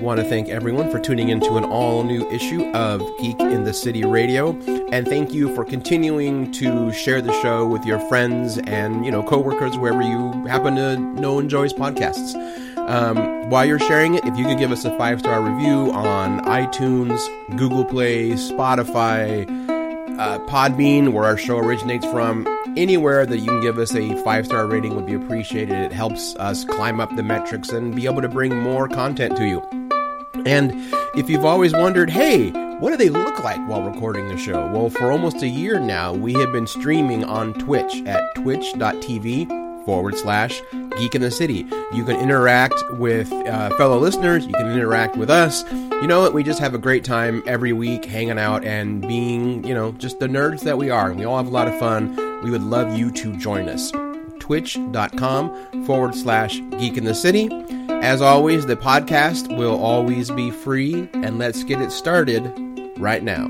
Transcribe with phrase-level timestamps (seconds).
[0.00, 3.74] Want to thank everyone for tuning into an all new issue of Geek in the
[3.74, 4.58] City Radio,
[4.90, 9.22] and thank you for continuing to share the show with your friends and you know
[9.22, 12.34] coworkers wherever you happen to know enjoys podcasts.
[12.88, 16.40] Um, while you're sharing it, if you could give us a five star review on
[16.46, 17.20] iTunes,
[17.58, 19.46] Google Play, Spotify,
[20.18, 24.46] uh, Podbean, where our show originates from, anywhere that you can give us a five
[24.46, 25.76] star rating would be appreciated.
[25.76, 29.46] It helps us climb up the metrics and be able to bring more content to
[29.46, 29.79] you.
[30.46, 30.72] And
[31.14, 34.66] if you've always wondered, hey, what do they look like while recording the show?
[34.68, 40.16] Well, for almost a year now, we have been streaming on Twitch at twitch.tv forward
[40.16, 40.62] slash
[40.96, 41.66] geek in the city.
[41.92, 45.64] You can interact with uh, fellow listeners, you can interact with us.
[45.72, 46.32] You know what?
[46.32, 50.18] We just have a great time every week hanging out and being, you know, just
[50.18, 51.10] the nerds that we are.
[51.10, 52.16] And We all have a lot of fun.
[52.42, 53.92] We would love you to join us.
[54.38, 57.48] Twitch.com forward slash geek in the city.
[58.02, 62.42] As always, the podcast will always be free, and let's get it started
[62.96, 63.48] right now.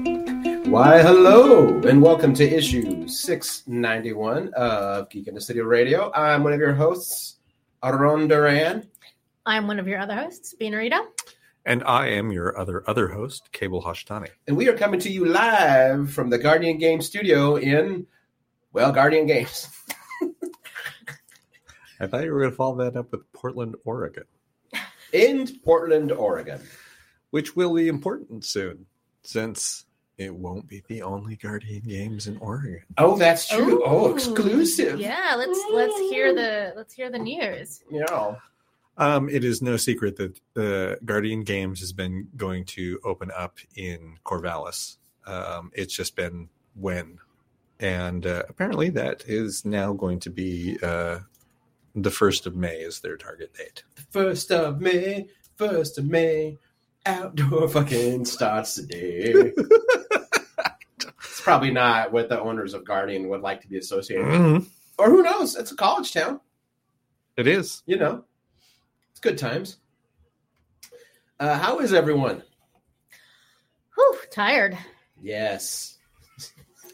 [0.65, 6.12] Why, hello, and welcome to issue 691 of Geek in the City Radio.
[6.12, 7.37] I'm one of your hosts,
[7.84, 8.89] Aron Duran.
[9.47, 11.01] I'm one of your other hosts, Beanarita.
[11.65, 14.31] And I am your other other host, Cable Hashtani.
[14.48, 18.05] And we are coming to you live from the Guardian Games studio in,
[18.73, 19.69] well, Guardian Games.
[22.01, 24.25] I thought you were going to follow that up with Portland, Oregon,
[25.12, 26.61] in Portland, Oregon.
[27.30, 28.86] which will be important soon
[29.22, 29.84] since
[30.19, 32.83] it won't be the only Guardian games in Oregon.
[32.98, 33.83] Oh, that's true.
[33.86, 35.00] oh, exclusive.
[35.00, 37.83] Yeah, let's let's hear the let's hear the news.
[37.91, 38.34] Yeah.
[38.98, 43.56] Um, it is no secret that the Guardian Games has been going to open up
[43.75, 44.97] in Corvallis.
[45.27, 47.19] Um, it's just been when,
[47.78, 51.20] and uh, apparently that is now going to be uh,
[51.95, 53.83] the first of May is their target date.
[54.11, 56.59] First of May, first of May,
[57.07, 59.53] outdoor fucking starts today.
[60.97, 64.69] it's probably not what the owners of Guardian would like to be associated with.
[64.99, 65.56] Or who knows?
[65.56, 66.41] It's a college town,
[67.37, 67.83] It is.
[67.87, 68.25] you know.
[69.12, 69.79] It's good times.
[71.39, 72.43] Uh, how is everyone?
[73.97, 74.77] Whew, tired.
[75.23, 75.97] Yes.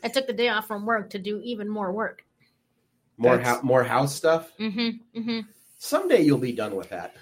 [0.05, 2.23] I took the day off from work to do even more work.
[3.19, 4.53] More That's- more house stuff.
[4.59, 5.19] Mm-hmm.
[5.19, 5.41] Mm-hmm.
[5.78, 7.15] Someday you'll be done with that.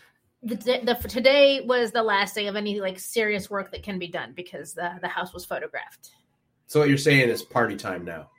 [0.43, 4.09] The, the, today was the last day of any like serious work that can be
[4.09, 6.11] done because the the house was photographed.
[6.67, 8.31] So what you're saying is party time now.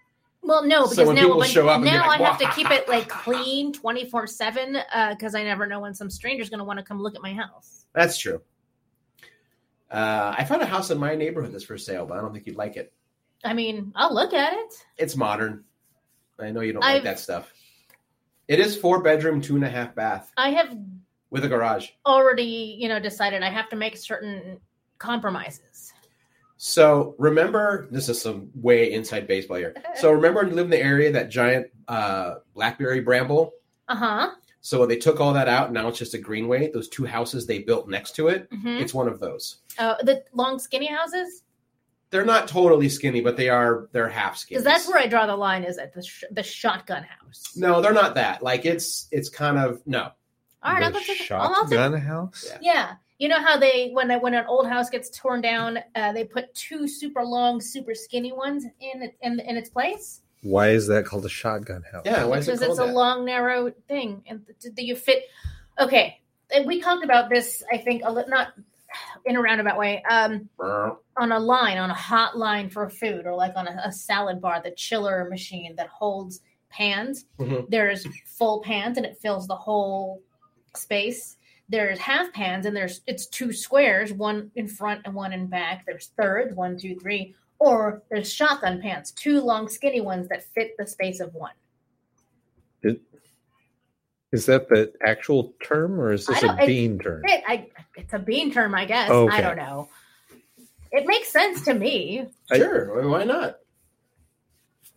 [0.43, 2.87] Well, no, because when now when- show up now like, I have to keep it
[2.87, 4.77] like clean twenty four seven
[5.09, 7.33] because I never know when some stranger's going to want to come look at my
[7.33, 7.85] house.
[7.93, 8.41] That's true.
[9.89, 12.45] Uh, I found a house in my neighborhood that's for sale, but I don't think
[12.47, 12.91] you'd like it.
[13.43, 14.73] I mean, I'll look at it.
[14.97, 15.63] It's modern.
[16.39, 17.51] I know you don't like I've- that stuff.
[18.47, 20.77] It is four bedroom, two and a half bath I have
[21.31, 21.89] with a garage.
[22.05, 24.59] already, you know, decided I have to make certain
[24.99, 25.93] compromises.
[26.57, 29.75] So remember, this is some way inside baseball here.
[29.95, 33.53] So remember, when you live in the area that giant uh, blackberry bramble.
[33.87, 34.31] Uh huh.
[34.61, 35.71] So they took all that out.
[35.71, 36.71] Now it's just a greenway.
[36.71, 38.47] Those two houses they built next to it.
[38.51, 39.57] hmm It's one of those.
[39.79, 41.43] Uh, the long skinny houses,
[42.15, 43.89] They're not totally skinny, but they are.
[43.91, 44.55] They're half skinny.
[44.57, 45.65] because that's where I draw the line.
[45.65, 47.51] Is at the sh- the shotgun house.
[47.57, 48.41] No, they're not that.
[48.41, 50.11] Like it's it's kind of no.
[50.63, 51.29] All right, I'll the take.
[51.29, 52.45] I'll, I'll shotgun house.
[52.49, 52.57] Yeah.
[52.61, 56.23] yeah, you know how they when when an old house gets torn down, uh, they
[56.23, 61.05] put two super long, super skinny ones in in in its place Why is that
[61.05, 62.03] called a shotgun house?
[62.05, 65.23] Yeah, why is because called it's a long, narrow thing, and th- th- you fit.
[65.77, 67.61] Okay, and we talked about this.
[67.69, 68.53] I think a li- not
[69.25, 70.03] in a roundabout way.
[70.09, 70.49] Um,
[71.17, 74.41] on a line, on a hot line for food, or like on a, a salad
[74.41, 77.25] bar, the chiller machine that holds pans.
[77.39, 77.69] Mhm.
[77.69, 80.21] There's full pans and it fills the whole
[80.75, 81.37] space.
[81.69, 85.85] There's half pans and there's it's two squares, one in front and one in back.
[85.85, 87.33] There's thirds, one, two, three.
[87.59, 91.53] Or there's shotgun pans, two long skinny ones that fit the space of one.
[94.31, 97.21] Is that the actual term or is this a don't- it- bean term?
[97.25, 99.09] It, I, it's a bean term, I guess.
[99.09, 99.35] Okay.
[99.35, 99.89] I don't know.
[100.91, 102.27] It makes sense to me.
[102.51, 103.59] I- Sure, why not?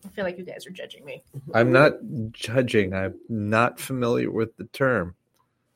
[0.05, 1.23] I feel like you guys are judging me.
[1.53, 1.95] I'm not
[2.31, 2.95] judging.
[2.95, 5.15] I'm not familiar with the term.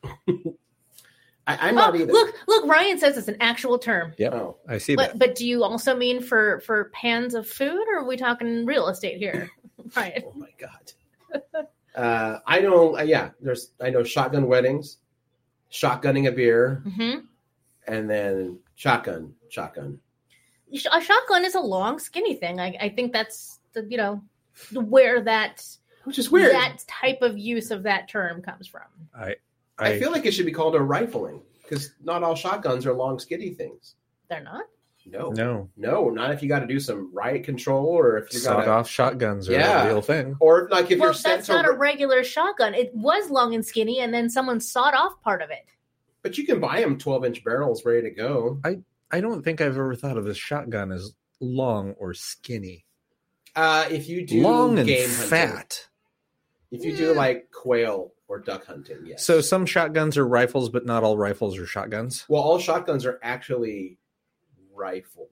[0.04, 2.12] I, I'm not oh, either.
[2.12, 4.14] look, look, Ryan says it's an actual term.
[4.16, 4.56] Yeah, Oh.
[4.68, 5.18] I see But that.
[5.18, 8.86] but do you also mean for for pans of food, or are we talking real
[8.88, 9.50] estate here?
[9.96, 10.22] right.
[10.24, 11.66] Oh my god.
[11.94, 12.96] uh, I know.
[12.98, 13.72] Uh, yeah, there's.
[13.80, 14.98] I know shotgun weddings,
[15.70, 17.18] shotgunning a beer, hmm
[17.86, 19.98] and then shotgun, shotgun.
[20.72, 22.60] A shotgun is a long, skinny thing.
[22.60, 24.22] I, I think that's the you know
[24.72, 25.64] where that
[26.04, 26.52] Which is weird.
[26.52, 28.82] that type of use of that term comes from.
[29.14, 29.36] I,
[29.78, 31.42] I, I, feel like it should be called a rifling.
[31.62, 33.96] because not all shotguns are long, skinny things.
[34.28, 34.64] They're not.
[35.04, 38.40] No, No, no, not if you got to do some riot control or if you
[38.40, 39.84] got sawed-off shotguns or Yeah.
[39.84, 40.36] a real thing.
[40.40, 41.54] or like if well, you're sent that's to.
[41.54, 42.74] not a regular shotgun.
[42.74, 45.64] It was long and skinny, and then someone sawed off part of it.
[46.22, 48.60] but you can buy them 12 inch barrels ready to go.
[48.64, 48.78] I
[49.10, 52.84] I don't think I've ever thought of a shotgun as long or skinny.
[53.56, 55.88] Uh, if you do long and game hunting, fat.
[56.70, 59.26] if you do like quail or duck hunting, yes.
[59.26, 62.24] So some shotguns are rifles, but not all rifles are shotguns.
[62.28, 63.98] well, all shotguns are actually
[64.82, 65.28] rifled,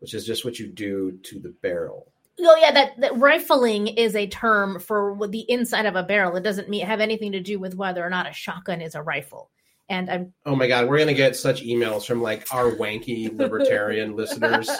[0.00, 2.12] which is just what you do to the barrel.
[2.40, 6.36] Oh yeah, that, that rifling is a term for the inside of a barrel.
[6.36, 9.02] It doesn't mean, have anything to do with whether or not a shotgun is a
[9.02, 9.50] rifle.
[9.88, 14.14] And I'm Oh my god, we're gonna get such emails from like our wanky libertarian
[14.16, 14.70] listeners.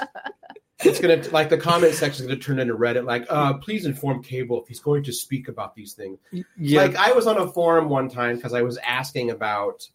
[0.85, 3.05] It's gonna like the comment section is gonna turn into Reddit.
[3.05, 6.21] Like, uh, please inform Cable if he's going to speak about these things.
[6.57, 9.89] Yeah, Like, I was on a forum one time because I was asking about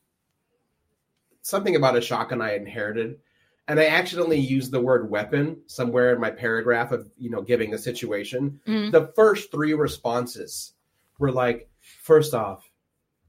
[1.43, 3.19] something about a shotgun I inherited,
[3.67, 7.71] and I accidentally used the word weapon somewhere in my paragraph of you know giving
[7.71, 8.59] the situation.
[8.67, 8.91] Mm.
[8.91, 10.73] The first three responses
[11.17, 11.69] were like,
[12.01, 12.69] first off,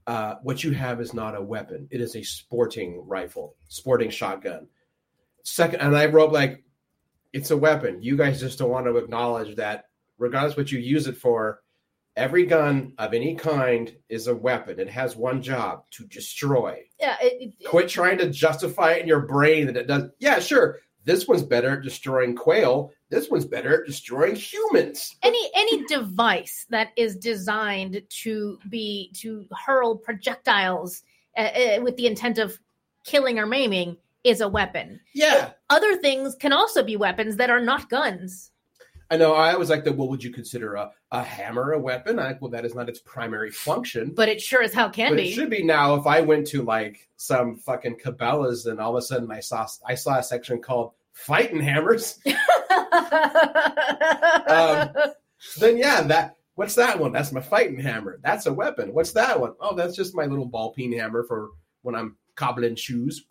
[0.07, 4.67] uh, what you have is not a weapon; it is a sporting rifle, sporting shotgun.
[5.43, 6.63] Second, and I wrote like,
[7.31, 8.01] it's a weapon.
[8.01, 9.85] You guys just don't want to acknowledge that,
[10.17, 11.61] regardless what you use it for.
[12.15, 14.79] Every gun of any kind is a weapon.
[14.79, 16.83] It has one job to destroy.
[16.99, 20.03] yeah, it, it- Quit trying to justify it in your brain that it does.
[20.19, 20.79] Yeah, sure.
[21.03, 22.91] This one's better at destroying quail.
[23.09, 25.15] This one's better at destroying humans.
[25.21, 31.03] any any device that is designed to be to hurl projectiles
[31.37, 32.57] uh, uh, with the intent of
[33.03, 34.99] killing or maiming is a weapon.
[35.13, 35.51] Yeah.
[35.69, 38.49] Other things can also be weapons that are not guns.
[39.11, 39.33] I know.
[39.33, 42.19] I was like, the, well, would you consider a, a hammer a weapon?
[42.19, 44.11] I, well, that is not its primary function.
[44.15, 45.29] But it sure as hell can but be.
[45.29, 45.95] it should be now.
[45.95, 49.67] If I went to like some fucking Cabela's and all of a sudden I saw
[49.85, 52.19] I saw a section called fighting hammers,
[54.47, 54.89] Um,
[55.59, 57.11] then yeah, that what's that one?
[57.11, 58.19] That's my fighting hammer.
[58.23, 58.93] That's a weapon.
[58.93, 59.53] What's that one?
[59.59, 61.49] Oh, that's just my little ball peen hammer for
[61.81, 63.25] when I'm cobbling shoes.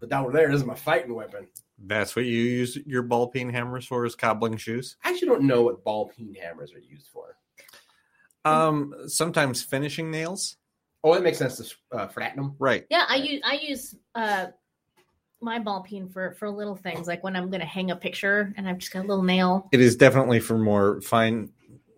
[0.00, 1.48] But down there is my fighting weapon.
[1.78, 4.96] That's what you use your ball peen hammers for is cobbling shoes.
[5.04, 7.36] I actually don't know what ball peen hammers are used for.
[8.44, 10.56] Um, sometimes finishing nails.
[11.02, 12.56] Oh, that makes sense to uh, flatten them.
[12.58, 12.86] Right.
[12.90, 14.46] yeah, I use I use uh
[15.40, 18.52] my ball peen for for little things like when I'm going to hang a picture
[18.56, 19.68] and I've just got a little nail.
[19.72, 21.50] It is definitely for more fine,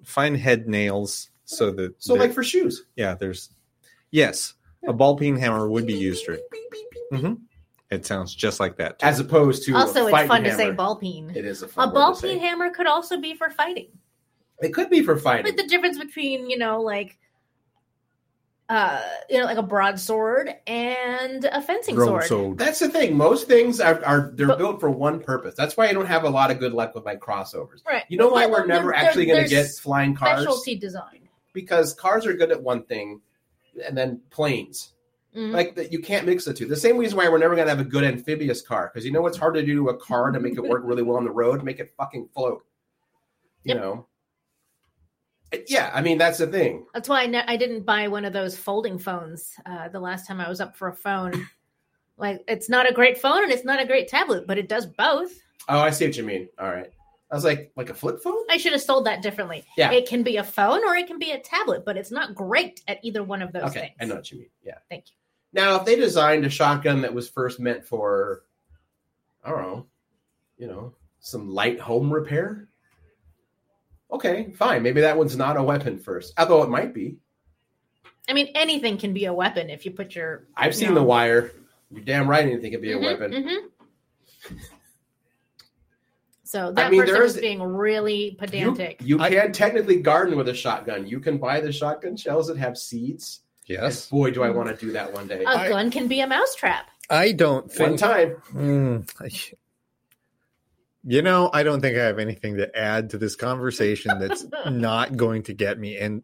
[0.05, 1.31] fine head nails.
[1.45, 2.85] So that So that- like for shoes.
[2.97, 3.51] yeah, there's
[4.11, 4.55] yes,
[4.87, 6.39] a ball peen hammer would be used for.
[7.13, 7.35] hmm
[7.91, 8.99] It sounds just like that.
[8.99, 9.07] too.
[9.07, 10.63] As opposed to Also, a it's fighting fun to hammer.
[10.63, 11.31] say ball peen.
[11.35, 12.29] It is a fun A word ball to say.
[12.33, 13.89] peen hammer could also be for fighting.
[14.61, 15.45] It could be for fighting.
[15.45, 17.19] But the difference between, you know, like
[18.69, 19.01] uh
[19.31, 22.09] you know, like a broadsword and a fencing sword.
[22.09, 22.59] Broadsword.
[22.59, 23.17] That's the thing.
[23.17, 25.55] Most things are, are they're But- built for one purpose.
[25.55, 27.87] That's why I don't have a lot of good luck with my crossovers.
[27.87, 28.03] Right.
[28.09, 30.43] You know why Yeah, we're well, never there- actually going to get flying cars?
[30.43, 31.29] Specialty design.
[31.53, 33.21] Because cars are good at one thing,
[33.87, 34.95] and then planes.
[35.37, 35.53] Mhm.
[35.53, 36.67] Like that, you can't mix the two.
[36.67, 38.91] The same reason why we're never going to have a good amphibious car.
[38.93, 41.03] Because you know what's hard to do to a car to make it work really
[41.03, 41.63] well on the road?
[41.63, 42.65] Make it fucking float.
[43.65, 43.83] You Yep.
[43.83, 44.07] know.
[45.69, 46.87] Yeah, I mean that's the thing.
[46.93, 50.27] That's why I, ne- I didn't buy one of those folding phones uh, the last
[50.27, 51.47] time I was up for a phone.
[52.17, 54.87] like, it's not a great phone and it's not a great tablet, but it does
[54.87, 55.33] both.
[55.69, 56.49] Oh, I see what you mean.
[56.59, 56.91] All right.
[57.31, 58.45] I was like, like a flip phone.
[58.51, 59.65] I should have sold that differently.
[59.77, 59.91] Yeah.
[59.93, 62.81] It can be a phone or it can be a tablet, but it's not great
[62.89, 63.93] at either one of those Okay, things.
[64.01, 64.51] I know what you mean.
[64.63, 64.79] Yeah.
[64.89, 65.17] Thank you.
[65.53, 68.45] Now, if they designed a shotgun that was first meant for,
[69.45, 69.87] I don't know,
[70.59, 72.69] you know, some light home repair,
[74.11, 74.83] okay, fine.
[74.83, 77.17] Maybe that one's not a weapon first, although it might be.
[78.29, 80.47] I mean, anything can be a weapon if you put your.
[80.57, 80.97] I've seen No.
[80.97, 81.53] The Wire.
[81.91, 83.33] You're damn right anything could be a Mhm, weapon.
[83.33, 84.59] mhm.
[86.43, 89.01] So that mean, person is- being really pedantic.
[89.03, 91.07] you I- can technically garden with a shotgun.
[91.07, 93.43] You can buy the shotgun shells that have seeds.
[93.67, 95.43] Yes, Boy, do I want to do that one day.
[95.45, 96.89] a I- gun can be a mousetrap.
[97.11, 98.01] I don't one think.
[98.01, 98.37] time.
[98.53, 99.57] Mm, I-
[101.09, 105.17] you know, I don't think I have anything to add to this conversation that's not
[105.17, 106.23] going to get me and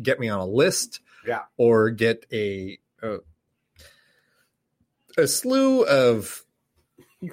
[0.00, 1.42] get me on a list, Yeah.
[1.58, 3.18] or get a a,
[5.18, 6.42] a slew of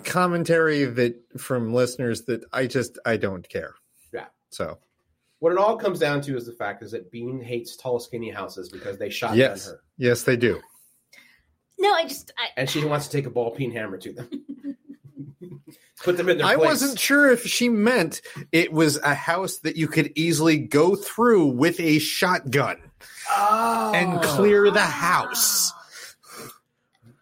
[0.03, 3.75] commentary that from listeners that I just I don't care.
[4.13, 4.25] Yeah.
[4.49, 4.79] So
[5.41, 8.29] What it all comes down to is the fact is that Bean hates tall, skinny
[8.29, 9.81] houses because they shotgun yes, her.
[9.97, 10.61] yes, they do.
[11.79, 12.31] No, I just.
[12.37, 14.29] I, and she wants to take a ball peen hammer to them.
[16.03, 16.67] Put them in their I place.
[16.67, 18.21] wasn't sure if she meant
[18.51, 22.77] it was a house that you could easily go through with a shotgun
[23.31, 23.93] oh.
[23.95, 25.73] and clear the house.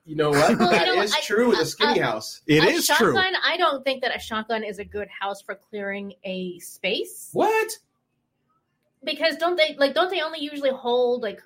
[0.03, 0.59] You know what?
[0.59, 2.41] Well, you know, is I- true with I- a skinny I- house.
[2.47, 3.13] It a is true.
[3.13, 7.29] shotgun, I don't think that a shotgun is a good house for clearing a space
[7.31, 7.71] What?
[9.03, 11.41] Because don't they like don't they only usually hold like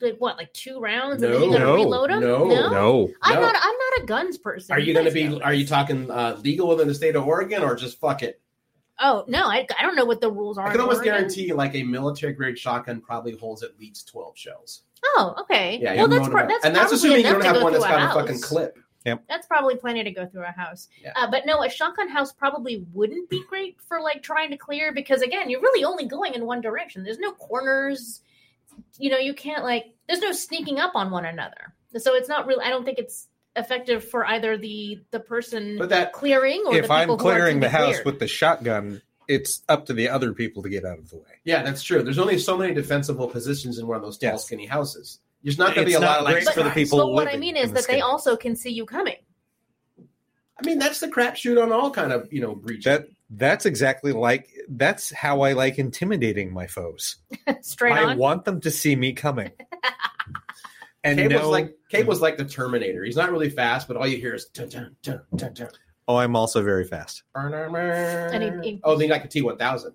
[0.00, 1.38] like what like two rounds and No.
[1.38, 1.74] then you gotta No.
[1.74, 2.20] reload them?
[2.20, 2.44] No.
[2.48, 3.10] No.
[3.22, 3.54] I'm not.
[3.54, 4.72] I'm not a guns person.
[4.74, 5.28] Are you going to be?
[5.28, 8.40] know Are you talking uh, legal within the state of Oregon, or just fuck it?
[9.00, 10.66] Oh no, I, I don't know what the rules are.
[10.66, 11.14] I can almost Oregon.
[11.14, 14.82] guarantee, like a military grade shotgun probably holds at least twelve shells.
[15.16, 15.78] Oh, okay.
[15.82, 16.48] Yeah, well, you that's, know pro- what I mean?
[16.48, 18.14] that's and that's assuming you don't have one that's got a house.
[18.14, 18.78] fucking clip.
[19.04, 20.88] That's probably plenty to go through a house.
[21.02, 21.12] Yeah.
[21.16, 24.92] Uh, but no, a shotgun house probably wouldn't be great for like trying to clear
[24.92, 27.02] because again, you're really only going in one direction.
[27.02, 28.20] There's no corners.
[28.98, 29.86] You know, you can't like.
[30.08, 31.74] There's no sneaking up on one another.
[31.98, 32.64] So it's not really.
[32.64, 36.86] I don't think it's effective for either the the person But that clearing or If
[36.86, 38.06] the I'm people clearing to the house cleared.
[38.06, 41.40] with the shotgun, it's up to the other people to get out of the way.
[41.44, 42.02] Yeah, that's true.
[42.02, 44.44] There's only so many defensible positions in one of those tall, Yes.
[44.46, 45.18] skinny houses.
[45.42, 46.44] There's not going to be a lot of like.
[46.44, 48.02] great for the people But what I mean in is the that they skin.
[48.02, 49.16] also can see you coming.
[49.98, 52.84] I mean, that's the crapshoot on all kind of you know breaches.
[52.84, 57.16] That that's exactly like that's how I like intimidating my foes.
[57.62, 57.98] Straight on.
[57.98, 58.18] I on.
[58.18, 59.50] want them to see me coming.
[61.04, 63.02] and Cabe was know, like Cabe was like the Terminator.
[63.04, 65.68] He's not really fast, but all you hear is dun, dun, dun, dun, dun.
[66.06, 67.22] oh, I'm also very fast.
[67.34, 69.94] And he- he- oh, then like a T one thousand,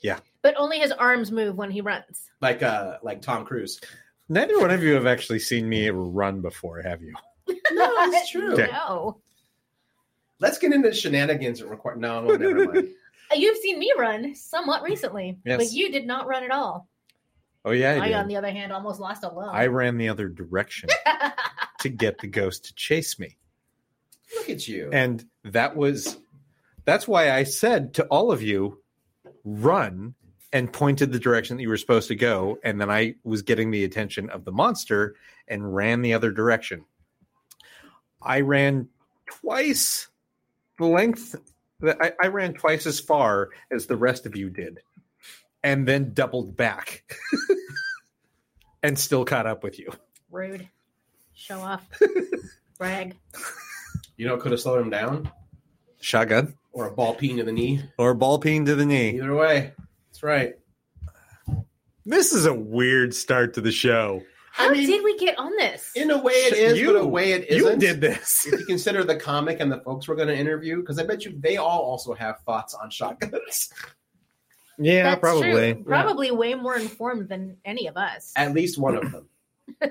[0.00, 0.18] Yeah.
[0.42, 2.30] but only his arms move when he runs.
[2.40, 3.80] like uh like Tom Cruise.
[4.28, 7.14] Neither one of you have actually seen me run before, have you?
[7.72, 8.52] No, that's true.
[8.54, 8.68] Okay.
[8.72, 9.20] No.
[10.40, 11.96] Let's get into shenanigans and require.
[11.96, 12.88] No, no, never mind.
[13.30, 15.58] Uh, You've seen me run somewhat recently, Yes.
[15.58, 16.88] but you did not run at all.
[17.66, 19.54] Oh yeah, I, I, on the other hand, almost lost a lung.
[19.54, 20.88] I ran the other direction
[21.80, 23.36] to get the ghost to chase me.
[24.34, 24.88] Look at you.
[24.94, 26.16] And that was
[26.86, 28.82] that's why I said to all of you,
[29.44, 30.14] run
[30.52, 32.58] and pointed the direction that you were supposed to go.
[32.64, 35.14] And then I was getting the attention of the monster
[35.46, 36.84] and ran the other direction.
[38.22, 38.88] I ran
[39.26, 40.08] twice
[40.78, 41.34] the length
[41.80, 44.80] that I, I ran twice as far as the rest of you did,
[45.62, 47.04] and then doubled back
[48.82, 49.92] and still caught up with you.
[50.30, 50.68] Rude.
[51.34, 51.86] Show off.
[52.78, 53.16] Brag.
[54.16, 55.30] you know, what could have slowed him down,
[56.00, 57.82] Shotgun or a ball peen to the knee.
[57.98, 59.16] or a ball peen to the knee.
[59.16, 59.72] Either way,
[60.18, 60.54] that's right.
[62.04, 64.22] This is a weird start to the show.
[64.52, 65.92] How I mean- did we get on this?
[65.94, 68.44] In a way, it is, You- but a way it You did this.
[68.46, 71.24] if you consider the comic and the folks we're going to interview, because I bet
[71.24, 73.70] you they all also have thoughts on shotguns.
[74.80, 75.74] Yeah, That's probably.
[75.74, 75.84] true.
[75.84, 78.32] Probably way more informed than any of us.
[78.36, 79.28] At least one of them.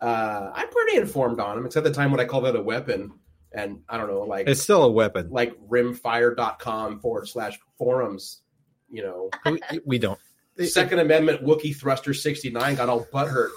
[0.00, 3.12] uh, I'm pretty informed on them, except the time when I called it a weapon,
[3.52, 5.28] and I don't know, like It's still a weapon.
[5.30, 8.42] like rimfire.com forward slash forums.
[8.90, 10.18] You know, we, we don't.
[10.64, 13.50] Second Amendment Wookie Thruster 69 got all butthurt.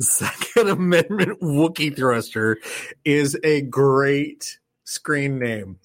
[0.00, 2.58] Second Amendment Wookie Thruster
[3.04, 5.78] is a great screen name.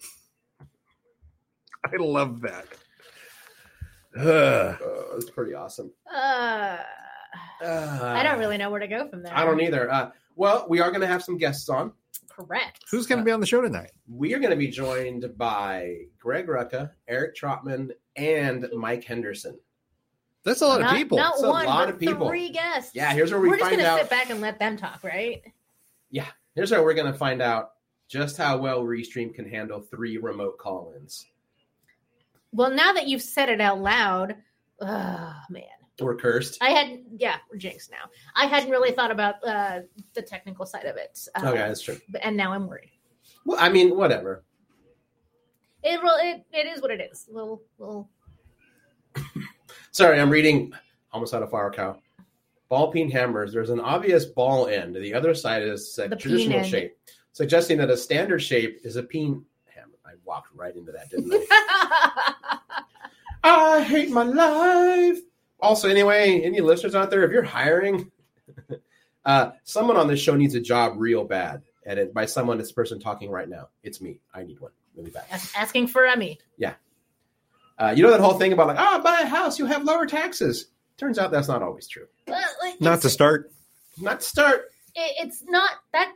[1.85, 2.65] I love that.
[4.17, 4.25] Ugh.
[4.81, 5.91] Uh, it's pretty awesome.
[6.13, 6.77] Uh,
[7.63, 9.35] Uh, I don't really know where to go from there.
[9.35, 9.91] I don't either.
[9.91, 11.91] Uh, well, we are going to have some guests on.
[12.35, 12.83] Correct.
[12.89, 13.91] Who's going to be on the show tonight?
[14.07, 19.59] We are going to be joined by Greg Rucka, Eric Trautmann, and Mike Henderson.
[20.43, 21.17] That's a lot not, of people.
[21.17, 22.27] Not It's a lot but of people.
[22.27, 22.91] three guests.
[22.95, 23.99] Yeah, here's where we We're just find gonna out.
[23.99, 25.43] sit back and let them talk, right?
[26.09, 26.25] Yeah,
[26.55, 27.73] here's how we're going to find out
[28.09, 31.27] just how well Restream can handle three remote call-ins.
[32.51, 34.35] Well, now that you've said it out loud,
[34.81, 35.63] oh man,
[35.99, 36.57] We're cursed.
[36.61, 38.09] I had yeah, we're jinxed now.
[38.35, 39.81] I hadn't really thought about uh,
[40.13, 41.97] the technical side of it, uh, Okay, that's true.
[42.09, 42.89] but- and now I'm worried.
[43.45, 44.43] Well, I mean, whatever.
[45.83, 46.17] It will.
[46.19, 47.27] It, it is what it is.
[47.29, 48.09] We'll we'll
[49.91, 50.73] Sorry, I'm reading
[51.11, 51.99] almost out of fire cow.
[52.69, 53.53] Ball peen hammers.
[53.53, 54.95] There's an obvious ball end.
[54.95, 56.95] The other side is a The traditional shape,
[57.33, 59.93] suggesting that a standard shape is a peen hammer.
[60.05, 62.57] I walked right into that, didn't I?
[63.43, 65.19] I hate my life.
[65.63, 68.11] Also, anyway, any listeners out there, if you're hiring,
[69.25, 71.63] uh, someone on this show needs a job real bad.
[71.85, 73.69] And it, by someone, this person talking right now.
[73.81, 74.19] It's me.
[74.33, 75.25] I need one really bad.
[75.55, 76.39] Asking for Emmy.
[76.57, 76.73] Yeah.
[77.77, 80.05] Uh, you know that whole thing about like, oh, buy a house, you'll have lower
[80.05, 80.67] taxes.
[80.97, 82.05] Turns out that's not always true.
[82.27, 83.51] Well, like, Not to start.
[83.99, 86.13] Not to start, it- it's not that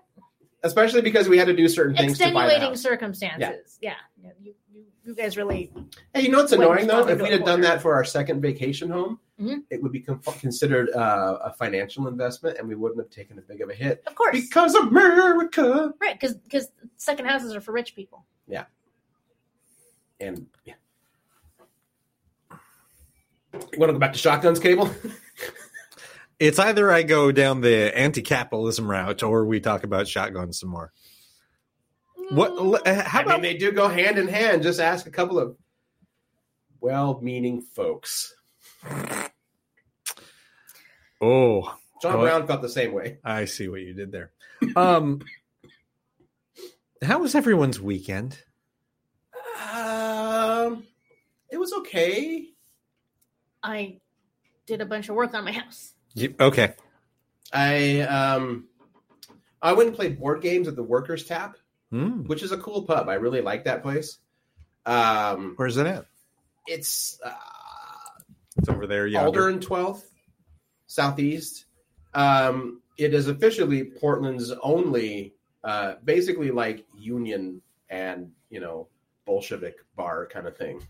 [0.64, 3.78] especially because we had to do certain things to buy extenuating circumstances.
[3.82, 5.72] Yeah, Yeah, You, you you guys really
[6.14, 7.04] Hey, you know what's annoying though?
[7.04, 9.64] If into we'd have done that for our second vacation home, Mhm.
[9.70, 13.46] it would be con- considered uh, a financial investment, and we wouldn't have taken as
[13.46, 15.94] big of a hit of course because America.
[16.02, 18.26] right because because second houses are for rich people.
[18.48, 18.66] Yeah,
[20.20, 20.74] and yeah,
[22.52, 24.90] you want to go back to shotguns, cable?
[26.40, 30.94] It's either I go down the anti-capitalism route or we talk about shotguns some more.
[32.30, 32.52] What?
[32.86, 34.62] uh, How I about mean, they do go hand in hand.
[34.62, 35.58] Just ask a couple of
[36.80, 38.36] well-meaning folks.
[41.22, 42.24] Oh, John What?
[42.26, 43.18] Brown felt the same way.
[43.24, 44.32] I see what you did there.
[44.76, 45.22] Um,
[47.02, 48.38] how was everyone's weekend?
[49.72, 50.84] Um,
[51.50, 52.50] it was okay.
[53.64, 54.00] I
[54.66, 55.94] did a bunch of work on my house.
[56.14, 56.74] You, okay.
[57.52, 58.68] I um,
[59.62, 61.58] I went and played board games at the Workers Tap,
[61.92, 62.24] Hmm.
[62.26, 63.10] which is a cool pub.
[63.10, 64.18] I really like that place.
[64.86, 66.06] Um, Where's it at?
[66.68, 67.32] it's uh,
[68.58, 69.08] It's over there.
[69.08, 69.24] yeah.
[69.24, 70.04] Alder and 12th,
[70.88, 71.66] Southeast.
[72.14, 75.34] Um, it is officially Portland's only,
[75.64, 78.88] uh, basically like union and, you know,
[79.26, 80.82] Bolshevik bar kind of thing.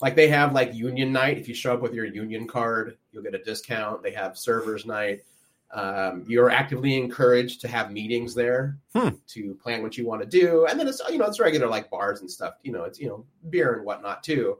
[0.00, 1.38] Like they have like union night.
[1.38, 4.02] If you show up with your union card, you'll get a discount.
[4.02, 5.24] They have servers night.
[5.72, 9.08] Um, you're actively encouraged to have meetings there Hmm.
[9.28, 10.66] to plan what you want to do.
[10.66, 13.08] And then it's, you know, it's regular like bars and stuff, you know, it's, you
[13.08, 14.58] know, beer and whatnot too.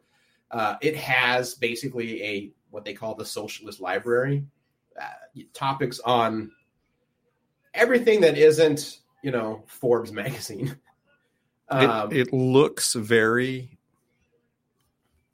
[0.55, 4.45] Uh, it has basically a what they call the socialist library,
[5.01, 6.53] uh, topics on
[7.75, 10.77] everything that isn't you know Forbes magazine.
[11.67, 13.79] Um, it, it looks very.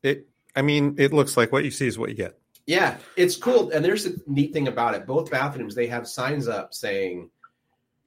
[0.05, 0.29] It.
[0.55, 2.39] I mean, it looks like what you see is what you get.
[2.67, 3.73] yeah, it's cool.
[3.73, 5.09] And there's a neat thing about it.
[5.09, 7.31] Both bathrooms they have signs up saying,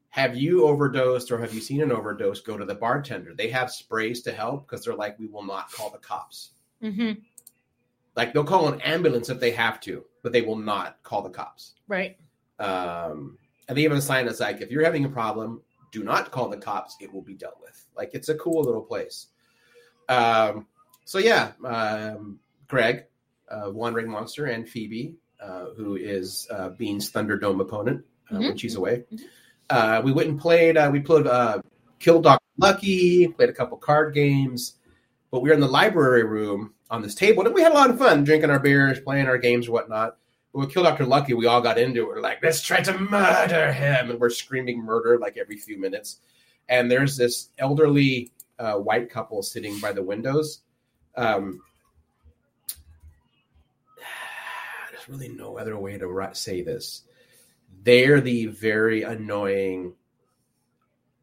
[0.08, 2.40] "Have you overdosed or have you seen an overdose?
[2.40, 5.70] Go to the bartender." They have sprays to help because they're like, "We will not
[5.70, 7.14] call the cops." Mm-hmm.
[8.16, 11.30] Like they'll call an ambulance if they have to, but they will not call the
[11.30, 11.74] cops.
[11.88, 12.18] Right.
[12.60, 13.38] Um,
[13.68, 15.62] and they even a sign that's like, if you're having a problem,
[15.92, 16.96] do not call the cops.
[17.00, 17.86] It will be dealt with.
[17.96, 19.28] Like it's a cool little place.
[20.10, 20.68] Um,
[21.06, 23.06] so yeah, um, Greg,
[23.50, 28.60] uh, Wandering Monster, and Phoebe, uh, who is uh, Bean's Thunderdome opponent uh, when Mhm.
[28.60, 29.04] she's away.
[29.12, 29.20] Mhm.
[29.70, 30.78] Uh, we went and played.
[30.78, 31.62] Uh, we played uh,
[32.00, 33.28] Kill Doctor Lucky.
[33.28, 34.78] Played a couple card games.
[35.34, 37.90] But we were in the library room on this table, and we had a lot
[37.90, 40.18] of fun drinking our beers, playing our games, whatnot.
[40.54, 42.08] But with Kill Doctor Lucky, we all got into it.
[42.08, 46.20] We're like, let's try to murder him, and we're screaming murder like every few minutes.
[46.70, 50.60] And there's this elderly uh, white couple sitting by the windows.
[51.18, 51.64] Um,
[54.92, 57.06] there's really no other way to say this.
[57.82, 59.96] They're the very annoying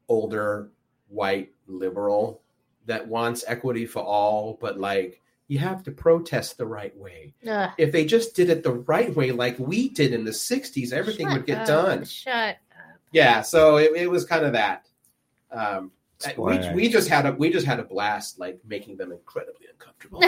[0.09, 0.73] older
[1.07, 2.42] white liberal
[2.87, 7.35] that wants equity for all, but like you have to protest the right way.
[7.47, 7.71] Ugh.
[7.77, 11.27] If they just did it the right way, like we did in the '60s, everything
[11.27, 11.66] Shut would get up.
[11.66, 12.05] done.
[12.05, 12.57] Shut up.
[13.12, 14.87] Yeah, so it, it was kind of that.
[15.51, 15.90] Um,
[16.37, 20.23] we, we just had a we just had a blast, like making them incredibly uncomfortable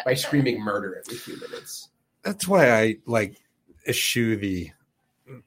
[0.04, 1.90] by screaming murder every few minutes.
[2.22, 3.40] That's why I like
[3.86, 4.70] eschew the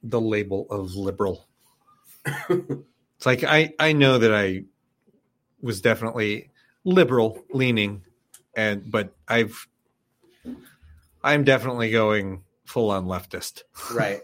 [0.04, 1.48] the label of liberal.
[2.26, 4.64] it's like I I know that I
[5.62, 6.50] was definitely
[6.84, 8.04] liberal leaning,
[8.56, 9.68] and but I've
[11.24, 13.64] I'm definitely going full on leftist.
[13.94, 14.22] Right.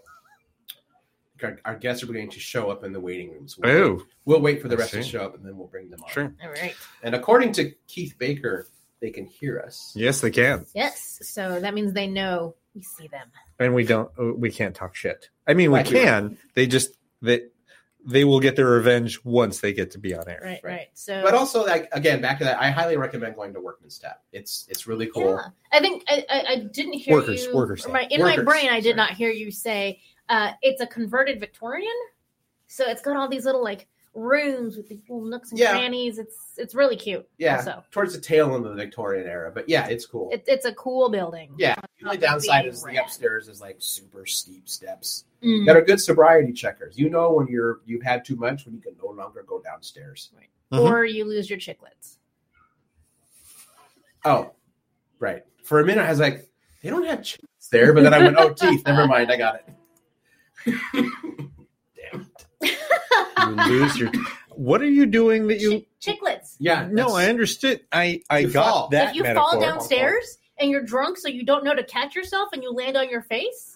[1.42, 3.58] Our, our guests are going to show up in the waiting rooms.
[3.58, 3.74] We'll, oh.
[3.74, 5.90] wait, Oh, we'll wait for the I rest to show up, and then we'll bring
[5.90, 6.10] them on.
[6.10, 6.34] sure.
[6.42, 6.74] All right.
[7.02, 8.68] And according to Keith Baker,
[9.02, 9.92] they can hear us.
[9.94, 11.20] Yes, they can, Yes.
[11.24, 13.28] So that means they know we see them.
[13.60, 14.10] and we don't.
[14.40, 15.30] We can't talk shit.
[15.46, 16.38] I mean, we Right, we can.
[16.54, 17.53] They just that
[18.06, 20.42] they will get their revenge once they get to be on air.
[20.44, 20.62] Right.
[20.64, 20.88] Right.
[20.94, 21.22] So.
[21.24, 24.22] But also, like again, back to that, I highly recommend going to Workman's Tap.
[24.32, 25.36] It's it's really cool.
[25.42, 25.48] Yeah.
[25.72, 27.56] I think I, I, I didn't hear Workers, you.
[27.56, 27.86] workers.
[27.86, 28.96] or my, in my brain, I did sorry.
[28.96, 31.92] not hear you say uh, it's a converted Victorian.
[32.68, 35.72] So it's got all these little like rooms with these little nooks and Yeah.
[35.72, 36.20] crannies.
[36.20, 37.28] It's it's really cute.
[37.38, 40.30] Yeah, So towards the tail end of the Victorian era, but yeah, it's cool.
[40.32, 41.54] it, it's a cool building.
[41.58, 45.66] yeah, the only downside being is the upstairs is like super steep steps Mm.
[45.66, 46.98] that are good sobriety checkers.
[46.98, 50.32] You know when you're you've had too much when you can no longer go downstairs.
[50.72, 50.80] Mhm.
[50.80, 52.18] Or you lose your chiclets.
[54.26, 54.52] Oh,
[55.20, 55.44] right.
[55.64, 56.50] For a minute, I was like,
[56.82, 58.86] they don't have chips there, but then I went, oh, teeth.
[58.86, 60.72] Never mind, I got it.
[62.12, 62.30] Damn.
[62.62, 64.12] You lose your.
[64.56, 65.86] What are you doing that you?
[66.04, 66.56] Chi- chiclets.
[66.60, 66.88] Yeah.
[66.92, 67.82] No, I understood.
[67.92, 68.88] I I got fall.
[68.90, 69.52] that if you metaphor.
[69.52, 72.96] fall downstairs and you're drunk, so you don't know to catch yourself, and you land
[72.96, 73.73] on your face,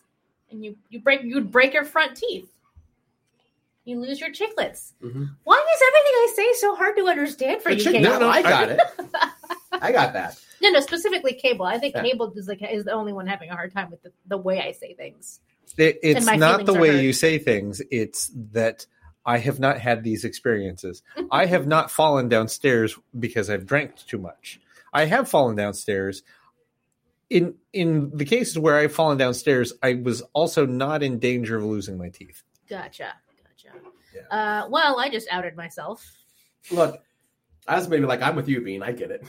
[0.51, 2.49] and you you break you'd break your front teeth.
[3.85, 4.91] You lose your chiclets.
[5.01, 5.29] Mhm.
[5.45, 7.83] Why is everything I say so hard to understand for The you?
[7.83, 8.81] chick- no, no, I got it.
[9.71, 10.37] I got that.
[10.61, 11.65] No, no, specifically cable.
[11.65, 12.03] I think Yeah.
[12.03, 14.59] cable is like is the only one having a hard time with the, the way
[14.59, 15.39] I say things.
[15.77, 17.01] It, it's not the way hurt.
[17.01, 17.81] you say things.
[17.91, 18.85] It's that
[19.25, 21.01] I have not had these experiences.
[21.31, 24.59] I have not fallen downstairs because I've drank too much.
[24.93, 26.23] I have fallen downstairs
[27.29, 31.63] in in the cases where I've fallen downstairs, I was also not in danger of
[31.63, 32.43] losing my teeth.
[32.69, 33.13] Gotcha.
[33.43, 33.77] Gotcha.
[34.15, 34.37] Yeah.
[34.63, 36.05] Uh, well, I just outed myself.
[36.71, 37.01] Look,
[37.67, 38.83] I was maybe like, I'm with you, Bean.
[38.83, 39.25] I get it.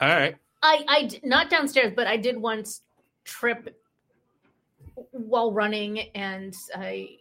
[0.00, 0.36] All right.
[0.62, 2.82] I I not downstairs, but I did once
[3.24, 3.76] trip
[5.10, 7.18] while running, and I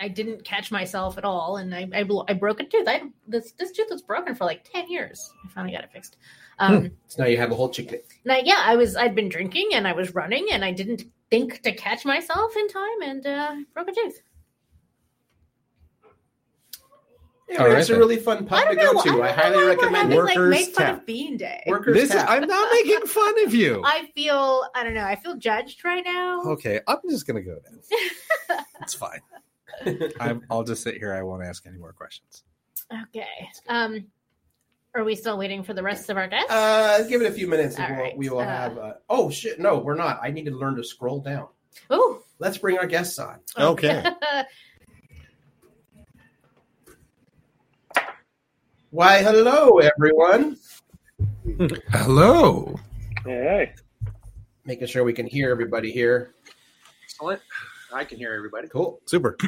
[0.00, 2.88] I didn't catch myself at all, and I I, blo- I broke a tooth.
[2.88, 5.32] I this this tooth was broken for like ten years.
[5.44, 6.16] I finally got it fixed.
[6.60, 8.00] Um, So now you have a whole chicken.
[8.24, 11.62] now, yeah, I was I'd been drinking and I was running, and I didn't think
[11.62, 14.20] to catch myself in time, and uh, broke a tooth.
[17.48, 19.02] Yeah, All right, it's a really fun I pub to don't know.
[19.02, 19.22] go to.
[19.22, 20.22] I, I, highly know we're recommend having, it.
[20.22, 20.98] like Workers make fun Tap.
[20.98, 21.62] of Bean Day.
[21.66, 22.28] Workers This is, Tap.
[22.30, 23.82] I'm not making fun of you.
[23.84, 25.02] I feel I don't know.
[25.04, 26.42] I feel judged right now.
[26.42, 27.80] Okay, I'm just gonna go then.
[28.82, 29.20] It's fine.
[30.20, 31.12] I'm, I'll just sit here.
[31.14, 32.44] I won't ask any more questions.
[33.08, 33.26] Okay.
[33.68, 34.06] Um,
[34.94, 36.50] are we still waiting for the rest of our guests?
[36.50, 38.76] Uh, give it a few minutes and we'll, right, we will uh, have.
[38.78, 39.60] Uh, oh, shit.
[39.60, 40.18] No, we're not.
[40.22, 41.46] I need to learn to scroll down.
[41.90, 43.38] oh, Let's bring our guests on.
[43.58, 44.02] Okay.
[48.90, 50.56] Why, hello, everyone.
[51.90, 52.74] Hello.
[53.24, 53.74] Hey,
[54.64, 56.32] Making sure we can hear everybody here.
[57.04, 57.40] Excellent.
[57.92, 58.68] I can hear everybody.
[58.68, 59.00] Cool.
[59.06, 59.36] Super.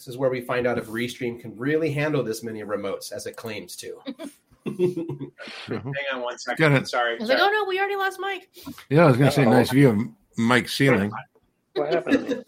[0.00, 3.26] This is where we find out if Restream can really handle this many remotes as
[3.26, 3.98] it claims to.
[4.64, 5.84] Hang
[6.14, 6.58] on one second.
[6.58, 6.86] Got second.
[6.86, 7.16] Sorry.
[7.16, 8.48] I was like, oh no, we already lost Mike.
[8.88, 9.50] Yeah, I was gonna say Uh-oh.
[9.50, 9.98] nice view of
[10.38, 11.12] Mike's ceiling.
[11.74, 12.42] what happened?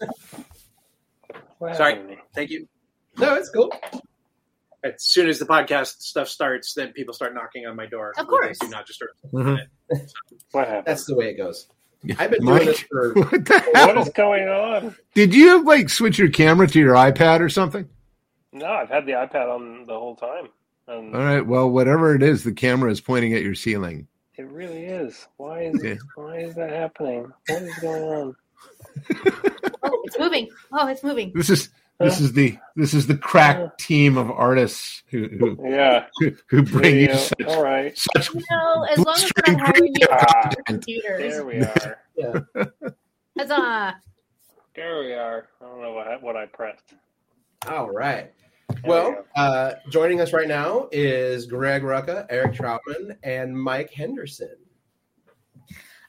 [1.59, 1.93] What Sorry.
[1.93, 2.17] happened?
[2.33, 2.67] Thank you.
[3.19, 3.71] no, it's cool.
[4.83, 8.13] As soon as the podcast stuff starts, then people start knocking on my door.
[8.17, 8.57] Of course.
[8.57, 9.11] Do not disturb.
[9.31, 9.59] Mhm.
[10.53, 10.87] What happened?
[10.87, 11.67] That's the way it goes.
[12.19, 13.13] I've been doing this for.
[13.13, 13.97] what the hell?
[13.99, 14.95] is going on?
[15.13, 17.87] Did you like switch your camera to your iPad or something?
[18.51, 20.49] No, I've had the iPad on the whole time,
[20.87, 21.45] and All right.
[21.45, 24.07] Well, whatever it is, the camera is pointing at your ceiling.
[24.35, 25.27] it really is.
[25.37, 25.95] Why is Yeah.
[26.15, 27.31] why is that happening?
[27.47, 28.35] What is going on?
[29.85, 30.47] Oh, it's moving.
[30.71, 31.33] Oh, it's moving.
[31.35, 36.05] This is this is the this is the crack team of artists who who, Yeah.
[36.19, 37.15] who, who bring you video.
[37.17, 37.97] such, All right.
[37.97, 41.19] such You know, as long as we're not having you Ah, computers.
[41.33, 41.99] there we are.
[42.15, 42.39] Yeah.
[43.37, 43.95] Huzzah.
[44.75, 45.47] There we are.
[45.61, 46.93] I don't know what I, what I pressed.
[47.67, 48.31] All right.
[48.69, 49.25] There Well, go.
[49.35, 54.55] uh, joining us right now is Greg Rucka, Eric Trautmann, and Mike Henderson.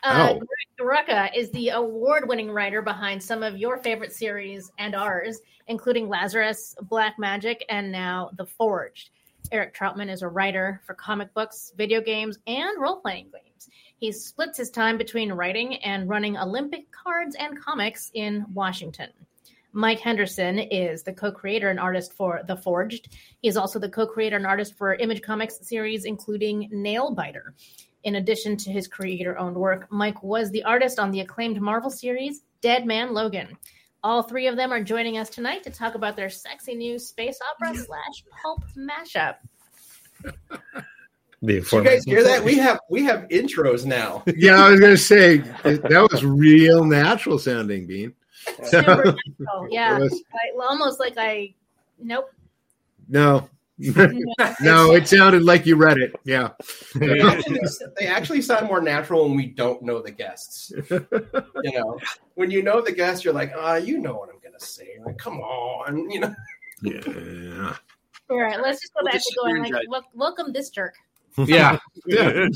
[0.04, 0.34] Uh,
[0.78, 6.76] Rucka is the award-winning writer behind some of your favorite series and ours, including Lazarus,
[6.82, 9.08] Black Magic, and now The Forged.
[9.50, 13.70] Eric Trautmann is a writer for comic books, video games, and role-playing games.
[13.98, 19.08] He splits his time between writing and running Olympic cards and comics in Washington.
[19.72, 23.08] Mike Henderson is the co-creator and artist for The Forged.
[23.40, 27.54] He is also the co-creator and artist for Image Comics series, including Nailbiter.
[28.04, 31.90] In addition to his creator owned work, Mike was the artist on the acclaimed Marvel
[31.90, 33.56] series Dead Man Logan.
[34.02, 37.38] All three of them are joining us tonight to talk about their sexy new space
[37.50, 39.36] opera slash pulp mashup.
[41.42, 42.44] The Did you guys hear that?
[42.44, 44.22] We have we have intros now.
[44.36, 48.14] Yeah, I was gonna say that was real natural sounding, Bean.
[48.64, 49.14] Super.
[49.70, 51.54] Yeah, It was- I, almost like I.
[51.98, 52.30] Nope.
[53.08, 56.14] no, no, it sounded like you read it.
[56.24, 56.50] Yeah.
[56.94, 57.60] They actually,
[57.98, 60.72] they actually sound more natural when we don't know the guests.
[60.90, 61.08] You
[61.72, 61.98] know,
[62.34, 64.98] when you know the guests, you're like, ah, you know what I'm gonna say.
[65.04, 66.34] Like, come on, you know.
[66.82, 67.76] yeah.
[68.30, 70.70] All right, let's just go We'll back just to going like, and wel- welcome this
[70.70, 70.94] jerk.
[71.36, 71.78] Yeah.
[72.06, 72.46] yeah.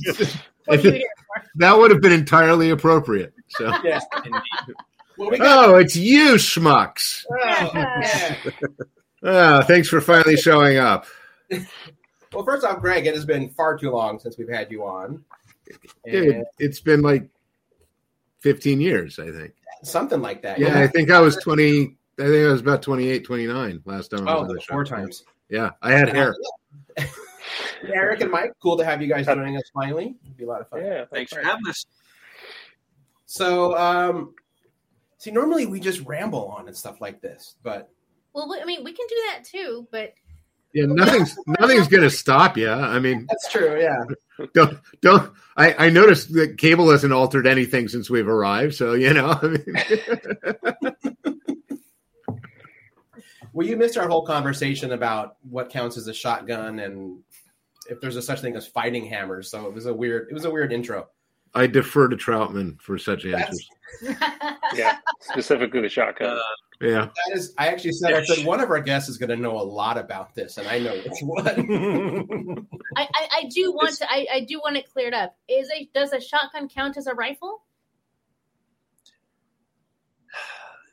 [0.65, 1.45] What are you here for?
[1.57, 3.35] that would have been entirely appropriate.
[3.49, 4.01] So, Yeah.
[5.17, 5.69] Well, we got.
[5.69, 7.25] oh, it's you, schmucks.
[7.31, 8.37] Oh, yeah.
[9.23, 11.07] Oh, thanks for finally showing up.
[12.31, 15.25] Well, first off, Greg, it has been far too long since we've had you on.
[16.05, 17.27] Dude, And it's been like
[18.41, 19.55] 15 years, I think.
[19.83, 20.59] something like that.
[20.59, 21.97] Yeah, I think I was 20.
[22.19, 24.29] I think I was about 28, 29 last time.
[24.29, 24.97] I was Oh, on the four show.
[24.97, 25.25] times.
[25.49, 26.35] Yeah, I had hair.
[27.83, 30.15] Eric and Mike, cool to have you guys joining us finally.
[30.25, 30.85] It'd be a lot of fun.
[30.85, 31.07] Yeah.
[31.11, 31.87] Thanks for having us.
[33.25, 34.35] So, um,
[35.17, 37.89] see, normally we just ramble on and stuff like this, but
[38.35, 40.15] Well, I mean, we can do that too, but
[40.73, 42.71] Yeah, nothing's nothing's gonna stop you.
[42.71, 43.81] I mean, that's true.
[43.81, 44.47] Yeah.
[44.55, 45.33] don't don't.
[45.57, 48.75] I I noticed that cable hasn't altered anything since we've arrived.
[48.75, 50.95] So you know, I mean,
[53.59, 57.19] Well, you missed our whole conversation about what counts as a shotgun and
[57.91, 59.51] if there's a such thing as fighting hammers.
[59.51, 60.29] So it was a weird.
[60.31, 61.09] It was a weird intro.
[61.55, 63.69] I defer to Trautmann for such answers.
[64.75, 64.99] Yeah.
[65.23, 66.37] Specifically the shotgun.
[66.37, 66.41] Uh,
[66.81, 67.07] Yeah.
[67.07, 69.59] That is, I actually said, I said one of our guests is going to know
[69.59, 72.67] a lot about this, and I know which one.
[72.97, 74.11] I, I, I do want to.
[74.11, 75.37] I, I do want it cleared up.
[75.49, 77.63] Is a does a shotgun count as a rifle?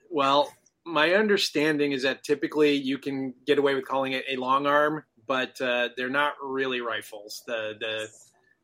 [0.09, 0.51] Well,
[0.85, 5.03] my understanding is that typically you can get away with calling it a long arm,
[5.27, 7.43] but uh, they're not really rifles.
[7.45, 8.07] The the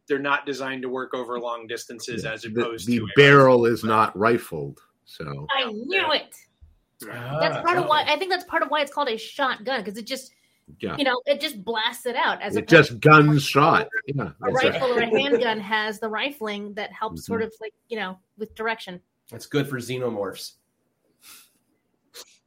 [0.07, 3.83] they're not designed to work over long distances as opposed the to a barrel is
[3.83, 4.79] not rifled.
[5.05, 6.35] So I knew it.
[7.01, 9.83] That's Ah, part of why I think that's part of why it's called a shotgun
[9.83, 10.31] because it just
[10.79, 10.95] yeah.
[10.97, 13.87] you know it just blasts it out as It just gun shot.
[14.07, 14.23] Yeah.
[14.23, 14.73] a that's right.
[14.73, 18.53] rifle or a handgun has the rifling that helps sort of like you know with
[18.55, 18.99] direction.
[19.31, 20.53] It's good for xenomorphs.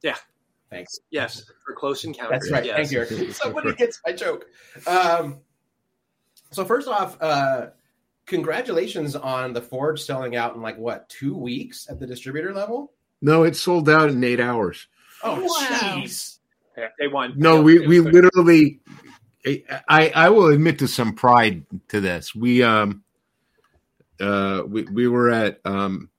[0.01, 0.15] Yeah.
[0.69, 0.99] Thanks.
[1.09, 2.41] yes for close encounters.
[2.41, 2.65] That's right.
[2.65, 2.89] Yes.
[2.91, 3.31] Thank you.
[3.31, 4.45] Somebody gets my joke.
[4.87, 5.39] Um,
[6.51, 7.67] so first off, uh,
[8.25, 12.93] congratulations on the Forged selling out in like what two weeks at the distributor level.
[13.25, 14.85] No, it sold out in eight hours.
[15.23, 15.47] Oh, Wow.
[15.47, 16.37] jeez.
[16.77, 17.33] Yeah, they won.
[17.35, 18.81] No, we we literally.
[19.89, 22.35] I I will admit to some pride to this.
[22.35, 23.03] We um
[24.19, 26.11] uh we we were at um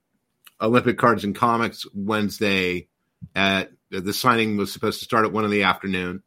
[0.60, 2.88] Olympic Cards and Comics Wednesday
[3.36, 6.24] at the signing was supposed to start at one in the afternoon.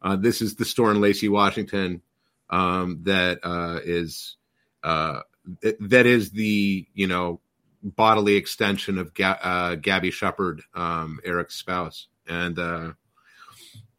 [0.00, 2.00] Uh, this is the store in Lacey, Washington,
[2.48, 4.36] um, that uh, is
[4.82, 5.20] uh,
[5.60, 7.40] th- that is the you know
[7.82, 12.92] bodily extension of Ga- uh, Gabby Shepard, um, Eric's spouse, and uh,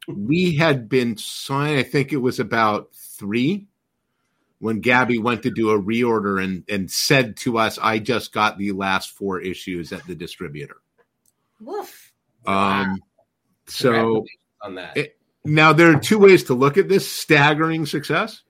[0.08, 1.78] we had been signed.
[1.78, 3.66] I think it was about three
[4.58, 8.58] when Gabby went to do a reorder and and said to us, "I just got
[8.58, 10.76] the last four issues at the distributor."
[11.60, 12.12] Woof.
[12.46, 13.00] Um,
[13.66, 14.24] so
[14.62, 14.96] on that.
[14.96, 18.42] it- now there are two ways to look at this staggering success.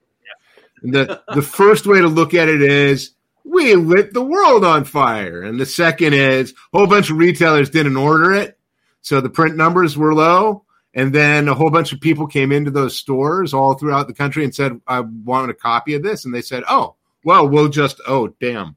[0.82, 3.13] And The the first way to look at it is
[3.44, 7.70] we lit the world on fire, and the second is a whole bunch of retailers
[7.70, 8.58] didn't order it,
[9.02, 12.70] so the print numbers were low, and then a whole bunch of people came into
[12.70, 16.34] those stores all throughout the country and said, "I want a copy of this," and
[16.34, 18.76] they said, "Oh, well, we'll just oh damn."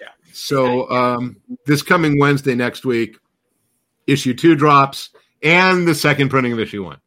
[0.00, 0.08] Yeah.
[0.32, 3.16] So um, this coming Wednesday next week,
[4.06, 5.10] issue two drops
[5.42, 6.98] and the second printing of issue one.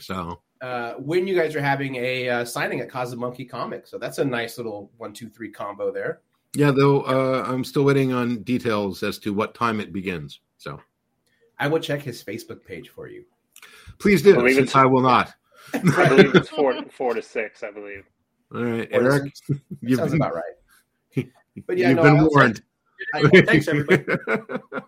[0.00, 3.98] So uh, when you guys are having a uh, signing at Cosmic Monkey Comics, so
[3.98, 6.20] that's a nice little one, two, three combo there.
[6.54, 10.40] yeah, though uh, I'm still waiting on details as to what time it begins.
[10.58, 10.80] So
[11.58, 13.24] I will check his Facebook page for you.
[13.98, 15.32] please do, Believe since I will not.
[15.74, 17.62] I believe it's four four to six.
[17.62, 18.04] I believe.
[18.54, 19.34] All right, Or is Eric,
[19.80, 21.26] you've sounds been, about right.
[21.66, 22.62] But yeah, you've no, been I was warned.
[23.14, 24.04] I- thanks, everybody.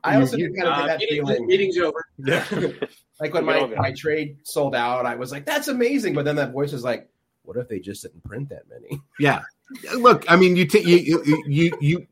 [0.03, 1.47] I also You- kind of Uh, get that meeting- feeling.
[1.47, 2.05] meeting's over.
[3.21, 6.53] like when my, my trade sold out, I was like, "That's amazing!" But then that
[6.53, 7.09] voice was like,
[7.43, 9.43] "What if they just didn't print that many?" Yeah.
[9.97, 12.07] Look, I mean, you, ta- you, you, you, you,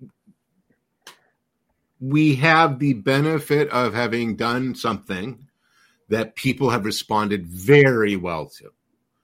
[2.01, 5.47] we have the benefit of having done something
[6.09, 8.71] that people have responded very well to.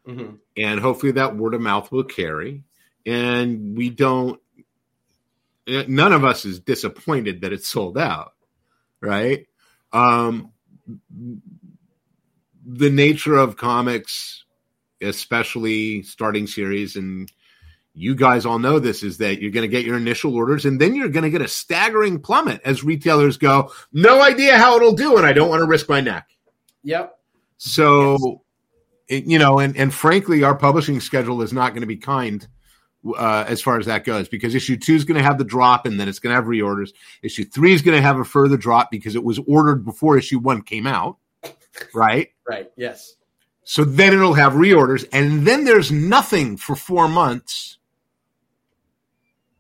[0.07, 0.35] Mm-hmm.
[0.57, 2.63] And hopefully that word of mouth will carry.
[3.05, 4.41] And we don't,
[5.69, 8.33] none of us is disappointed that it's sold out,
[9.01, 9.47] right?
[9.93, 10.53] Um,
[12.67, 14.45] the nature of comics,
[15.01, 17.31] especially starting series, and
[17.95, 20.81] you guys all know this, is that you're going to get your initial orders and
[20.81, 24.95] then you're going to get a staggering plummet as retailers go, no idea how it'll
[24.95, 26.29] do, and I don't want to risk my neck.
[26.85, 27.19] Yep.
[27.59, 28.43] So,
[29.09, 32.47] it, you know, and, and frankly, our publishing schedule is not going to be kind
[33.17, 35.87] uh, as far as that goes because issue two is going to have the drop
[35.87, 36.91] and then it's going to have reorders.
[37.23, 40.39] Issue three is going to have a further drop because it was ordered before issue
[40.39, 41.17] one came out,
[41.95, 42.31] right?
[42.49, 42.71] Right.
[42.77, 43.15] Yes.
[43.65, 47.77] So then it'll have reorders, and then there's nothing for four months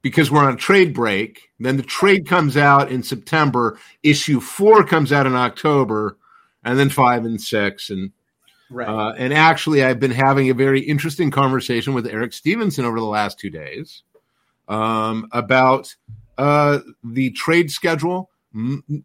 [0.00, 1.50] because we're on a trade break.
[1.60, 3.78] Then the trade comes out in September.
[4.02, 6.16] Issue four comes out in October,
[6.64, 7.90] and then five and six.
[7.90, 8.12] And
[8.70, 8.88] Right.
[8.88, 13.06] uh, and actually, I've been having a very interesting conversation with Eric Stephenson over the
[13.06, 14.02] last two days
[14.68, 15.94] um, about
[16.36, 18.30] uh, the trade schedule.
[18.54, 19.04] M-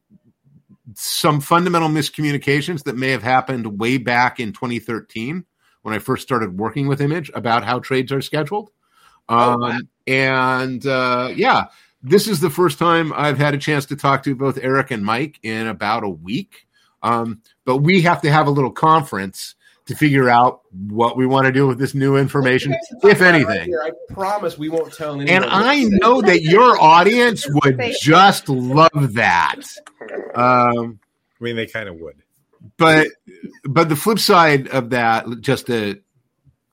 [0.95, 5.45] some fundamental miscommunications that may have happened way back in 2013
[5.81, 8.69] when I first started working with Image about how trades are scheduled.
[9.29, 9.79] Oh, Um, wow.
[10.07, 11.65] And uh, yeah,
[12.01, 15.03] this is the first time I've had a chance to talk to both Eric and
[15.05, 16.67] Mike in about a week.
[17.03, 21.45] Um, but we have to have a little conference to figure out what we want
[21.45, 23.77] to do with this new information, You guys can talk if about it right anything.
[23.83, 25.29] I promise we won't tell anyone.
[25.29, 29.59] And I know that your audience would just love that.
[30.35, 30.99] Um,
[31.39, 32.15] I mean, they kind of would.
[32.77, 33.09] but
[33.65, 35.99] but the flip side of that, just to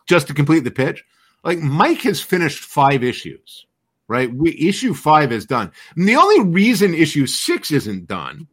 [0.07, 1.05] just to complete the pitch,
[1.43, 3.66] like Mike has finished five issues,
[4.07, 4.33] right?
[4.33, 5.73] We issue five is done.
[5.97, 8.47] And the only reason issue six isn't done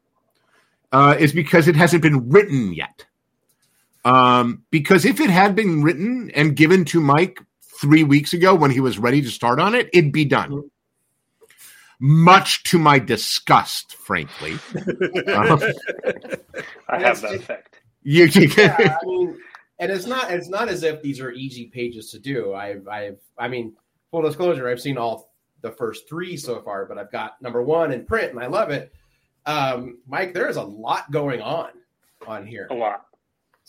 [0.91, 3.06] uh, is because it hasn't been written yet.
[4.06, 7.41] Um, because if it had been written and given to Mike
[7.82, 10.69] three weeks ago when he was ready to start on it, it'd be done.
[12.00, 14.58] Much to my disgust, frankly.
[15.28, 15.62] Um,
[16.88, 17.82] I have that effect.
[18.04, 19.38] you, yeah, I mean,
[19.80, 22.54] and it's not it's not as if these are easy pages to do.
[22.54, 23.76] I've I've I mean,
[24.10, 27.91] full disclosure, I've seen all the first three so far, but I've got number one
[27.91, 28.93] in print and I love it.
[29.48, 31.70] Um, Mike, there is a lot going on
[32.28, 32.68] on here.
[32.70, 33.06] A lot.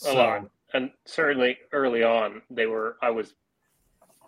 [0.07, 0.51] A lot.
[0.75, 3.33] And certainly early on, they were, I was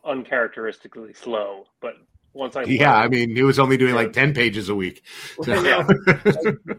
[0.04, 1.64] uncharacteristically slow.
[1.80, 1.94] But
[2.32, 2.62] once I.
[2.64, 5.02] yeah, I mean, he was only doing like 10 pages a week.
[5.42, 5.86] So- Yeah.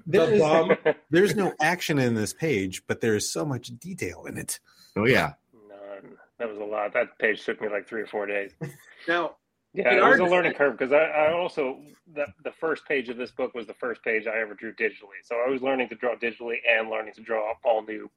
[0.06, 0.76] There is- bum.
[1.10, 4.60] there's no action in this page, but there is so much detail in it.
[4.96, 5.34] oh, yeah.
[5.70, 6.18] None.
[6.40, 6.94] That was a lot.
[6.94, 8.52] That page took me like three or four days.
[9.08, 9.36] Now,
[9.74, 11.80] Yeah, In it was a learning curve because I, I also
[12.14, 15.22] the the first page of this book was the first page I ever drew digitally.
[15.24, 18.10] So I was learning to draw digitally and learning to draw all new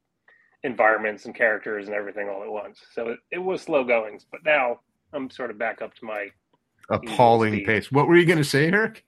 [0.65, 2.81] environments and characters and everything all at once.
[2.93, 4.81] So it, it was slow goings, but now
[5.13, 6.31] I'm sort of back up to my
[6.91, 7.91] Appalling pace.
[7.91, 9.05] What were you going to say, Eric?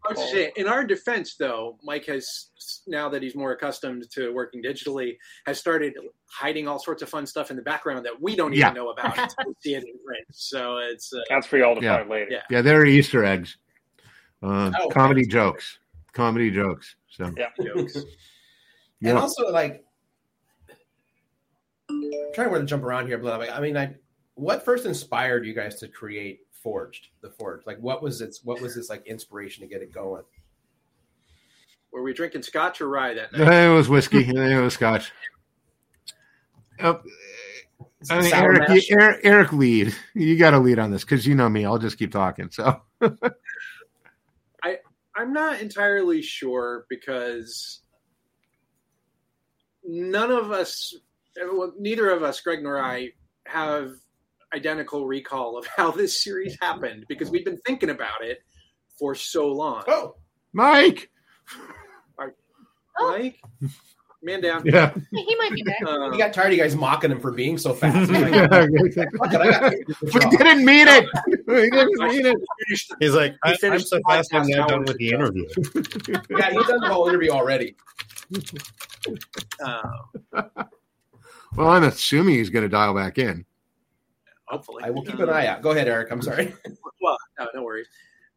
[0.55, 2.49] in our defense, though, Mike has
[2.87, 5.93] now that he's more accustomed to working digitally, has started
[6.29, 8.73] hiding all sorts of fun stuff in the background that we don't even Yeah.
[8.73, 10.25] know about until see it in print.
[10.31, 11.97] So it's uh, that's for y'all to Yeah.
[11.97, 12.31] find later.
[12.31, 12.41] Yeah.
[12.49, 13.57] Yeah, there are Easter eggs,
[14.43, 15.29] uh, Oh, comedy right.
[15.29, 15.79] jokes,
[16.13, 16.95] comedy jokes.
[17.09, 17.49] So, Yeah.
[17.61, 17.97] jokes.
[19.03, 19.83] And also, like,
[21.89, 23.95] I'm trying to jump around here, but like, I mean, I
[24.35, 28.61] what first inspired you guys to create Forged, the forge Like, what was its what
[28.61, 30.23] was its like inspiration to get it going?
[31.91, 33.65] Were we drinking scotch or rye that night?
[33.65, 34.27] it was whiskey.
[34.27, 35.11] it was scotch.
[36.79, 36.95] Uh,
[38.09, 39.95] I mean, Eric, you, Eric, Eric, lead.
[40.15, 41.65] You got to lead on this because you know me.
[41.65, 42.49] I'll just keep talking.
[42.49, 42.81] So,
[45.15, 47.81] I'm not entirely sure because
[49.83, 50.95] none of us,
[51.37, 53.09] well, neither of us, Greg nor I,
[53.45, 53.93] have
[54.53, 58.39] identical recall of how this series happened because we've been thinking about it
[58.97, 59.83] for so long.
[59.87, 60.15] Oh,
[60.53, 61.09] Mike.
[62.99, 63.41] Oh, Mike,
[64.21, 64.63] man down.
[64.65, 64.93] Yeah.
[65.11, 65.77] He might be back.
[65.85, 68.11] Uh, he got tired of you guys mocking him for being so fast.
[68.11, 68.33] we Like,
[69.17, 71.07] Fuck it, I got didn't mean it.
[71.47, 72.37] We didn't mean it.
[72.99, 74.33] He's like, He I, I'm finished so the fast.
[74.33, 75.45] I'm podcast now done with the interview.
[76.37, 77.75] yeah, he's done the whole interview already.
[79.63, 79.81] uh,
[81.55, 83.45] Well, I'm assuming he's going to dial back in.
[84.51, 85.61] Hopefully, I will keep an eye out.
[85.61, 86.11] Go ahead, Eric.
[86.11, 86.53] I'm sorry.
[87.01, 87.87] well, no, no worries.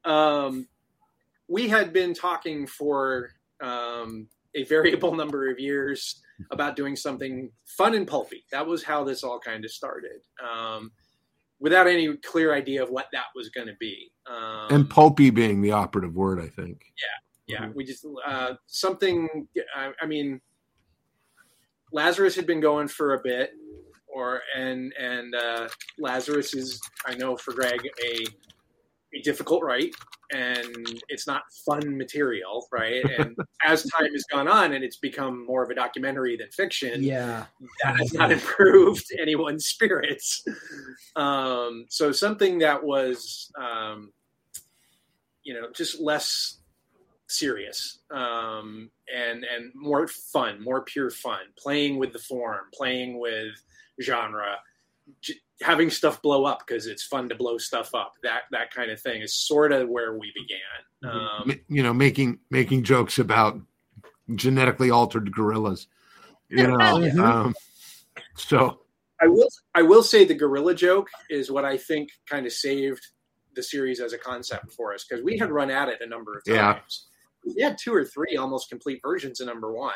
[0.04, 0.68] Um,
[1.48, 3.30] we had been talking for
[3.62, 8.44] um, a variable number of years about doing something fun and pulpy.
[8.50, 10.90] That was how this all kind of started, um,
[11.60, 14.10] without any clear idea of what that was going to be.
[14.26, 16.92] Um, And pulpy being the operative word, I think.
[17.48, 19.46] Yeah, yeah, we just uh, something.
[19.76, 20.40] I, I mean,
[21.92, 23.52] Lazarus had been going for a bit,
[24.14, 28.24] or and and uh, Lazarus is, I know for Greg, a
[29.16, 29.94] a difficult write,
[30.32, 33.04] and it's not fun material, right?
[33.18, 37.02] And as time has gone on, and it's become more of a documentary than fiction,
[37.02, 37.46] Yeah.
[37.84, 40.44] that has not improved anyone's spirits.
[41.16, 44.12] Um, so something that was, um,
[45.44, 46.58] you know, just less
[47.28, 53.54] serious um, and and more fun, more pure fun, playing with the form, playing with
[54.00, 54.56] genre,
[55.20, 58.14] j- having stuff blow up because it's fun to blow stuff up.
[58.22, 61.12] That that kind of thing is sort of where we began.
[61.12, 63.60] Um, you know, making making jokes about
[64.34, 65.86] genetically altered gorillas.
[66.48, 67.54] You know, um,
[68.36, 68.80] so
[69.20, 73.06] I will I will say the gorilla joke is what I think kind of saved
[73.54, 76.36] the series as a concept for us because we had run at it a number
[76.36, 76.74] of Yeah.
[76.74, 77.06] times.
[77.44, 79.92] We had two or three almost complete versions of number one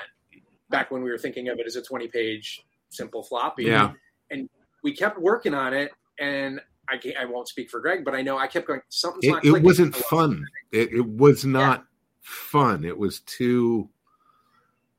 [0.70, 3.64] back when we were thinking of it as a 20 page simple floppy.
[3.64, 3.92] Yeah.
[4.30, 4.48] And
[4.82, 8.22] we kept working on it and I, can't, I won't speak for Greg, but I
[8.22, 10.46] know I kept going, something's it, not it wasn't fun.
[10.72, 11.84] It, it was not
[12.22, 12.84] fun.
[12.84, 13.88] It was too.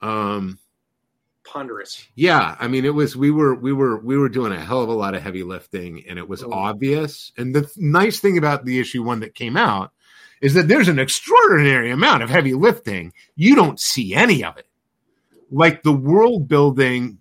[0.02, 0.60] Um.
[1.43, 2.08] Ponderous.
[2.13, 3.15] Yeah, I mean, it was.
[3.17, 6.06] We were we were we were doing a hell of a lot of heavy lifting,
[6.08, 6.52] and it was Oh.
[6.52, 7.31] obvious.
[7.37, 9.92] And the th- nice thing about the issue one that came out
[10.42, 13.13] is that there's an extraordinary amount of heavy lifting.
[13.35, 14.67] You don't see any of it.
[15.50, 17.17] Like the world building,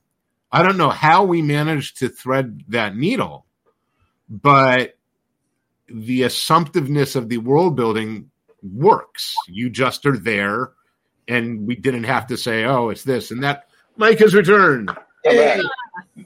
[0.51, 3.47] I don't know how we managed to thread that needle,
[4.29, 4.97] but
[5.89, 8.31] the assumptiveness of the world building
[8.63, 9.35] works.
[9.47, 10.73] You just are there,
[11.27, 14.91] and we didn't have to say, "Oh, it's this and that." Mike has returned.
[15.27, 15.61] I'm back.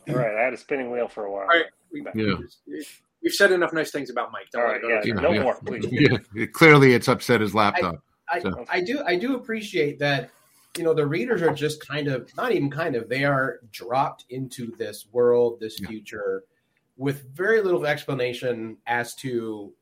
[0.09, 1.43] All right, I had a spinning wheel for a while.
[1.43, 1.67] All right.
[1.93, 2.35] We, Yeah.
[3.23, 4.49] We've said enough nice things about Mike.
[4.53, 5.87] Don't All worry, right, don't yeah, no more, please.
[5.91, 8.03] Yeah, clearly it's upset his laptop.
[8.29, 8.65] I, So.
[8.69, 10.31] I do I do appreciate that
[10.79, 14.25] you know the readers are just kind of not even kind of they are dropped
[14.31, 15.89] into this world, this Yeah.
[15.89, 16.45] future,
[16.97, 19.73] with very little explanation as to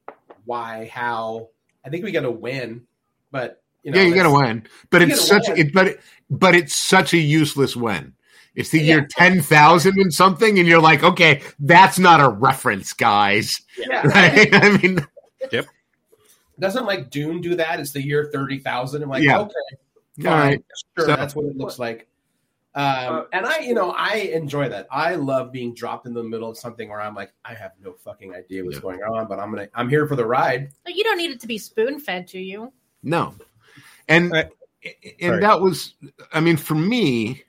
[0.45, 1.49] why, how.
[1.85, 2.83] I think we got to win,
[3.31, 5.67] but you know, yeah, you got to that's- win, but You it's gotta such win.
[5.69, 8.15] it, but it, but it's such a useless win.
[8.57, 12.93] It's the year ten thousand and something, and you're like, okay, that's not a reference,
[12.93, 13.61] guys.
[13.79, 14.49] Yeah, Right?
[14.53, 15.07] I mean,
[15.53, 15.67] yep
[16.59, 17.81] doesn't like Dune do that?
[17.81, 19.03] It's the year thirty thousand.
[19.03, 19.39] I'm like, Yeah.
[19.39, 19.55] okay,
[20.27, 20.65] all fine, right,
[20.99, 22.07] sure, So- that's what it looks like.
[22.75, 24.87] Um, Uh, and I, you know, I enjoy that.
[24.93, 27.95] I love being dropped in the middle of something where I'm like, I have no
[27.95, 28.83] fucking idea what's Yeah.
[28.83, 30.71] going on, but I'm gonna, I'm here for the ride.
[30.85, 32.73] But you don't need it to be spoon fed to you.
[33.03, 33.35] no,
[34.09, 34.49] and Right.
[34.85, 35.41] and Sorry.
[35.41, 35.95] that was,
[36.33, 37.43] I mean, for me,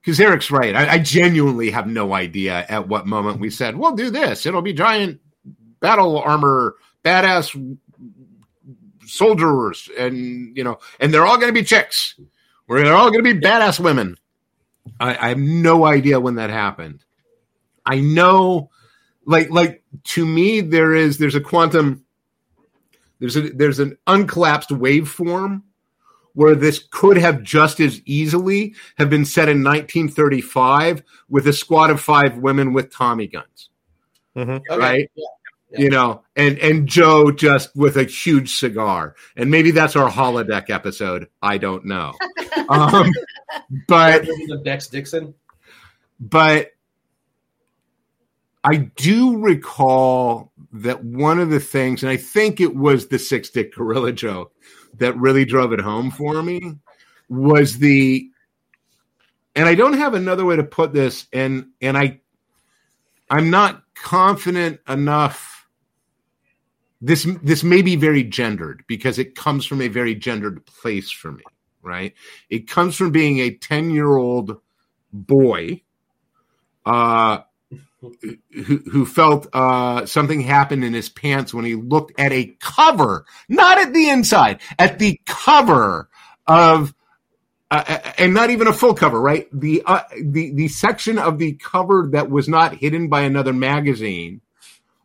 [0.00, 0.74] because Eric's right.
[0.76, 4.46] I, I genuinely have no idea at what moment we said, "We'll do this.
[4.46, 5.20] It'll be giant
[5.80, 7.78] battle armor, badass
[9.10, 12.18] soldiers, and you know, and they're all going to be chicks.
[12.68, 14.16] We're they're all going to be badass women."
[14.98, 17.04] I, I have no idea when that happened.
[17.86, 18.70] I know,
[19.26, 22.04] like, like to me, there is there's a quantum,
[23.18, 25.62] there's a there's an uncollapsed waveform
[26.34, 31.90] where this could have just as easily have been set in 1935 with a squad
[31.90, 33.68] of five women with Tommy guns,
[34.36, 34.60] Mhm.
[34.70, 34.78] Okay.
[34.78, 35.10] right?
[35.14, 35.26] Yeah.
[35.72, 35.80] Yeah.
[35.80, 40.68] You know, and and Joe just with a huge cigar, and maybe that's our holodeck
[40.68, 41.28] episode.
[41.40, 42.14] I don't know,
[42.68, 43.12] um,
[43.86, 45.34] but of Dex Dixon.
[46.18, 46.72] but
[48.62, 53.48] I do recall that one of the things, and I think it was the six
[53.50, 54.52] dick gorilla joke
[54.98, 56.74] that really drove it home for me,
[57.28, 58.28] was the,
[59.56, 62.20] and I don't have another way to put this, and and I,
[63.30, 65.59] I'm not confident enough.
[67.00, 71.32] This this may be very gendered because it comes from a very gendered place for
[71.32, 71.42] me,
[71.82, 72.14] right?
[72.50, 74.60] It comes from being a ten year old
[75.12, 75.82] boy
[76.84, 77.38] uh,
[78.00, 83.24] who, who felt uh, something happened in his pants when he looked at a cover,
[83.48, 86.08] not at the inside, at the cover
[86.46, 86.94] of,
[87.70, 89.48] uh, and not even a full cover, right?
[89.52, 94.40] The uh, the the section of the cover that was not hidden by another magazine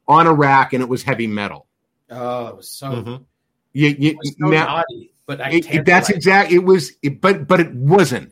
[0.08, 1.68] on a rack, and it was heavy metal.
[2.16, 3.26] Oh, it was so, Mhm.
[3.74, 6.52] You, you, it was so now- naughty, but I it, it- that's exact.
[6.52, 8.32] It was, it, but but it wasn't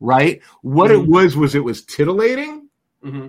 [0.00, 0.40] right.
[0.62, 1.08] What it Mhm.
[1.08, 2.68] was was it was titillating,
[3.02, 3.28] hmm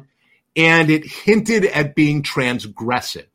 [0.58, 3.26] and it hinted at being transgressive.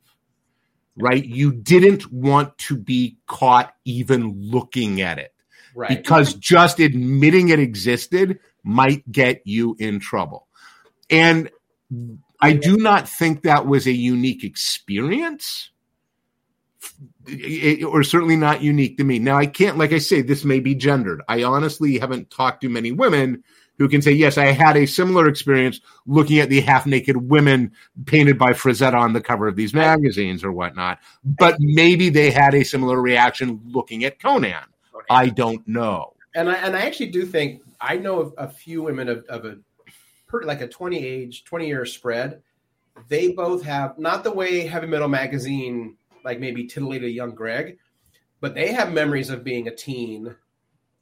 [0.97, 5.33] Right, you didn't want to be caught even looking at it
[5.75, 5.89] right.
[6.03, 10.47] because just admitting it existed might get you in trouble.
[11.09, 11.49] And
[12.41, 15.80] I do not think that was a unique experience, It-
[17.85, 19.19] or certainly not unique to me.
[19.19, 21.21] Now, I can't, like I say, this may be gendered.
[21.27, 23.43] I honestly haven't talked to many women
[23.77, 27.71] who can say, yes, I had a similar experience looking at the half naked women
[28.05, 30.99] painted by Frazetta on the cover of these magazines or whatnot.
[31.23, 34.65] But maybe they had a similar reaction looking at Conan.
[35.09, 36.13] I don't know.
[36.35, 39.45] and I and I actually do think I know of a few women of, of
[39.45, 39.57] a
[40.43, 42.41] like a twenty age, twenty year spread.
[43.09, 47.77] They both have not the way Heavy Metal Magazine like maybe titillated a young Greg,
[48.39, 50.35] but they have memories of being a teen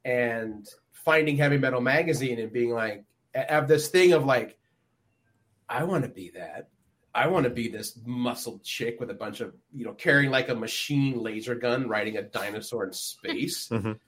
[0.04, 3.04] and finding Heavy Metal Magazine and being like
[3.34, 4.58] have this thing of like,
[5.68, 6.68] I want to be that.
[7.14, 10.48] I want to be this muscled chick with a bunch of you know carrying like
[10.48, 13.68] a machine laser gun, riding a dinosaur in space.
[13.72, 13.98] Mhm.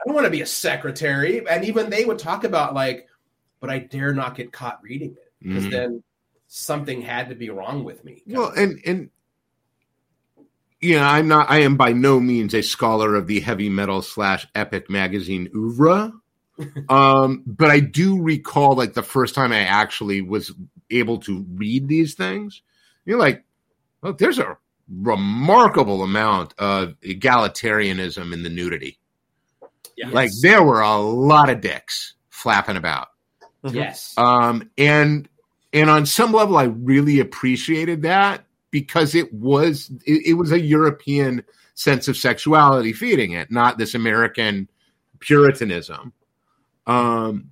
[0.00, 1.44] I don't want to be a secretary.
[1.48, 3.08] And even they would talk about like,
[3.58, 5.70] but I dare not get caught reading it because Mhm.
[5.72, 6.02] then
[6.46, 8.22] something had to be wrong with me.
[8.26, 9.10] Well, and and
[10.80, 11.50] you know, I'm not.
[11.50, 16.12] I am by no means a scholar of the heavy metal slash epic magazine oeuvre,
[16.88, 20.52] um, but I do recall like the first time I actually was
[20.90, 22.62] able to read these things.
[23.04, 23.44] You're like,
[24.02, 24.56] well, there's a
[24.88, 28.98] remarkable amount of egalitarianism in the nudity.
[29.96, 30.10] Yeah.
[30.10, 33.08] Like there were a lot of dicks flapping about.
[33.64, 35.28] yes, um, and
[35.72, 40.60] and on some level i really appreciated that because it was it, it was a
[40.60, 41.42] european
[41.74, 44.68] sense of sexuality feeding it not this american
[45.18, 46.12] puritanism.
[46.86, 47.50] Um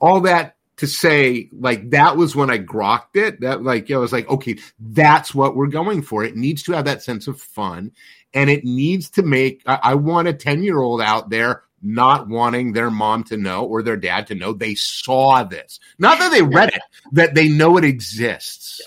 [0.00, 3.40] all that to say like that was when i grokked it.
[3.40, 6.24] That like i was like okay that's what we're going for.
[6.24, 7.92] It needs to have that sense of fun
[8.34, 12.26] and it needs to make i, I want a 10 year old out there not
[12.26, 15.78] wanting their mom to know or their dad to know they saw this.
[15.98, 16.82] Not that they read it
[17.12, 18.80] that they know it exists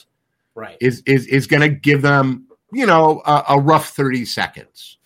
[0.55, 0.77] right.
[0.81, 4.97] is is is going to give them you know a, a rough 30 seconds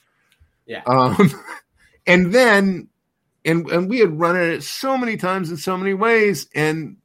[0.66, 0.84] Yeah.
[0.88, 1.32] um
[2.08, 2.90] and then
[3.46, 6.98] and and we had run it so many times in so many ways, and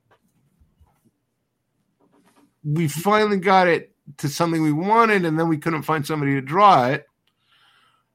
[2.65, 6.41] we finally got it to something we wanted, and then we couldn't find somebody to
[6.41, 7.07] draw it.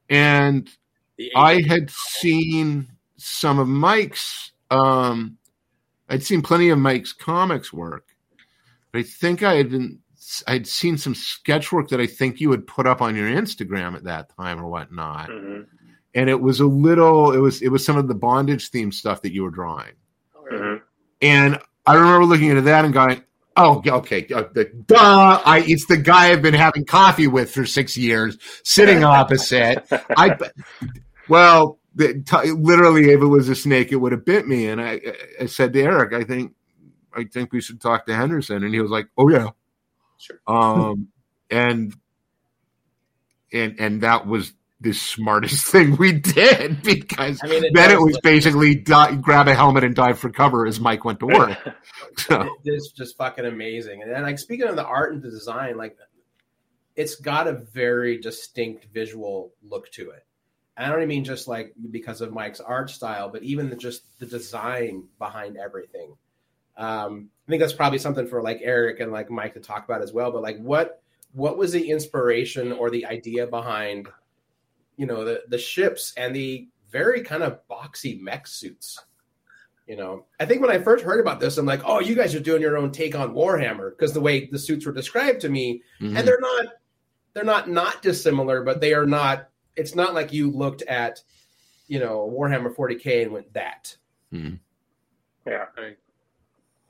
[0.08, 0.68] And
[1.36, 4.52] I had seen some of Mike's.
[4.70, 5.38] Um,
[6.08, 8.08] I'd seen plenty of Mike's comics work,
[8.92, 10.00] but I think I had been.
[10.46, 13.94] I'd seen some sketch work that I think you had put up on your Instagram
[13.94, 15.62] at that time or whatnot, hmm
[16.16, 17.32] and it was a little.
[17.32, 19.94] It was it was some of the bondage theme stuff that you were drawing,
[20.34, 20.76] hmm
[21.20, 23.22] and I remember looking into that and going,
[23.56, 25.42] "Oh, okay, uh, the, duh!
[25.44, 29.84] I it's the guy I've been having coffee with for six years, sitting opposite."
[30.16, 30.36] I
[31.28, 34.68] well, the, t- literally, if it was a snake, it would have bit me.
[34.68, 35.00] And I,
[35.40, 36.52] I said to Eric, I think,
[37.14, 38.62] I think we should talk to Henderson.
[38.62, 39.50] And he was like, "Oh yeah,
[40.24, 40.40] Sure.
[40.46, 41.08] um,
[41.50, 41.94] and
[43.52, 48.00] and and that was the smartest thing we did because I mean, it then it
[48.00, 51.26] was look- basically di- grab a helmet and dive for cover as Mike went to
[51.26, 51.58] work.
[52.16, 54.02] So, it is just fucking amazing.
[54.02, 55.96] And then, like speaking of the art and the design, like
[56.96, 60.24] it's got a very distinct visual look to it.
[60.76, 63.76] And I don't even mean just like because of Mike's art style, but even the,
[63.76, 66.16] just the design behind everything.
[66.76, 70.02] Um, I think that's probably something for like Eric and like Mike to talk about
[70.02, 70.32] as well.
[70.32, 71.02] But like, what
[71.32, 74.08] what was the inspiration or the idea behind,
[74.96, 78.98] you know, the the ships and the very kind of boxy mech suits?
[79.86, 82.34] You know, I think when I first heard about this, I'm like, oh, you guys
[82.34, 85.50] are doing your own take on Warhammer because the way the suits were described to
[85.50, 86.16] me, mhm.
[86.16, 86.66] and they're not,
[87.34, 89.48] they're not not dissimilar, but they are not.
[89.76, 91.20] It's not like you looked at,
[91.88, 93.94] you know, Warhammer 40k and went that.
[94.32, 94.60] Mhm.
[95.46, 95.66] Yeah.
[95.76, 95.98] Right.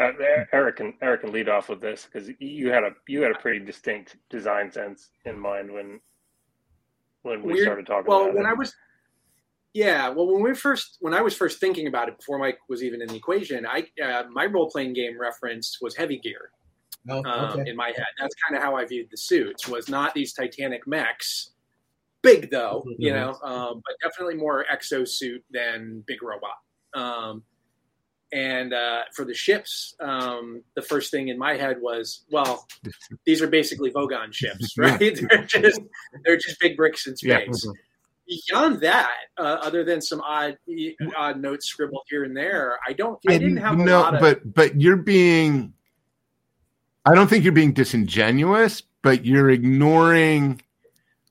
[0.00, 0.10] Uh,
[0.52, 3.38] Eric can Eric can lead off with this because you had a you had a
[3.38, 6.00] pretty distinct design sense in mind when
[7.22, 8.48] when we Weird- started talking well about when it.
[8.48, 8.74] i was
[9.72, 12.82] yeah well when we first when i was first thinking about it before mike was
[12.82, 16.50] even in the equation i uh, my role-playing game reference was heavy gear
[17.08, 20.12] Oh, um, in my head that's kind of how i viewed the suits was not
[20.14, 21.50] these titanic mechs
[22.22, 23.14] big though you Mhm.
[23.14, 26.56] know um, but definitely more exosuit than big robot
[26.94, 27.42] um,
[28.34, 32.66] and uh, for the ships um, the first thing in my head was well
[33.24, 34.98] these are basically vogon ships right
[35.30, 35.80] they're just
[36.24, 37.38] they're just big bricks in Yeah.
[37.44, 37.66] space
[38.26, 40.56] beyond that, uh, other than some odd
[41.16, 43.18] odd notes scribbled here and there, I don't.
[43.28, 44.20] I didn't have a no, lot of.
[44.20, 45.74] but but you're being.
[47.04, 50.62] I don't think you're being disingenuous, but you're ignoring,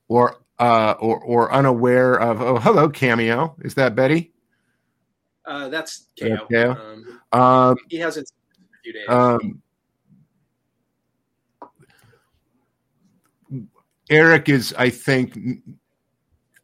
[0.08, 2.42] or uh, or or unaware of.
[2.42, 3.56] Oh, hello, cameo.
[3.62, 4.33] Is that Betty?
[5.46, 6.48] Uh, that's Yeah, KO.
[6.48, 6.72] KO.
[6.72, 9.10] Um, Um, he hasn't seen it in a few days.
[9.10, 9.62] um,
[14.10, 15.38] Eric is, I think,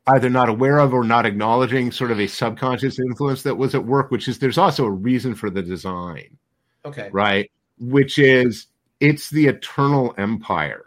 [0.07, 3.85] either not aware of or not acknowledging sort of a subconscious influence that was at
[3.85, 6.37] work, which is there's also a reason for the design.
[6.85, 7.09] Okay.
[7.11, 7.51] right?
[7.77, 8.67] Which is
[8.99, 10.85] it's the eternal empire.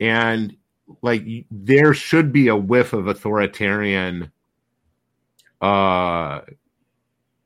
[0.00, 0.56] And
[1.02, 4.30] like there should be a whiff of authoritarian
[5.60, 6.40] uh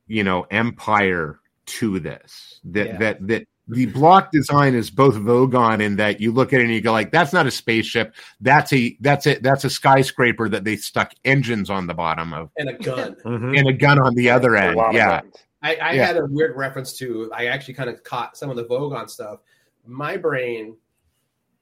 [0.07, 2.97] you know empire to this that Yeah.
[2.97, 6.71] that that the block design is both Vogon in that you look at it and
[6.73, 10.63] you go like that's not a spaceship that's a that's it that's a skyscraper that
[10.63, 13.15] they stuck engines on the bottom of And a gun.
[13.25, 13.57] Mhm.
[13.57, 15.21] and a gun on the other end yeah.
[15.63, 16.05] I, I Yeah.
[16.05, 17.31] had a weird reference to.
[17.33, 19.39] I actually kind of caught some of the Vogon stuff.
[19.87, 20.77] My brain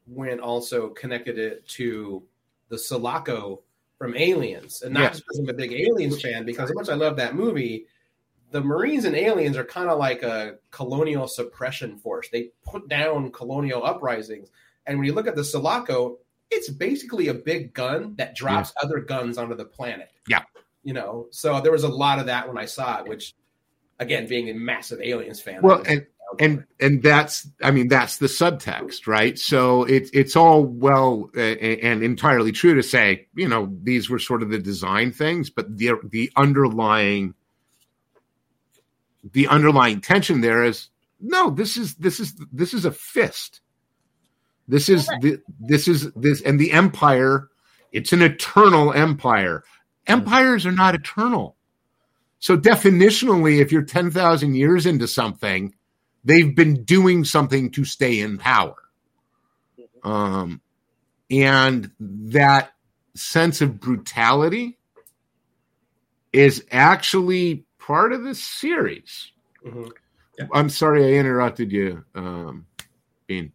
[0.08, 2.22] went also connected it to
[2.68, 3.62] the Sulaco
[4.04, 5.10] from Aliens, and not Yeah.
[5.12, 7.86] just because I'm a big Aliens fan, because as much as I love that movie,
[8.52, 12.28] the Marines and Aliens are kind of like a colonial suppression force.
[12.28, 14.50] They put down colonial uprisings,
[14.86, 16.18] and when you look at the Sulaco,
[16.52, 20.10] it's basically a big gun that drops other guns onto the planet.
[20.28, 20.44] Yeah.
[20.84, 21.28] you know.
[21.32, 23.36] So there was a lot of that when I saw it, which
[24.00, 25.62] again, being a massive Aliens fan.
[25.62, 26.06] Well, and
[26.40, 29.38] and and that's i mean that's the subtext right?
[29.38, 34.20] So it's it's all well uh, and entirely true to say you know these were
[34.20, 37.34] sort of the design things but the the underlying
[39.32, 43.62] the underlying tension there is no this is this is this is a fist.
[44.68, 47.50] This is the, this is this and the empire
[47.92, 49.64] it's an eternal empire.
[50.08, 51.56] Empires are not eternal.
[52.40, 55.74] So definitionally if you're 10,000 years into something
[56.24, 58.76] they've been doing something to stay in power.
[60.04, 60.62] Um,
[61.30, 62.74] and that
[63.16, 64.78] sense of brutality
[66.32, 69.32] is actually part of this series.
[69.66, 69.92] Mhm.
[70.54, 72.66] I'm sorry I interrupted you, um,
[73.28, 73.52] Bean,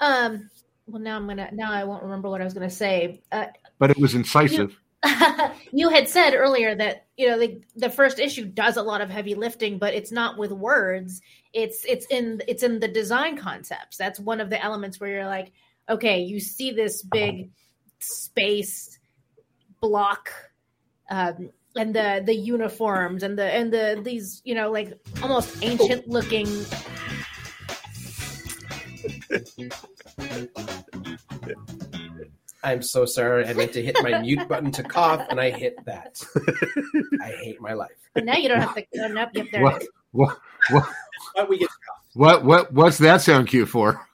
[0.00, 0.50] Um.
[0.86, 1.50] Well, now I'm gonna.
[1.52, 3.22] Now I won't remember what I was gonna say.
[3.30, 3.46] Uh,
[3.78, 4.70] but it was incisive.
[4.70, 4.76] you
[5.90, 9.34] had said earlier that you know the, the first issue does a lot of heavy
[9.34, 11.22] lifting but it's not with words.
[11.52, 13.96] It's it's in it's in the design concepts.
[13.96, 15.52] That's one of the elements where you're like
[15.88, 17.50] okay you see this big
[17.98, 18.98] space
[19.80, 20.30] block
[21.10, 26.08] um, and the the uniforms and the and the these you know like almost ancient
[26.08, 26.46] looking
[32.62, 33.46] I'm so sorry.
[33.46, 36.22] I meant to hit my mute button to cough, and I hit that.
[37.22, 37.90] I hate my life.
[38.16, 39.88] and now you don't have to turn up yep there it What, is.
[40.12, 40.38] what,
[40.70, 40.88] what,
[41.34, 41.68] But we get
[42.14, 44.06] what, what, what's that sound cue for?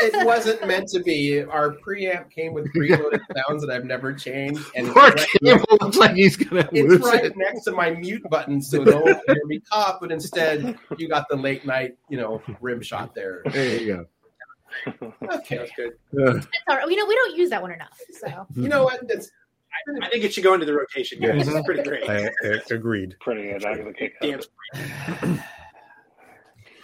[0.00, 1.42] It wasn't meant to be.
[1.42, 5.78] Our preamp came with preloaded sounds that I've never changed, and it's Poor right, Cable
[5.80, 7.36] looks like he's gonna it's lose right it.
[7.36, 9.98] next to my mute button, so no one can hear me cough.
[10.00, 13.42] But instead, you got the late night, you know, rim shot there.
[13.46, 14.06] There you
[14.86, 15.92] Okay, that's good.
[16.14, 16.24] go.
[16.26, 16.88] Uh, all right.
[16.88, 19.06] you know we don't use that one enough so you know what?
[19.08, 19.30] That's
[20.00, 21.48] I think it should go into the rotation, guys.
[21.48, 22.08] It's pretty great.
[22.08, 23.16] I, I agreed.
[23.20, 23.64] Pretty good.
[23.64, 24.40] I can kick Damn.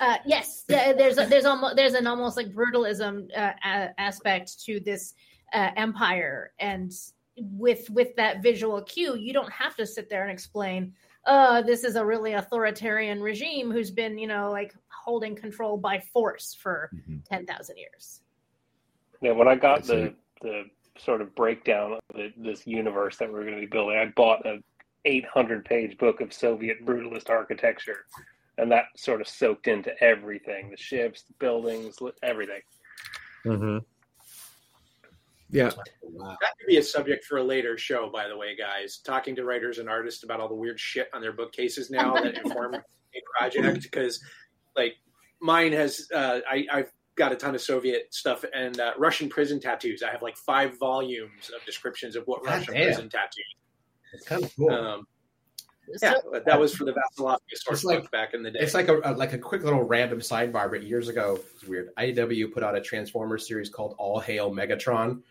[0.00, 4.80] Uh, yes, there's a, there's almost there's an almost like brutalism uh, a- aspect to
[4.80, 5.14] this
[5.52, 6.92] uh, empire, and
[7.36, 10.94] with with that visual cue, you don't have to sit there and explain.
[11.26, 14.74] Uh, this is a really authoritarian regime who's been, you know, like
[15.04, 17.24] holding control by force for Mhm.
[17.24, 18.22] ten thousand years.
[19.20, 20.64] Yeah, when I got the the
[20.98, 24.44] sort of breakdown of the, this universe that we're going to be building, I bought
[24.46, 24.58] a
[25.04, 28.04] 800 page book of Soviet brutalist architecture,
[28.58, 32.60] and that sort of soaked into everything: the ships, the buildings, li- everything.
[33.44, 33.78] hmm
[35.52, 35.70] yeah.
[36.02, 36.36] wow.
[36.40, 38.98] That could be a subject for a later show, by the way, guys.
[38.98, 42.36] Talking to writers and artists about all the weird shit on their bookcases now that
[42.36, 42.82] inform a
[43.36, 43.82] project.
[43.82, 44.22] Because,
[44.76, 44.94] like,
[45.40, 49.60] mine has, uh, I, I've got a ton of Soviet stuff and uh, Russian prison
[49.60, 50.02] tattoos.
[50.02, 52.84] I have like five volumes of descriptions of what God Russian damn.
[52.84, 53.54] prison tattoos.
[54.12, 54.70] It's kind of cool.
[54.70, 55.06] Um,
[56.02, 58.60] yeah, but that was for the Vasilov source It's like- book back in the day.
[58.60, 61.94] It's like a, a like a quick little random sidebar, but years ago, it's weird.
[61.96, 65.22] IDW put out a Transformers series called All Hail Megatron.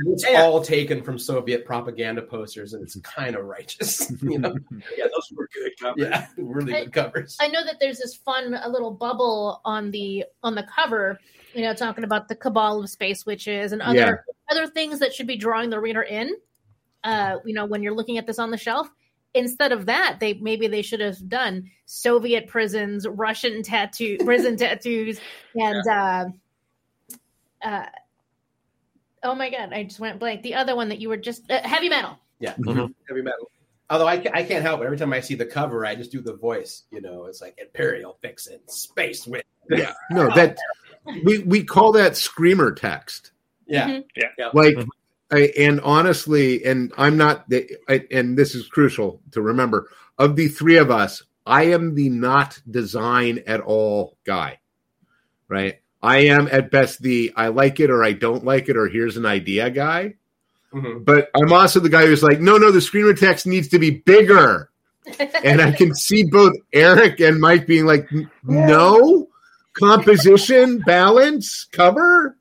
[0.00, 0.42] And it's Yeah.
[0.42, 4.10] all taken from Soviet propaganda posters, and it's kind of righteous.
[4.22, 4.54] You know?
[4.96, 6.02] yeah, those were good covers.
[6.02, 7.36] yeah, really good covers.
[7.40, 11.20] I know that there's this fun a little bubble on the on the cover,
[11.54, 14.14] you know, talking about the cabal of space witches and other Yeah.
[14.50, 16.34] other things that should be drawing the reader in.
[17.04, 18.88] Uh, you know, when you're looking at this on the shelf,
[19.34, 25.20] instead of that, they maybe they should have done Soviet prisons, Russian tattoo, prison tattoos,
[25.54, 26.24] and uh,
[27.64, 27.86] uh,
[29.22, 30.42] oh my god, I just went blank.
[30.42, 32.18] The other one that you were just uh, heavy metal.
[32.38, 32.54] Yeah.
[33.08, 33.50] Heavy metal.
[33.90, 34.84] Although I, I can't help it.
[34.84, 36.84] Every time I see the cover, I just do the voice.
[36.92, 39.44] You know, it's like Imperial Vixen, Space Witch.
[39.68, 39.92] Yeah.
[40.10, 40.56] No, that
[41.24, 43.32] we we call that screamer text.
[43.66, 43.88] Yeah.
[43.88, 44.54] Mhm.
[44.54, 44.88] Like, Mhm.
[45.32, 49.88] I, and honestly, and I'm not the, I, and this is crucial to remember.
[50.18, 54.58] Of the three of us, I am the not design at all guy,
[55.48, 55.80] right?
[56.02, 59.16] I am at best the I like it or I don't like it or here's
[59.16, 60.14] an idea guy.
[60.72, 61.04] Mhm.
[61.04, 63.90] But I'm also the guy who's like, no, no, the screamer text needs to be
[63.90, 64.70] bigger.
[65.44, 68.08] and I can see both Eric and Mike being like,
[68.44, 69.28] no,
[69.72, 72.36] composition, balance, cover.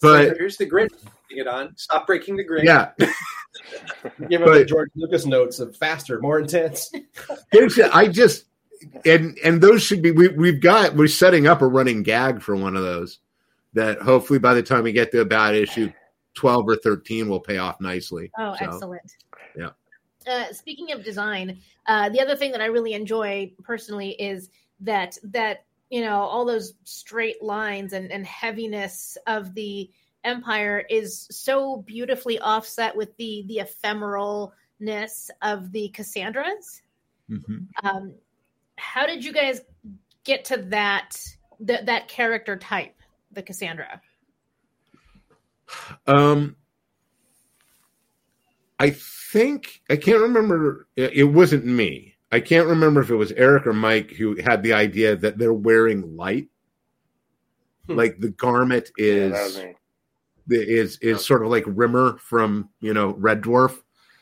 [0.00, 0.92] But here's the grid.
[0.92, 1.76] Putting it on.
[1.76, 2.64] Stop breaking the grid.
[2.64, 6.92] yeah, Give them the George Lucas notes of faster, more intense.
[7.50, 8.44] here's the, I just
[9.04, 12.56] and and those should be we we've got we're setting up a running gag for
[12.56, 13.18] one of those
[13.74, 15.92] that hopefully by the time we get to about issue
[16.34, 18.30] twelve or thirteen will pay off nicely.
[18.38, 19.16] Oh, So, excellent.
[19.56, 19.70] yeah.
[20.26, 25.18] Uh, speaking of design, uh, the other thing that I really enjoy personally is that
[25.24, 29.90] that you know all those straight lines and, and heaviness of the
[30.24, 36.82] empire is so beautifully offset with the the ephemeralness of the Cassandras.
[37.30, 37.66] mhm.
[37.82, 38.14] Um,
[38.82, 39.60] how did you guys
[40.24, 41.16] get to that
[41.60, 42.94] that that character type,
[43.30, 44.00] the Cassandra?
[46.06, 46.56] Um,
[48.78, 50.88] I think I can't remember.
[50.96, 52.16] It it wasn't me.
[52.30, 55.52] I can't remember if it was Eric or Mike who had the idea that they're
[55.52, 56.48] wearing light,
[57.86, 57.96] Hmm.
[57.96, 59.74] like the garment Yeah, is that was me.
[60.56, 63.80] is is sort of like Rimmer from you know Red Dwarf.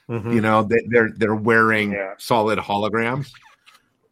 [0.08, 0.34] Mhm.
[0.34, 2.14] You know they, they're they're wearing Yeah.
[2.18, 3.32] solid holograms.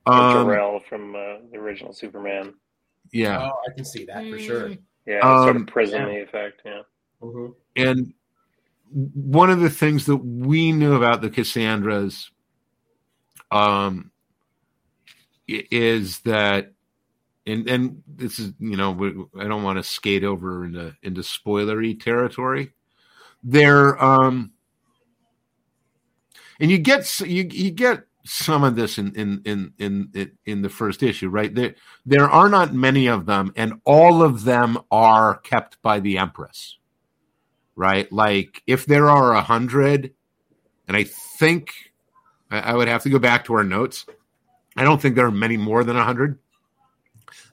[0.09, 2.55] Or Um, Jor-El from uh, the original Superman.
[3.13, 4.69] yeah, Oh, I can see that for sure.
[4.71, 4.79] Mm.
[5.07, 6.63] Yeah, sort Um, of prism-y effect.
[6.65, 6.83] Yeah.
[7.23, 7.55] Mhm.
[7.77, 8.15] and
[8.91, 12.31] one of the things that we knew about the Cassandras
[13.51, 14.11] um,
[15.47, 16.73] is that,
[17.47, 21.21] and and this is you know we, I don't want to skate over into into
[21.23, 22.73] spoilery territory.
[23.43, 24.53] They're um,
[26.61, 30.69] and you get you you get some of this in in in in in, the
[30.69, 31.55] first issue, right?
[31.55, 31.75] There
[32.05, 36.77] there are not many of them, and all of them are kept by the Empress,
[37.75, 38.11] right?
[38.13, 40.13] Like if there are a hundred,
[40.87, 41.73] and I think
[42.51, 44.05] I, I would have to go back to our notes.
[44.77, 46.39] I don't think there are many more than a hundred.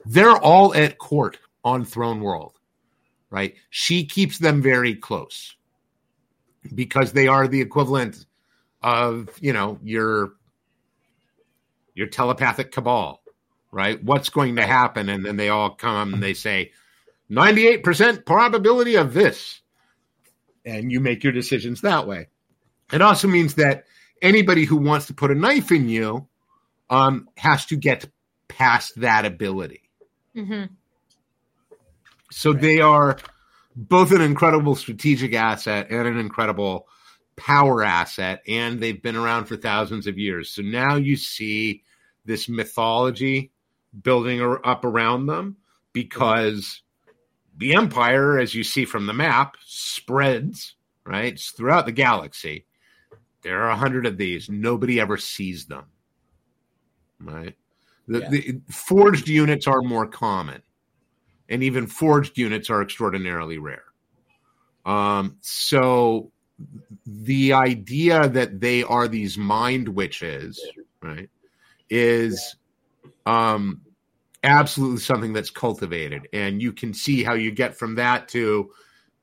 [0.04, 2.58] They're all at court on Throne World,
[3.30, 3.54] right?
[3.70, 5.56] She keeps them very close
[6.74, 8.26] because they are the equivalent
[8.82, 10.34] of you know your
[11.96, 13.20] your telepathic cabal
[13.72, 14.02] right?
[14.02, 15.10] What's going to happen?
[15.10, 16.72] And then they all come and they say
[17.30, 19.60] 98% probability of this.
[20.64, 22.28] And you make your decisions that way.
[22.90, 23.84] It also means that
[24.22, 26.26] anybody who wants to put a knife in you
[26.88, 28.08] um, has to get
[28.48, 29.82] past that ability.
[30.34, 30.64] Hmm
[32.30, 33.18] so they are
[33.74, 36.88] both an incredible strategic asset and an incredible
[37.36, 40.50] power asset, and they've been around for thousands of years.
[40.50, 41.82] So now you see
[42.26, 43.52] this mythology
[44.02, 45.56] building up around them
[45.92, 46.82] because
[47.56, 50.74] the empire, as you see from the map, spreads
[51.04, 52.66] right it's throughout the galaxy.
[53.42, 54.50] There are a hundred of these.
[54.50, 55.84] Nobody ever sees them.
[57.20, 57.56] Right.
[58.08, 58.30] The, Yeah.
[58.30, 60.62] the forged units are more common
[61.48, 63.84] and even forged units are extraordinarily rare.
[64.84, 66.32] Um, so
[67.06, 70.60] the idea that they are these mind witches,
[71.02, 71.28] right,
[71.90, 72.56] is
[73.24, 73.82] um,
[74.42, 78.70] absolutely something that's cultivated, and you can see how you get from that to,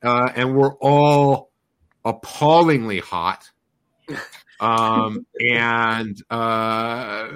[0.04, 1.52] uh, and we're all
[2.06, 3.50] appallingly hot.
[4.60, 7.28] um, and uh,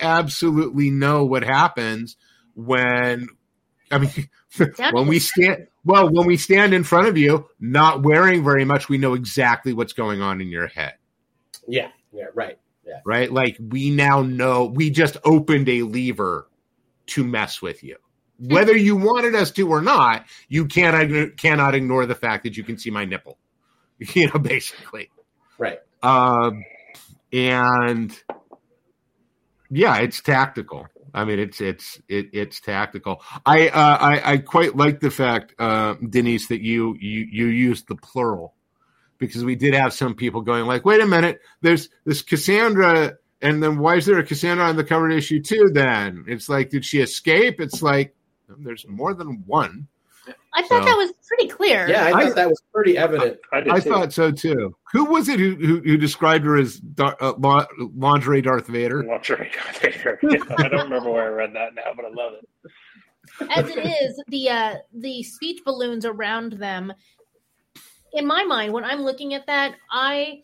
[0.00, 2.16] absolutely know what happens
[2.54, 3.28] when
[3.92, 4.30] I mean,
[4.90, 8.88] when we stand, well, when we stand in front of you, not wearing very much,
[8.88, 10.94] we know exactly what's going on in your head,
[11.68, 12.58] Yeah, yeah, right.
[12.86, 13.00] Yeah.
[13.04, 13.32] right?
[13.32, 16.48] Like we now know we just opened a lever
[17.06, 17.96] to mess with you.
[18.38, 22.64] Whether you wanted us to or not, you can't cannot ignore the fact that you
[22.64, 23.38] can see my nipple.
[24.14, 25.10] You know, basically.
[25.58, 25.78] Right.
[26.02, 26.64] Um,
[27.32, 28.12] and
[29.70, 30.88] yeah, it's tactical.
[31.14, 33.22] I mean, it's it's it, it's tactical.
[33.46, 37.86] I, uh, I I quite like the fact, uh, Denise, that you you you used
[37.86, 38.54] the plural
[39.26, 43.62] because we did have some people going like, "Wait a minute, there's this Cassandra, and
[43.62, 46.84] then why is there a Cassandra on the cover issue too?" Then it's like, did
[46.84, 47.60] she escape?
[47.60, 48.14] It's like
[48.58, 49.86] there's more than one.
[50.54, 51.88] I thought So- that was pretty clear.
[51.88, 53.38] Yeah, I I- thought that was pretty evident.
[53.52, 54.74] I did I thought so too.
[54.92, 57.66] Who was it who who, who described her as Dar- uh, la-
[57.96, 59.00] lingerie Darth Vader?
[59.00, 59.46] I'm not sure.
[59.82, 62.70] Yeah, I don't remember where I read that now, but I love it.
[63.56, 66.92] As it is, the uh, the speech balloons around them.
[68.14, 70.42] In my mind, when I'm looking at that, I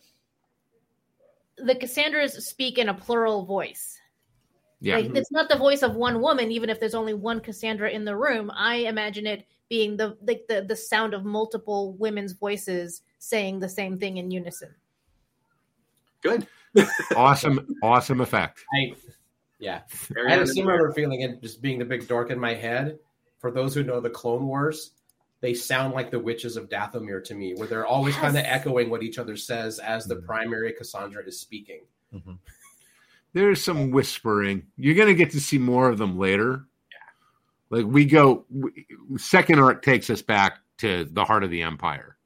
[1.57, 3.99] the Cassandras speak in a plural voice.
[4.81, 7.89] Yeah, Like, it's not the voice of one woman, even if there's only one Cassandra
[7.89, 8.49] in the room.
[8.55, 13.69] I imagine it being the like the, the sound of multiple women's voices saying the
[13.69, 14.73] same thing in unison.
[16.21, 16.47] Good.
[17.15, 18.63] awesome, awesome effect.
[18.73, 18.93] I,
[19.59, 22.53] yeah, Very I had a similar feeling, and just being the big dork in my
[22.53, 22.99] head.
[23.39, 24.91] For those who know the Clone Wars,
[25.41, 28.89] they sound like the witches of Dathomir to me, where they're always kind of echoing
[28.89, 31.81] what each other says as the primary Cassandra is speaking.
[33.33, 34.63] There's some whispering.
[34.75, 36.65] You're going to get to see more of them later.
[37.69, 38.87] Like we go, we,
[39.17, 42.17] second arc takes us back to the heart of the empire.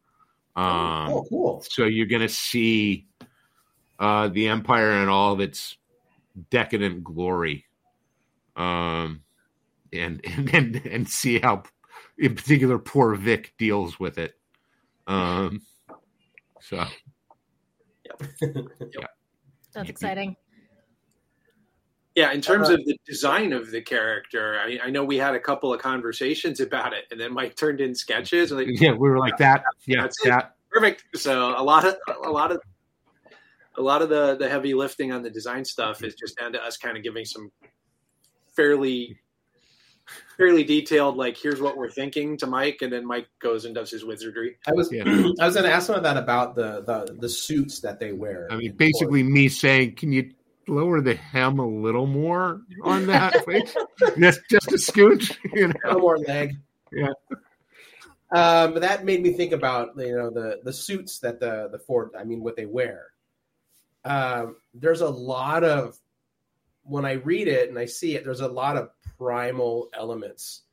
[0.55, 1.65] Um, oh, cool.
[1.69, 3.07] So you're going to see
[3.99, 5.75] uh, the empire and all of its
[6.49, 7.65] decadent glory,
[8.55, 9.21] um,
[9.91, 11.63] and, and and and see how,
[12.17, 14.35] in particular, poor Vic deals with it.
[15.07, 15.61] Um,
[16.61, 16.77] so
[18.41, 19.07] yeah
[19.73, 20.35] That's exciting.
[22.15, 25.33] Yeah, in terms Uh, of the design of the character, I, I know we had
[25.33, 28.51] a couple of conversations about it, and then Mike turned in sketches.
[28.51, 29.63] And like, yeah, we were like that.
[29.87, 30.45] Yeah, That's it.
[30.69, 31.05] perfect.
[31.15, 32.61] So a lot of a lot of
[33.77, 36.63] a lot of the the heavy lifting on the design stuff is just down to
[36.63, 37.51] us kind of giving some
[38.55, 39.17] fairly
[40.37, 43.91] fairly detailed like here's what we're thinking to Mike, and then Mike goes and does
[43.91, 44.57] his wizardry.
[44.67, 45.03] I was Yeah.
[45.39, 48.11] I was going to ask some of that about the, the the suits that they
[48.11, 48.47] wear.
[48.51, 50.31] I mean, in basically, me saying, "Can you
[50.67, 53.75] lower the hem a little more on that, please?
[54.17, 56.57] just just a scooch." You a know, little more leg.
[56.91, 57.09] Yeah.
[58.31, 61.79] Um, but that made me think about you know the the suits that the the
[61.79, 62.15] Forged.
[62.15, 63.07] I mean, what they wear.
[64.05, 65.97] Um, there's a lot of
[66.83, 68.25] when I read it and I see it.
[68.25, 68.89] There's a lot of
[69.23, 70.63] primal elements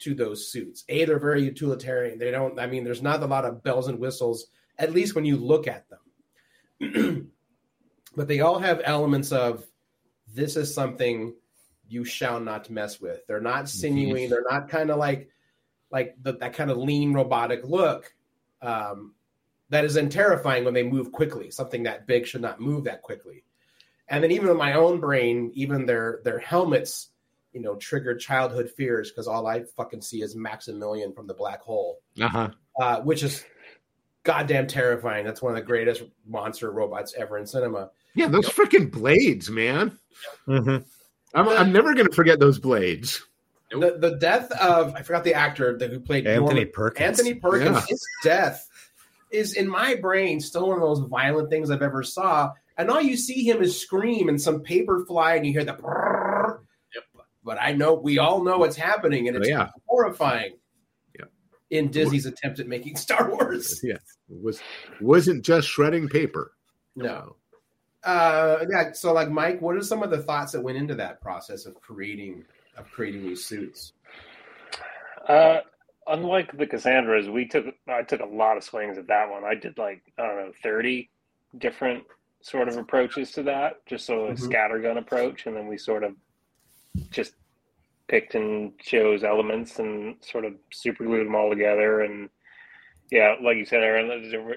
[0.00, 0.84] to those suits.
[0.88, 2.18] A, they're very utilitarian.
[2.18, 2.58] They don't.
[2.58, 4.46] I mean, there's not a lot of bells and whistles.
[4.78, 7.32] At least when you look at them.
[8.16, 9.64] but they all have elements of
[10.34, 11.34] this is something
[11.88, 13.26] you shall not mess with.
[13.26, 14.26] They're not sinewy.
[14.26, 15.28] They're not kind of like
[15.90, 18.12] like the, that kind of lean robotic look
[18.60, 19.14] um,
[19.70, 21.50] that is then terrifying when they move quickly.
[21.50, 23.44] Something that big should not move that quickly.
[24.08, 27.08] And then even in my own brain, even their their helmets,
[27.52, 31.60] you know, trigger childhood fears because all I fucking see is Maximilian from the black
[31.62, 32.50] hole, Uh-huh.
[32.80, 33.44] uh, which is
[34.22, 35.24] goddamn terrifying.
[35.24, 37.90] That's one of the greatest monster robots ever in cinema.
[38.14, 39.98] Yeah, those freaking blades, man.
[40.46, 40.84] Mhm.
[41.34, 43.22] I'm, I'm never going to forget those blades.
[43.70, 47.06] The the death of I forgot the actor that who played Anthony Norman- Perkins.
[47.20, 47.76] Anthony Perkins.
[47.76, 47.84] Yeah.
[47.88, 48.68] His death
[49.30, 52.52] is in my brain still one of those violent things I've ever saw.
[52.78, 55.74] And all you see him is scream and some paper fly, and you hear the.
[55.74, 56.07] brrrr.
[57.48, 59.68] But I know we all know what's happening, and Oh, it's yeah.
[59.86, 60.58] horrifying.
[61.18, 61.24] Yeah.
[61.70, 63.80] In Disney's attempt at making Star Wars.
[63.82, 64.60] Yeah, it was
[65.00, 66.52] wasn't just shredding paper.
[66.94, 67.36] No.
[68.04, 68.92] Uh, yeah.
[68.92, 71.80] So, like, Mike, what are some of the thoughts that went into that process of
[71.80, 72.44] creating
[72.76, 73.94] of creating these suits?
[75.26, 75.60] Uh,
[76.06, 79.42] unlike the Cassandras, we took I took a lot of swings at that one.
[79.44, 81.08] I did like I don't know thirty
[81.56, 82.04] different
[82.42, 84.38] sort of approaches to that, just so a Mhm.
[84.52, 86.12] scattergun approach, and then we sort of
[87.10, 87.34] just
[88.08, 92.00] picked and chose elements and sort of super glued them all together.
[92.00, 92.28] And
[93.10, 94.56] yeah, like you said, Aaron, there's a re-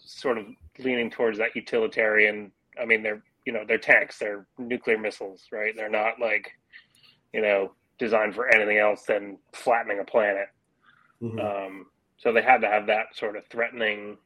[0.00, 0.46] sort of
[0.78, 2.52] leaning towards that utilitarian.
[2.80, 5.74] I mean, they're you know they're tanks, they're nuclear missiles, right?
[5.76, 6.50] They're not like
[7.32, 10.48] you know designed for anything else than flattening a planet.
[11.40, 11.86] Um,
[12.18, 14.18] so they had to have that sort of threatening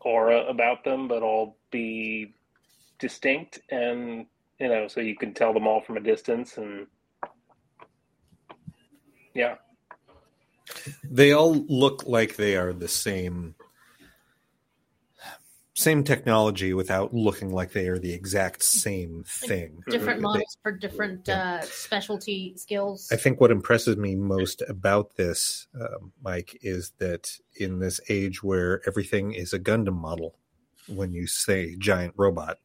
[0.00, 2.34] aura about them, but all be
[2.98, 4.26] distinct and
[4.58, 6.86] you know, so you can tell them all from a distance and
[9.34, 9.56] yeah.
[11.04, 13.54] They all look like they are the same
[15.74, 19.84] same technology without looking like they are the exact same thing.
[19.88, 23.08] Different They- models for different uh, specialty skills.
[23.12, 28.42] I think what impresses me most about this, um, Mike, is that in this age
[28.42, 30.34] where everything is a Gundam model,
[30.88, 32.58] when you say giant robot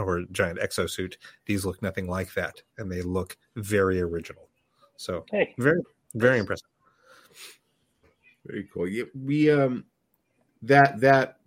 [0.00, 4.48] or giant exosuit, these look nothing like that, and they look very original.
[4.96, 5.54] So Hey.
[5.58, 5.80] very,
[6.14, 6.66] very impressive.
[8.46, 8.88] Very cool.
[8.88, 9.84] Yeah, we um
[10.62, 11.38] that that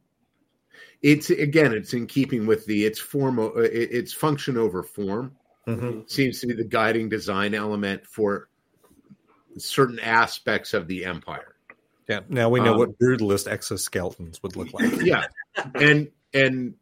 [1.02, 5.36] it's again it's in keeping with the its form it's function over form
[5.68, 6.10] Mhm.
[6.10, 8.50] seems to be the guiding design element for
[9.58, 11.56] certain aspects of the empire.
[12.08, 12.22] Yeah.
[12.28, 14.92] Now we know Um, what brutalist exoskeletons would look like.
[15.02, 15.26] Yeah.
[15.76, 16.76] and and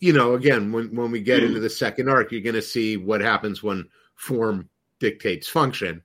[0.00, 2.96] you know again when when we get into the second arc you're going to see
[2.96, 4.68] what happens when form
[4.98, 6.02] dictates function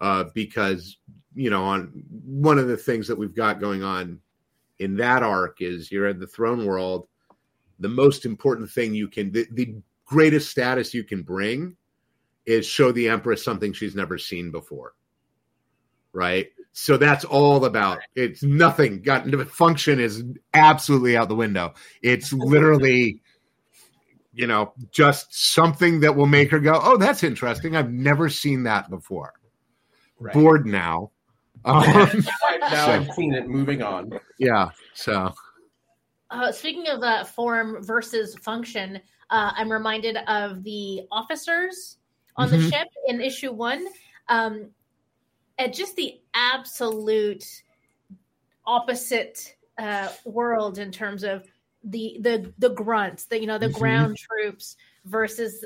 [0.00, 0.96] uh because
[1.34, 1.90] you know on
[2.24, 4.20] one of the things that we've got going on
[4.78, 7.08] in that arc is you're in the throne world.
[7.80, 9.74] The most important thing you can the, the
[10.04, 11.76] greatest status you can bring
[12.46, 14.94] is show the empress something she's never seen before
[16.12, 16.46] right?
[16.72, 20.22] So that's all about it's nothing got function is
[20.54, 21.74] absolutely out the window.
[22.02, 23.20] It's literally
[24.34, 28.62] you know just something that will make her go oh that's interesting i've never seen
[28.64, 29.32] that before
[30.18, 30.32] Right.
[30.34, 31.10] bored now
[31.64, 33.46] um, now I've seen it.
[33.48, 34.12] Moving on.
[34.38, 35.32] yeah so
[36.30, 38.96] Uh, speaking of uh, form versus function,
[39.30, 41.98] uh, I'm reminded of the officers
[42.36, 42.70] on the Mhm.
[42.70, 43.86] ship in issue one,
[44.28, 44.70] um,
[45.58, 47.44] at just the absolute
[48.66, 51.46] opposite uh, world in terms of
[51.84, 53.74] the the the grunts, the you know the Mhm.
[53.74, 55.64] ground troops versus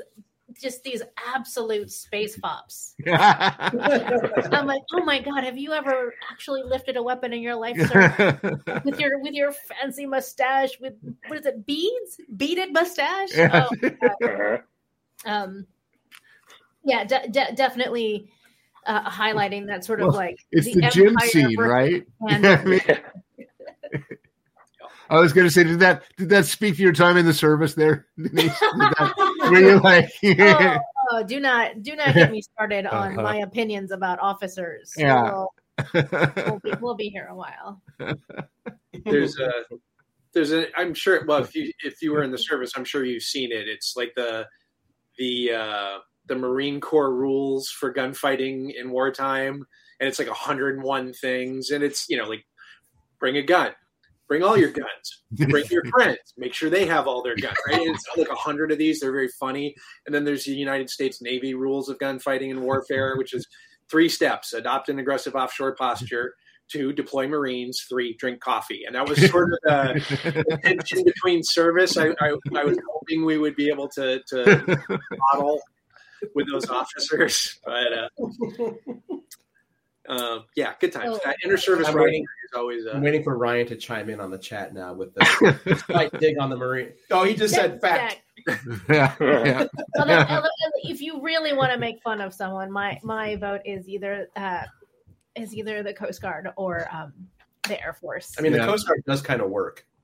[0.59, 1.01] just these
[1.33, 2.95] absolute space fops.
[3.07, 7.77] I'm like, oh my god, have you ever actually lifted a weapon in your life,
[7.87, 8.49] sir?
[8.83, 10.93] with your with your fancy mustache with
[11.27, 13.67] what is it beads beaded mustache Yeah.
[13.69, 13.89] oh,
[14.23, 14.57] Uh-huh.
[15.25, 15.65] um
[16.83, 18.29] yeah de- de- definitely
[18.85, 22.61] uh, highlighting that sort of Well, like it's the, gym empire scene versus right Canada.
[22.61, 22.81] I mean,
[25.09, 27.33] I was going to say, did that did that speak to your time in the
[27.33, 28.57] service there, Denise?
[28.59, 29.13] That-
[29.51, 30.77] were you like, oh,
[31.11, 33.21] oh, do not do not get me started on Uh-huh.
[33.23, 35.23] my opinions about officers Yeah.
[35.23, 35.49] we'll,
[35.93, 37.81] we'll, be, we'll be here a while
[39.05, 39.51] there's a
[40.33, 43.03] there's a i'm sure well if you if you were in the service i'm sure
[43.05, 44.45] you've seen it it's like the
[45.17, 45.97] the uh
[46.27, 49.65] the marine corps rules for gunfighting in wartime
[49.99, 52.45] and it's like 101 things and it's you know like
[53.19, 53.71] bring a gun
[54.29, 57.81] bring all your guns bring your friends make sure they have all their guns right
[57.81, 59.75] And it's like a hundred of these they're very funny
[60.05, 63.45] and then there's the united states navy rules of gunfighting and warfare which is
[63.91, 66.33] three steps adopt an aggressive offshore posture
[66.69, 67.85] two, deploy Marines.
[67.89, 68.83] Three, drink coffee.
[68.85, 71.97] And that was sort of the tension between service.
[71.97, 74.79] I, I, I was hoping we would be able to, to
[75.33, 75.59] model
[76.35, 77.59] with those officers.
[77.65, 78.09] But uh,
[80.09, 81.15] uh, yeah, good times.
[81.15, 81.19] Oh.
[81.23, 84.19] That inter-service I'm writing waiting- is always uh, I'm waiting for Ryan to chime in
[84.19, 86.89] on the chat now with the slight dig on the marine.
[87.11, 88.21] Oh, he just said fact.
[88.89, 89.65] yeah, yeah.
[89.97, 90.47] Although, although,
[90.83, 94.63] if you really want to make fun of someone, my my vote is either uh,
[95.35, 97.13] is either the Coast Guard or um,
[97.63, 98.35] the Air Force.
[98.37, 98.65] I mean, Yeah.
[98.65, 99.85] the Coast Guard does kind of work.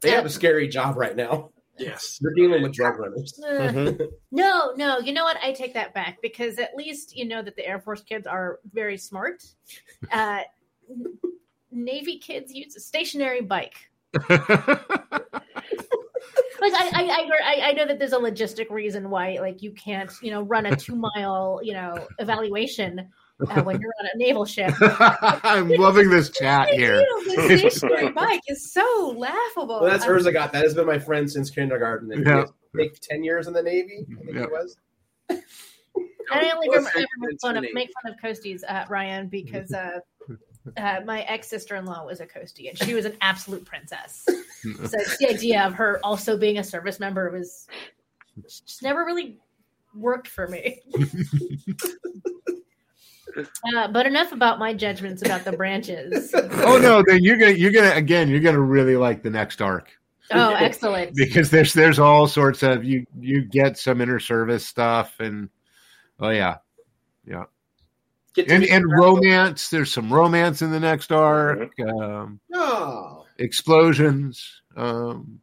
[0.00, 1.50] They have a scary job right now.
[1.82, 2.18] Yes.
[2.20, 3.38] you're dealing with drug runners.
[3.42, 4.08] Uh, Mhm.
[4.30, 5.36] no, no, you know what?
[5.42, 8.60] I take that back because at least you know that the Air Force kids are
[8.72, 9.44] very smart.
[10.12, 10.40] Uh,
[11.70, 13.74] Navy kids use a stationary bike.
[16.60, 19.72] Like I, I, I, I- I know that there's a logistic reason why, like, you
[19.72, 23.08] can't, you know, run a two mile, you know, evaluation
[23.50, 24.72] uh, when you're on a naval ship.
[24.80, 26.96] I'm loving this chat here.
[27.26, 29.80] the stationary bike is so laughable.
[29.80, 30.26] Well, that's hers.
[30.26, 30.52] I'm- got.
[30.52, 32.12] That has been my friend since kindergarten.
[32.12, 32.44] And Yeah.
[32.74, 34.42] he like, 10 years in the Navy, I think Yeah.
[34.44, 34.76] it was.
[35.28, 35.40] And
[36.30, 37.74] I only Well, remember, ever make fun of Navy.
[37.74, 39.98] make fun of Coasties, uh, Ryan, because uh,
[40.76, 44.26] uh, my ex sister in law was a Coastie, and she was an absolute princess.
[44.62, 47.66] So the idea of her also being a service member was
[48.44, 49.40] just never really
[49.92, 50.80] worked for me.
[53.74, 56.32] Uh, but enough about my judgments about the branches.
[56.34, 59.88] oh no, then you're gonna you're gonna again you're gonna really like the next arc
[60.34, 61.14] Oh, excellent!
[61.16, 65.48] because there's there's all sorts of you you get some inter service stuff and
[66.20, 66.56] oh yeah
[67.26, 67.44] yeah.
[68.36, 69.68] and and romance.
[69.68, 71.72] There's some romance in the next arc.
[71.80, 73.26] Um, No.
[73.38, 74.62] explosions.
[74.76, 75.40] Um,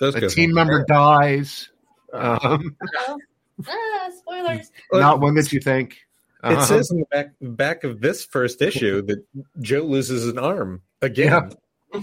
[0.00, 1.70] Those a team hand in member dies.
[2.12, 3.18] Um, Uh-oh.
[3.68, 4.72] Ah, spoilers.
[4.92, 5.98] Not one that you think.
[6.44, 6.64] It Uh-huh.
[6.64, 9.24] says in the back back of this first issue that
[9.60, 11.52] Joe loses an arm again.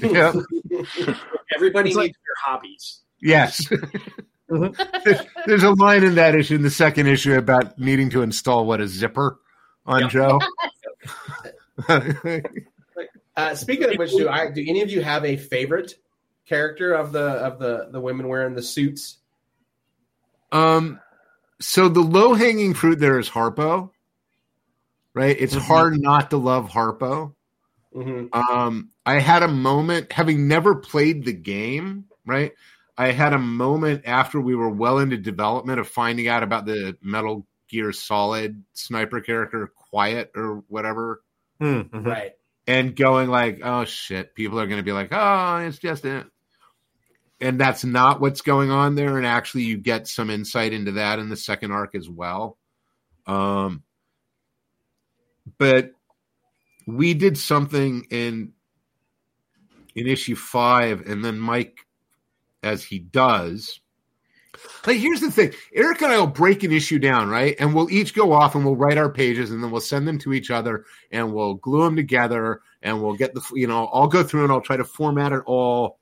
[0.01, 0.33] yeah.
[1.55, 3.01] Everybody It's needs like- their hobbies.
[3.21, 3.67] Yes.
[4.49, 8.65] there's, there's a line in that issue, in the second issue, about needing to install
[8.65, 9.37] what a zipper
[9.85, 10.09] on Yep.
[10.11, 10.39] Joe.
[13.37, 15.93] Uh, speaking of which, do I do any of you have a favorite
[16.45, 19.17] character of the of the the women wearing the suits?
[20.51, 20.99] um,
[21.61, 23.91] so the low hanging fruit there is Harpo,
[25.13, 25.35] right?
[25.39, 25.61] It's Mhm.
[25.61, 27.33] hard not to love Harpo.
[27.93, 32.53] hmm Um, I had a moment, having never played the game, right?
[32.97, 36.97] I had a moment after we were well into development of finding out about the
[37.01, 41.23] Metal Gear Solid sniper character, Quiet or whatever,
[41.61, 42.05] Mhm.
[42.05, 42.33] Right.
[42.67, 46.27] and going like, "Oh shit!" People are going to be like, "Oh, it's just it,"
[47.41, 49.17] and that's not what's going on there.
[49.17, 52.57] And actually, you get some insight into that in the second arc as well.
[53.25, 53.83] Um,
[55.57, 55.91] but
[56.87, 58.53] we did something in
[59.95, 61.85] in issue five, and then Mike,
[62.63, 63.79] as he does.
[64.85, 67.55] Like, here's the thing Eric and I will break an issue down, right?
[67.59, 70.17] And we'll each go off and we'll write our pages and then we'll send them
[70.19, 74.07] to each other and we'll glue them together and we'll get the, you know, I'll
[74.07, 75.99] go through and I'll try to format it all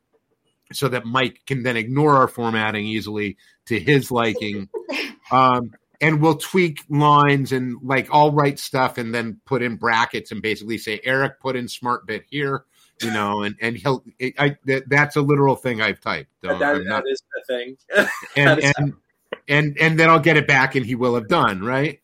[0.74, 3.38] so that Mike can then ignore our formatting easily
[3.68, 4.70] to his liking.
[5.30, 5.72] Um,
[6.02, 10.42] and we'll tweak lines and like I'll write stuff and then put in brackets and
[10.42, 12.66] basically say, Eric, put in smart bit here,
[13.02, 14.04] you know, and, and he'll,
[14.38, 16.30] I, that, that's a literal thing I've typed.
[16.42, 17.78] That, I'm not- that is the thing.
[18.36, 18.94] and That is and,
[19.48, 22.00] and and then I'll get it back, and he will have done right.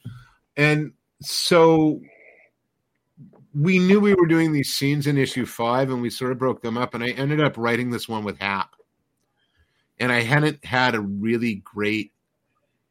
[0.57, 2.01] And so
[3.53, 6.61] we knew we were doing these scenes in issue five, and we sort of broke
[6.61, 6.93] them up.
[6.93, 8.75] And I ended up writing this one with Hap,
[9.99, 12.11] and I hadn't had a really great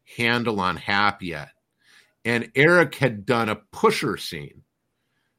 [0.03, 1.49] handle on Hap yet.
[2.25, 4.63] And Eric had done a pusher scene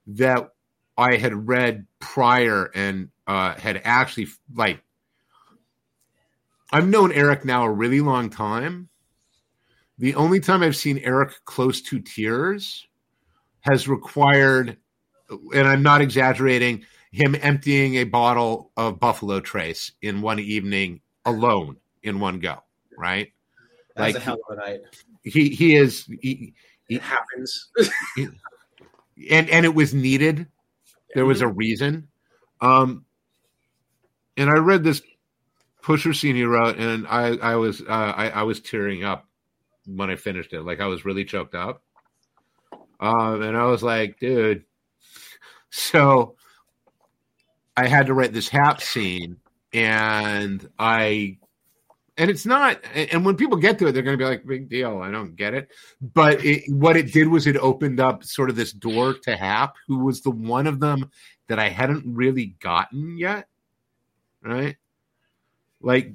[0.07, 0.51] that
[0.97, 4.81] I had read prior and uh, had actually like
[6.75, 8.89] I've known Eric now a really long time.
[9.99, 12.87] The only time I've seen Eric close to tears
[13.61, 14.77] has required,
[15.31, 21.77] and I'm not exaggerating, him emptying a bottle of Buffalo Trace in one evening alone
[22.03, 22.59] in one go.
[22.99, 23.33] Right?
[23.97, 24.81] That's Like- a hell of a night.
[25.23, 26.53] He he is he,
[26.89, 27.71] It happens.
[28.19, 30.47] and and it was needed.
[31.15, 32.09] There was a reason.
[32.61, 33.05] Um,
[34.37, 35.01] and I read this
[35.83, 37.85] pusher scene he wrote, and I I was uh,
[38.17, 39.27] I I was tearing up
[39.87, 40.63] when I finished it.
[40.63, 41.83] Like I was really choked up.
[43.01, 44.65] Um, and I was like, dude.
[45.71, 46.37] So
[47.77, 49.37] I had to write this hap scene,
[49.73, 51.39] and I
[52.17, 52.81] and it's not.
[52.95, 55.35] And when people get to it, they're going to be like, "Big deal." I don't
[55.35, 55.71] get it.
[56.01, 59.77] But it, what it did was it opened up sort of this door to Hap,
[59.89, 61.11] who was the one of them
[61.49, 63.49] that I hadn't really gotten yet.
[64.43, 64.77] Right,
[65.81, 66.13] like,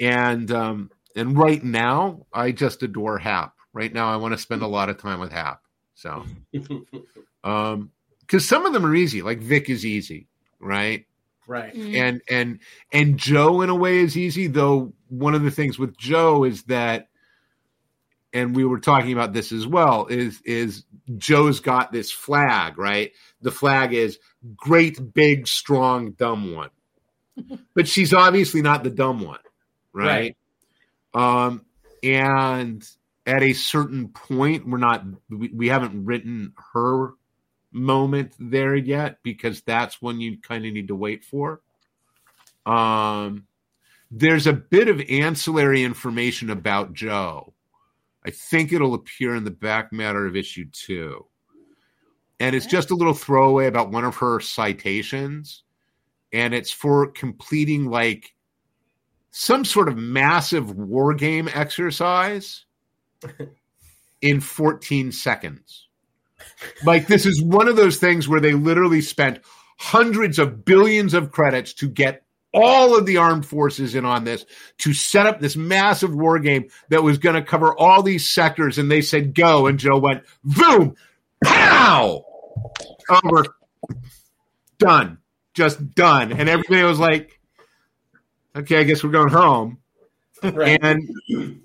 [0.00, 3.54] and um, and right now, I just adore Hap.
[3.72, 5.60] Right now, I want to spend a lot of time with Hap.
[5.94, 6.24] So,
[7.44, 11.04] um, because some of them are easy, like Vic is easy, right?
[11.48, 11.74] Right.
[11.74, 11.96] Mm.
[11.96, 12.58] and and
[12.92, 16.64] and Joe in a way is easy though one of the things with Joe is
[16.64, 17.08] that
[18.32, 20.84] and we were talking about this as well is is
[21.16, 23.12] Joe's got this flag right?
[23.40, 24.18] The flag is
[24.56, 26.70] great big strong dumb one.
[27.74, 29.38] But she's obviously not the dumb one
[29.92, 30.36] right,
[31.14, 31.64] um
[32.02, 32.84] and
[33.24, 37.12] at a certain point we're not we, we haven't written her
[37.72, 41.60] moment there yet because that's when you kind of need to wait for.
[42.66, 43.46] Um,
[44.10, 47.54] there's a bit of ancillary information about Joe.
[48.24, 51.26] I think it'll appear in the back matter of issue two.
[52.40, 55.64] And it's just a little throwaway about one of her citations.
[56.32, 58.34] And it's for completing like
[59.30, 62.64] some sort of massive war game exercise
[64.20, 65.88] in 14 seconds.
[66.84, 69.40] Like this is one of those things where they literally spent
[69.78, 72.22] hundreds of billions of credits to get
[72.54, 74.46] all of the armed forces in on this
[74.78, 78.78] to set up this massive war game that was going to cover all these sectors
[78.78, 80.96] and they said go and Joe went boom!
[81.44, 82.24] Pow!
[83.24, 83.44] Over.
[84.78, 85.18] Done.
[85.54, 86.32] Just done.
[86.32, 87.38] And everybody was like
[88.56, 89.78] okay I guess we're going home.
[90.42, 90.78] Right.
[90.82, 91.60] and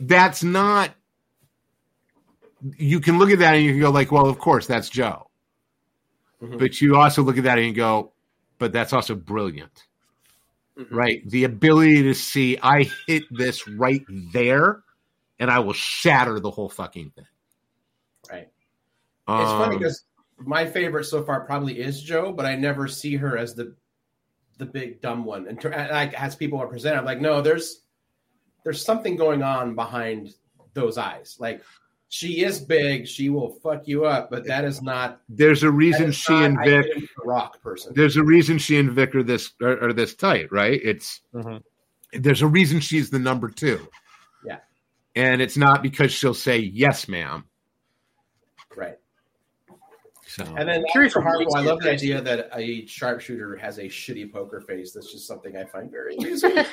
[0.00, 0.90] that's not
[2.76, 5.30] you can look at that and you can go like well of course that's joe.
[6.42, 6.58] Mhm.
[6.58, 8.12] but you also look at that and you go
[8.58, 9.85] but that's also brilliant
[10.78, 10.86] Mhm.
[10.90, 14.02] right the ability to see i hit this right
[14.32, 14.82] there
[15.38, 17.26] and i will shatter the whole fucking thing
[18.30, 18.48] Right.
[19.28, 20.04] It's funny Um, because
[20.38, 23.74] my favorite so far probably is Joe, but I never see her as the
[24.58, 25.46] the big dumb one.
[25.46, 27.82] And, ter- and like as people are presented, I'm like, no, there's
[28.64, 30.34] there's something going on behind
[30.74, 31.36] those eyes.
[31.38, 31.62] Like
[32.08, 35.20] she is big, she will fuck you up, but that is not.
[35.28, 37.92] there's a reason she not, and vic hit him with a rock person.
[37.96, 41.62] there's a reason she and vic are this are, are this tight right it's Mhm.
[42.12, 43.88] there's a reason she's the number two
[44.44, 44.58] Yeah.
[45.16, 47.44] and it's not because she'll say yes ma'am
[48.76, 48.98] Right.
[50.26, 53.78] so And then curious for what Harpo, I love the idea that a sharpshooter has
[53.78, 54.92] a shitty poker face.
[54.92, 56.52] That's just something I find very amusing.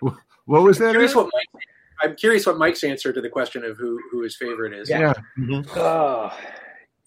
[0.46, 1.62] what was that curious what Mike,
[2.02, 4.88] I'm curious what Mike's answer to the question of who who his favorite is.
[4.88, 5.12] Yeah.
[5.38, 6.36] yeah Oh,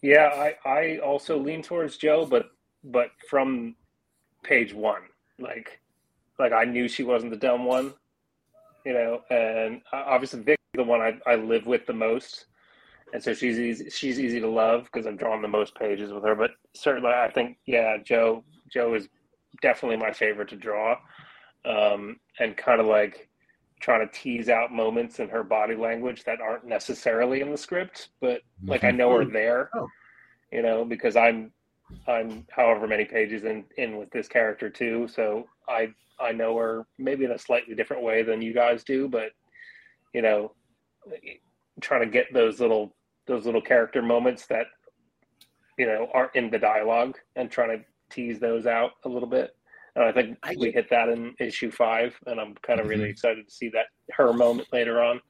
[0.01, 2.51] yeah, I, I also lean towards Joe, but
[2.83, 3.75] but from
[4.43, 5.01] page one,
[5.39, 5.79] like
[6.37, 7.93] like I knew she wasn't the dumb one,
[8.85, 12.45] you know, and uh, obviously Vic the one I, I live with the most,
[13.13, 16.23] and so she's easy she's easy to love because I've drawn the most pages with
[16.23, 16.35] her.
[16.35, 19.09] But certainly, I think yeah, Joe Joe is
[19.61, 20.95] definitely my favorite to draw,
[21.65, 23.28] um, and kind of like
[23.79, 28.09] trying to tease out moments in her body language that aren't necessarily in the script,
[28.19, 28.97] but like I mm-hmm.
[28.97, 29.25] know are oh.
[29.25, 29.69] there.
[29.73, 29.87] Oh.
[30.51, 31.51] You know, because I'm
[32.07, 36.85] I'm however many pages in in with this character too, so I I know her
[36.97, 39.31] maybe in a slightly different way than you guys do, but
[40.13, 40.53] you know,
[41.81, 42.95] trying to get those little
[43.27, 44.65] those little character moments that
[45.77, 49.55] you know aren't in the dialogue and trying to tease those out a little bit.
[49.99, 53.07] And I think I we hit that in issue five, and I'm kind of really
[53.07, 53.09] Mhm.
[53.09, 55.21] excited to see that her moment later on.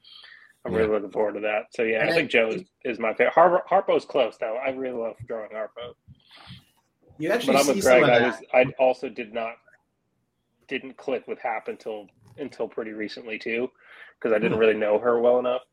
[0.63, 0.79] I'm Yeah.
[0.79, 1.73] really looking forward to that.
[1.73, 3.33] So yeah, And I think Joe is, is my favorite.
[3.33, 4.57] Har- Harpo's close though.
[4.57, 5.95] I really love drawing Harpo,
[7.17, 8.03] You actually but I'm see with Greg.
[8.03, 9.55] I was I also did not
[10.67, 12.07] didn't click with Hap until
[12.37, 13.71] until pretty recently too,
[14.19, 14.59] because I didn't Hmm.
[14.59, 15.63] really know her well enough.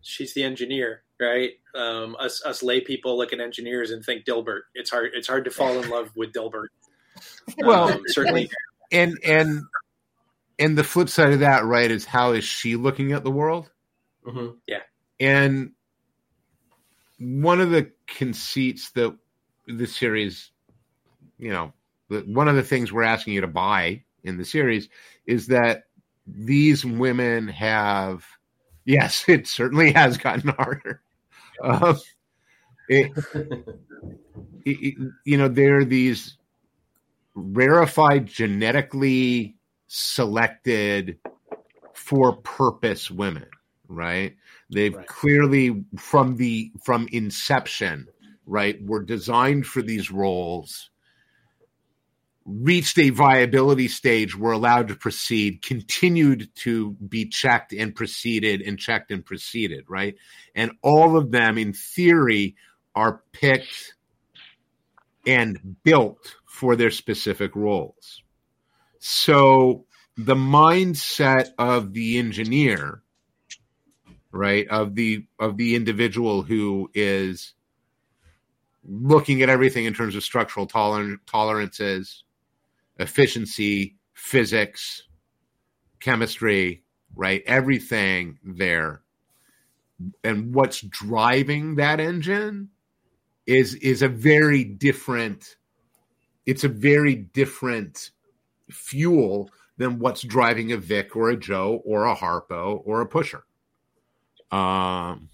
[0.00, 1.52] She's the engineer, right?
[1.76, 4.62] Um, us us lay people look at engineers and think Dilbert.
[4.74, 6.68] It's hard it's hard to fall in love with Dilbert.
[7.58, 8.50] Well, Um, certainly
[8.90, 9.62] and and
[10.58, 13.70] and the flip side of that right is how is she looking at the world
[14.26, 14.56] Mhm.
[14.66, 14.82] Yeah.
[15.20, 15.72] And
[17.18, 19.16] one of the conceits that
[19.66, 20.50] the series
[21.38, 21.72] you know
[22.26, 24.88] one of the things we're asking you to buy in the series
[25.26, 25.84] is that
[26.26, 28.24] these women have
[28.84, 31.00] yes it certainly has gotten harder
[31.62, 31.96] um,
[32.88, 33.12] it-
[34.64, 36.36] it- you know they're these
[37.34, 39.56] rarefied genetically
[39.86, 41.18] selected
[41.94, 43.46] for purpose women
[43.88, 44.36] right
[44.70, 45.06] they've Right.
[45.06, 48.06] clearly from the from inception
[48.46, 50.90] right were designed for these roles
[52.44, 58.78] reached a viability stage, were allowed to proceed, continued to be checked and proceeded and
[58.78, 60.16] checked and proceeded, right?
[60.54, 62.56] And all of them, in theory,
[62.94, 63.94] are picked
[65.26, 68.22] and built for their specific roles.
[69.00, 69.86] So
[70.16, 73.02] the mindset of the engineer,
[74.30, 77.54] right, of the of the individual who is
[78.84, 82.22] looking at everything in terms of structural toler- tolerances,
[82.96, 85.02] efficiency, physics,
[85.98, 86.84] chemistry,
[87.16, 87.42] right?
[87.44, 89.02] Everything there.
[90.22, 92.68] And what's driving that engine
[93.46, 95.56] is is a very different
[96.46, 98.10] it's a very different
[98.70, 103.44] fuel than what's driving a Vic or a Joe or a Harpo or a pusher.
[104.50, 105.28] Um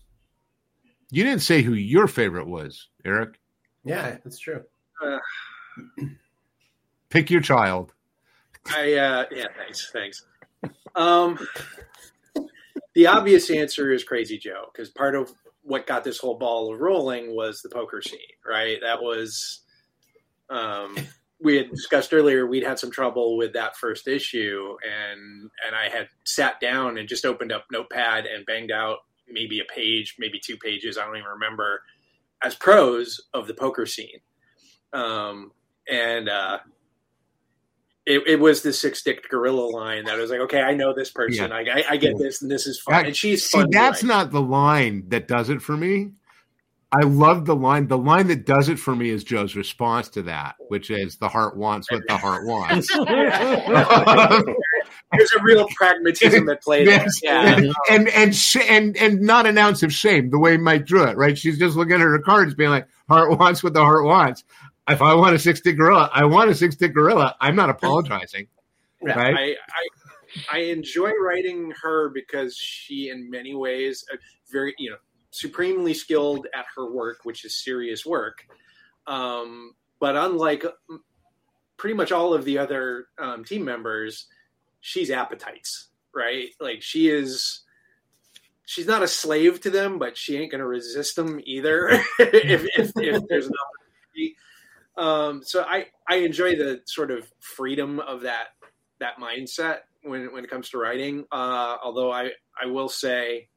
[1.11, 3.39] you didn't say who your favorite was, Eric.
[3.85, 4.63] Yeah, that's true.
[5.03, 5.19] Uh,
[7.09, 7.95] Pick your child.
[8.67, 10.27] I uh, yeah, thanks, thanks.
[10.95, 11.39] Um,
[12.95, 15.33] the obvious answer is Crazy Joe because part of
[15.63, 18.79] what got this whole ball rolling was the poker scene, right?
[18.83, 19.61] That was
[20.51, 20.97] um,
[21.41, 22.47] we had discussed earlier.
[22.47, 27.09] We'd had some trouble with that first issue, and and I had sat down and
[27.09, 28.99] just opened up Notepad and banged out
[29.31, 30.99] maybe a page, maybe two pages.
[30.99, 31.83] I don't even remember
[32.43, 34.21] as prose of the poker scene.
[34.93, 35.53] Um,
[35.91, 36.59] and uh,
[38.07, 41.11] it, it was the six stick gorilla line that was like, okay, I know this
[41.11, 41.51] person.
[41.51, 41.57] Yeah.
[41.57, 42.95] I, I, I get this, and this is fun.
[42.95, 46.13] That- and she's See, that's not the line that does it for me.
[46.91, 47.89] I love the line.
[47.89, 51.29] The line that does it for me is Joe's response to that, which is the
[51.29, 52.89] heart wants what the heart wants.
[55.13, 57.01] There's a real pragmatism at play there.
[57.01, 57.21] Yes.
[57.23, 57.61] Yeah.
[57.91, 61.17] and and sh- and and not an ounce of shame the way Mike drew it.
[61.17, 61.37] Right?
[61.37, 64.45] She's just looking at her cards, being like, "Heart wants what the heart wants."
[64.89, 67.37] If I want a six stick gorilla, I want a six stick gorilla.
[67.41, 68.49] I'm not apologizing.
[69.03, 69.13] Yeah.
[69.13, 69.37] Right?
[69.37, 69.87] I, I
[70.53, 74.05] I enjoy writing her because she, in many ways,
[74.51, 74.97] very you know
[75.31, 78.45] supremely skilled at her work, which is serious work.
[79.07, 80.65] Um, but unlike
[81.77, 84.27] pretty much all of the other um, team members,
[84.81, 86.49] she's appetites, right?
[86.61, 87.63] Like she is.
[88.67, 91.89] She's not a slave to them, but she ain't going to resist them either.
[92.19, 94.37] if, if, if there's an opportunity,
[94.99, 98.49] um, so I I enjoy the sort of freedom of that
[99.01, 101.25] that mindset when when it comes to writing.
[101.33, 103.49] Uh, although I I will say,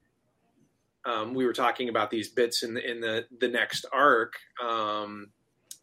[1.05, 4.33] um, we were talking about these bits in the in the the next arc.
[4.63, 5.31] Um,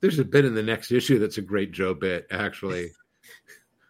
[0.00, 2.90] There's a bit in the next issue that's a great Joe bit, actually.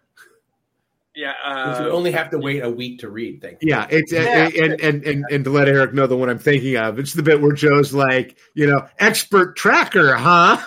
[1.14, 3.42] yeah, Which we uh, only have to wait a week to read.
[3.42, 3.68] Thank you.
[3.70, 4.48] Yeah, it's Yeah.
[4.48, 7.22] And, and and and to let Eric know the one I'm thinking of, it's the
[7.22, 10.58] bit where Joe's like, you know, expert tracker, huh?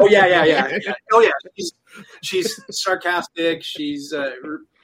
[0.00, 0.94] oh yeah, yeah, yeah, yeah.
[1.12, 1.72] Oh yeah, she's
[2.22, 3.62] she's sarcastic.
[3.62, 4.32] She's uh,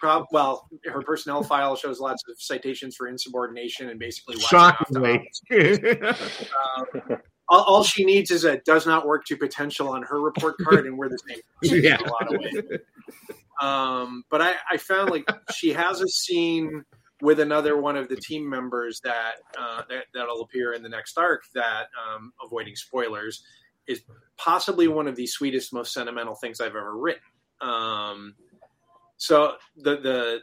[0.01, 5.31] prob- well, her personnel file shows lots of citations for insubordination and basically Shockingly.
[5.52, 7.18] Um,
[7.48, 10.86] all, all she needs is a does not work to potential on her report card,
[10.86, 11.40] and we're the same
[11.82, 11.98] Yeah.
[11.98, 12.81] a lot of ways.
[13.60, 16.85] Um, but I, I found like she has a scene
[17.20, 21.18] with another one of the team members that, uh, that that'll appear in the next
[21.18, 21.43] arc.
[21.55, 23.43] That um, avoiding spoilers
[23.86, 24.01] is
[24.39, 27.22] possibly one of the sweetest, most sentimental things I've ever written.
[27.60, 28.35] Um,
[29.20, 30.40] so the the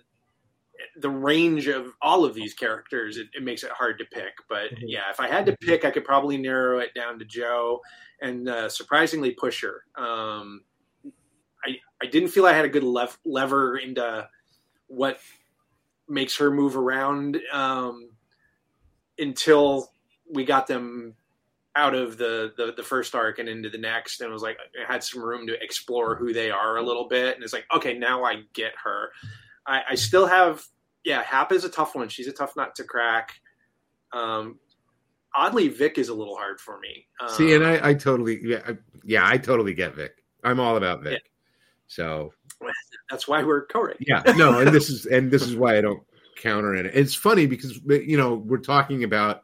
[0.97, 4.33] the range of all of these characters, it, it makes it hard to pick.
[4.47, 4.83] But Mhm.
[4.85, 7.81] yeah, if I had to pick, I could probably narrow it down to Joe
[8.21, 9.83] and uh, surprisingly Pusher.
[9.95, 10.63] Um,
[11.65, 14.29] I I didn't feel I had a good lev- lever into
[14.85, 15.19] what
[16.07, 18.11] makes her move around um,
[19.17, 19.91] until
[20.31, 21.15] we got them
[21.77, 24.91] out of the, the the first arc and into the next and was like I
[24.91, 27.97] had some room to explore who they are a little bit and it's like okay
[27.97, 29.11] now I get her
[29.65, 30.65] I, I still have
[31.05, 33.33] yeah Hap is a tough one she's a tough nut to crack
[34.11, 34.57] um
[35.35, 38.61] oddly Vic is a little hard for me um, See, and I, I totally, yeah,
[38.67, 40.13] I, yeah, I totally get Vic.
[40.43, 41.21] I'm all about Vic.
[41.87, 42.33] So
[43.09, 46.03] that's why we're co-writing yeah, no, and this is and this is why I don't
[46.37, 46.85] counter it.
[46.93, 49.43] It's funny because you know we're talking about,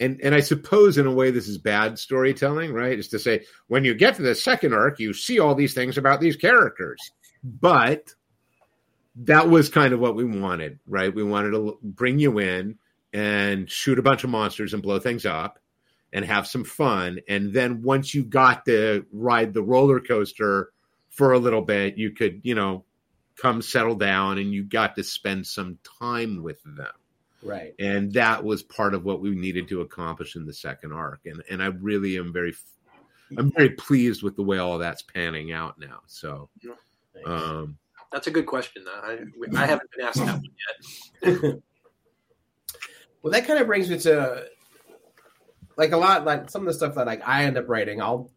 [0.00, 2.98] and and I suppose in a way this is bad storytelling, right?
[2.98, 5.98] Is to say when you get to the second arc, you see all these things
[5.98, 7.10] about these characters,
[7.42, 8.14] but
[9.16, 11.14] that was kind of what we wanted, right?
[11.14, 12.78] We wanted to bring you in
[13.12, 15.58] and shoot a bunch of monsters and blow things up
[16.12, 17.20] and have some fun.
[17.28, 20.70] And then once you got to ride the roller coaster
[21.10, 22.84] for a little bit, you could, you know,
[23.36, 26.86] come settle down and you got to spend some time with them.
[27.42, 27.74] Right.
[27.78, 31.20] And that was part of what we needed to accomplish in the second arc.
[31.26, 32.54] And and I really am very
[33.36, 36.00] I'm very pleased with the way all that's panning out now.
[36.06, 36.48] So
[37.26, 37.78] Um,
[38.12, 38.84] That's a good question.
[38.84, 39.00] Though.
[39.02, 39.18] I,
[39.56, 41.54] I haven't been asked that one yet.
[43.22, 44.46] Well, that kind of brings me to
[45.76, 48.00] like a lot like some of the stuff that like I end up writing.
[48.00, 48.30] I'll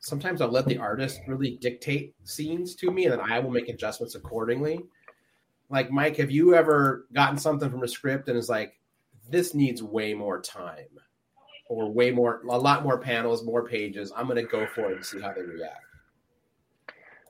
[0.00, 3.68] sometimes I'll let the artist really dictate scenes to me, and then I will make
[3.68, 4.80] adjustments accordingly.
[5.68, 8.78] Like Mike, have you ever gotten something from a script and is like,
[9.28, 10.86] this needs way more time,
[11.68, 14.12] or way more, a lot more panels, more pages?
[14.16, 15.80] I'm going to go for it and see how they react.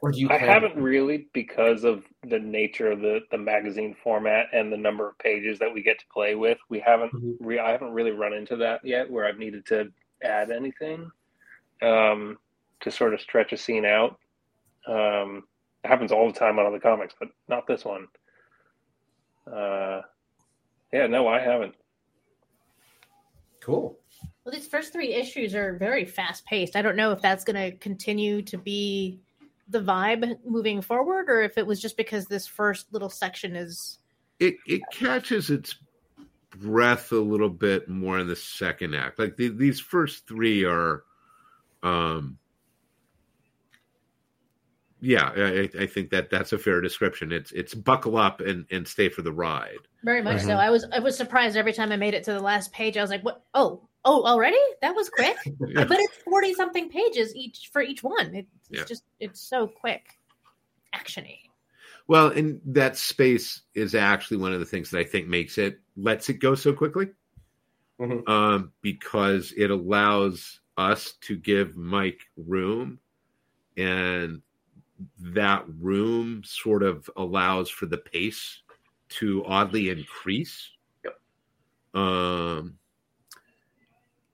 [0.03, 0.29] Or do you?
[0.29, 5.09] I haven't really because of the nature of the, the magazine format and the number
[5.09, 6.59] of pages that we get to play with.
[6.69, 7.37] We haven't Mhm.
[7.41, 9.91] re- I haven't really run into that yet where I've needed to
[10.23, 11.11] add anything
[11.81, 12.39] um,
[12.81, 14.19] to sort of stretch a scene out.
[14.87, 15.49] Um,
[15.83, 18.07] it happens all the time on other comics, but not this one.
[19.47, 20.03] Uh,
[20.93, 21.75] yeah, no, I haven't.
[23.61, 23.99] Cool.
[24.45, 26.77] Well, these first three issues are very fast paced.
[26.77, 29.21] I don't know if that's going to continue to be
[29.69, 33.99] the vibe moving forward, or if it was just because this first little section is.
[34.39, 35.75] it it catches its
[36.51, 39.19] breath a little bit more in the second act.
[39.19, 41.03] Like the, these first three are,
[41.83, 42.39] um,
[45.01, 47.33] yeah, I, I think that that's a fair description.
[47.33, 49.79] It's it's buckle up and and stay for the ride.
[50.05, 50.49] Very much so.
[50.51, 50.59] Mhm.
[50.59, 52.97] I was I was surprised every time I made it to the last page.
[52.97, 53.43] I was like, "What?
[53.55, 54.59] Oh, oh, already?
[54.83, 55.37] That was quick."
[55.69, 55.85] Yeah.
[55.85, 58.35] But it's forty something pages each for each one.
[58.35, 58.85] It, it's Yeah.
[58.85, 60.19] just it's so quick,
[60.95, 61.39] actiony.
[62.09, 65.81] Well, and that space is actually one of the things that I think makes it
[65.97, 67.09] lets it go so quickly,
[68.01, 68.29] Mhm.
[68.29, 73.01] um, because it allows us to give Mike room,
[73.77, 74.41] and
[75.19, 78.61] that room sort of allows for the pace
[79.09, 80.71] to oddly increase.
[81.05, 81.21] Yep.
[82.03, 82.79] Um,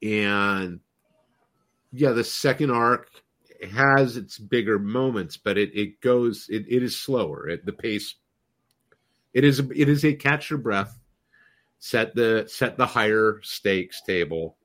[0.02, 0.80] and
[1.92, 3.08] yeah, the second arc
[3.70, 7.48] has its bigger moments, but it it goes it, it is slower.
[7.48, 8.16] It, the pace
[9.34, 10.98] it is it is a catch your breath,
[11.78, 14.56] set the set the higher stakes table,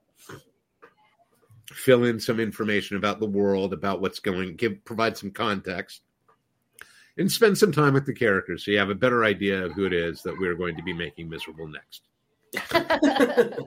[1.72, 6.02] fill in some information about the world, about what's going, give provide some context,
[7.18, 9.86] and spend some time with the characters so you have a better idea of who
[9.86, 12.04] it is that we're going to be making miserable next.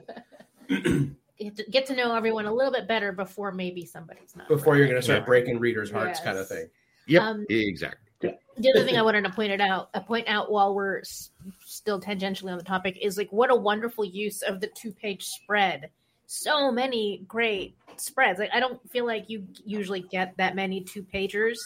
[0.69, 4.47] to get to know everyone a little bit better before maybe somebody's not.
[4.47, 5.25] Before you're going to start Yeah.
[5.25, 6.69] breaking readers' hearts, kind of thing.
[7.07, 7.97] Yep, Um, exactly.
[8.21, 11.31] the other thing I wanted to point it out, uh, point out while we're s-
[11.65, 15.23] still tangentially on the topic is like what a wonderful use of the two page
[15.25, 15.89] spread.
[16.33, 18.39] So many great spreads.
[18.39, 21.57] Like I don't feel like you usually get that many two pagers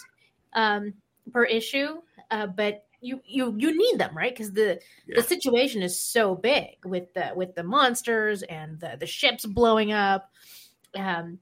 [0.54, 0.96] um,
[1.32, 2.02] per issue,
[2.32, 5.18] uh, but you you you need them right because the Yeah.
[5.18, 9.92] the situation is so big with the with the monsters and the the ships blowing
[9.92, 10.32] up.
[10.96, 11.38] Um,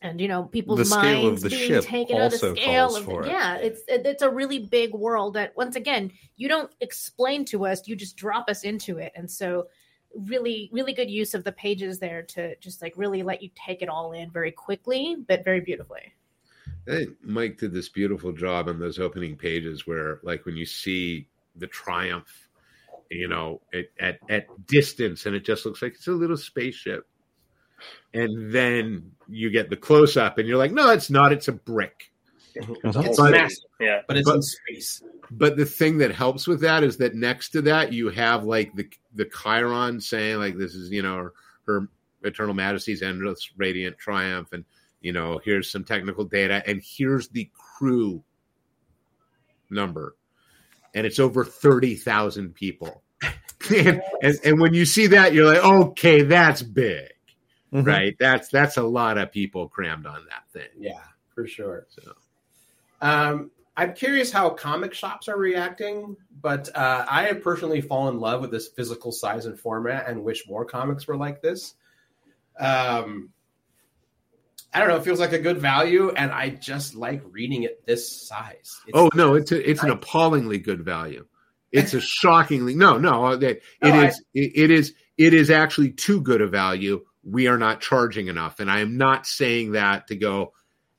[0.00, 2.94] and you know people's The scale of minds the being ship taken out of scale
[2.94, 3.26] of it.
[3.26, 7.86] yeah it's it's a really big world that once again you don't explain to us
[7.86, 9.66] you just drop us into it and so
[10.14, 13.80] really really good use of the pages there to just like really let you take
[13.80, 16.12] it all in very quickly but very beautifully
[16.90, 21.26] think Mike did this beautiful job on those opening pages where, like, when you see
[21.56, 22.48] the triumph,
[23.10, 27.06] you know, at, at, at distance, and it just looks like it's a little spaceship.
[28.12, 31.32] And then you get the close up, and you're like, no, it's not.
[31.32, 32.09] It's a brick.
[32.54, 33.54] It's a whole But- city.
[33.80, 34.02] Yeah.
[34.06, 35.02] But it's But- in space.
[35.30, 38.74] But the thing that helps with that is that next to that, you have like
[38.74, 41.32] the the chyron saying, like, this is, you know, her,
[41.66, 41.88] her
[42.22, 44.64] Eternal Majesty's endless radiant triumph, and
[45.00, 48.22] you know, here's some technical data, and here's the crew
[49.70, 50.16] number,
[50.94, 53.02] and it's over thirty thousand people.
[53.74, 57.08] and, and and when you see that, you're like, okay, that's big,
[57.72, 57.86] Mhm.
[57.86, 58.16] right?
[58.18, 60.68] That's that's a lot of people crammed on that thing.
[60.78, 61.02] Yeah,
[61.34, 61.86] for sure.
[61.90, 62.14] So
[63.00, 68.20] Um, I'm curious how comic shops are reacting, but uh, I have personally fallen in
[68.20, 71.74] love with this physical size and format and wish more comics were like this.
[72.58, 73.30] Um,
[74.72, 74.96] I don't know.
[74.96, 78.80] It feels like a good value, and I just like reading it this size.
[78.86, 81.26] It's- oh no, it's a, it's an appallingly good value.
[81.72, 83.24] It's a shockingly no no.
[83.26, 86.46] uh, It, No, it I- is it, it is it is actually too good a
[86.46, 87.04] value.
[87.24, 90.52] We are not charging enough, and I am not saying that to go,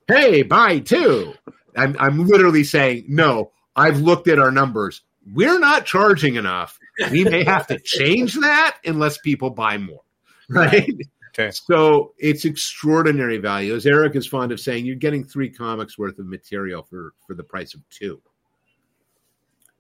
[0.08, 1.34] hey, buy two.
[1.76, 3.52] I'm I'm literally saying no.
[3.76, 5.02] I've looked at our numbers.
[5.34, 6.78] We're not charging enough.
[7.12, 10.02] We may have to change that unless people buy more.
[10.50, 10.92] Right.
[11.30, 11.50] Okay.
[11.52, 13.74] So it's extraordinary value.
[13.74, 17.36] As Eric is fond of saying, you're getting three comics worth of material for for
[17.36, 18.22] the price of two.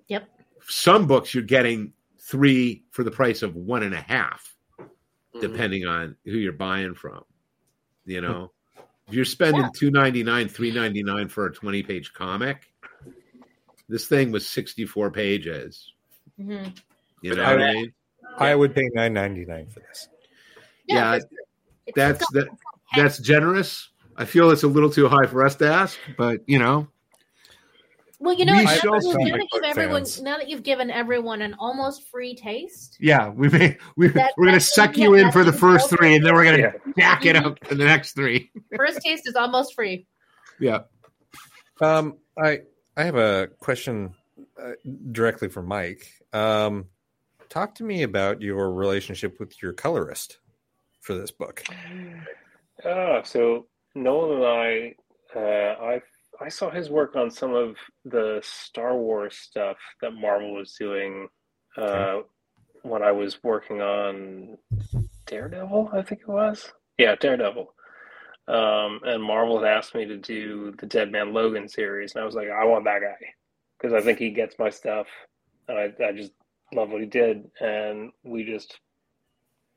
[0.07, 0.29] Yep.
[0.67, 5.41] Some books you're getting three for the price of one and a half, Mhm.
[5.41, 7.23] depending on who you're buying from.
[8.05, 8.51] You know,
[9.11, 9.69] if you're spending Yeah.
[9.75, 12.67] two ninety nine, three ninety nine for a twenty page comic,
[13.89, 15.91] This thing was 64 pages.
[16.39, 16.73] Mhm.
[17.21, 17.93] You know I- what I mean?
[18.37, 20.07] I would pay nine ninety nine for this.
[20.87, 21.29] Yeah, it's-
[21.87, 22.47] it's that.
[22.95, 23.89] That's generous.
[24.15, 26.87] I feel it's a little too high for us to ask, but you know,
[28.21, 29.13] Well, you know, We now, shall that- see.
[29.13, 30.21] now you've everyone, fans.
[30.21, 34.45] now that you've given everyone an almost free taste, yeah, we may we That- we're
[34.45, 35.97] gonna suck you in for the the first culture.
[35.97, 36.93] three, and then we're gonna Yeah.
[36.97, 38.51] jack it up for the next three.
[38.75, 40.05] first taste is almost free.
[40.59, 40.81] Yeah.
[41.81, 42.61] Um, I
[42.95, 44.13] I have a question
[44.61, 44.73] uh,
[45.11, 46.07] directly for Mike.
[46.31, 46.85] Um,
[47.49, 50.37] talk to me about your relationship with your colorist
[50.99, 51.63] for this book.
[52.85, 53.65] Oh, so
[53.95, 54.95] Nolan and I,
[55.35, 56.01] uh, I
[56.41, 61.27] I saw his work on some of the Star Wars stuff that Marvel was doing
[61.77, 62.21] uh,
[62.81, 64.57] when I was working on
[65.27, 65.91] Daredevil.
[65.93, 66.71] I think it was.
[66.97, 67.73] Yeah, Daredevil.
[68.47, 72.25] Um, and Marvel had asked me to do the Dead Man Logan series, and I
[72.25, 73.27] was like, I want that guy
[73.77, 75.07] because I think he gets my stuff,
[75.67, 76.31] and I, I just
[76.73, 78.79] love what he did, and we just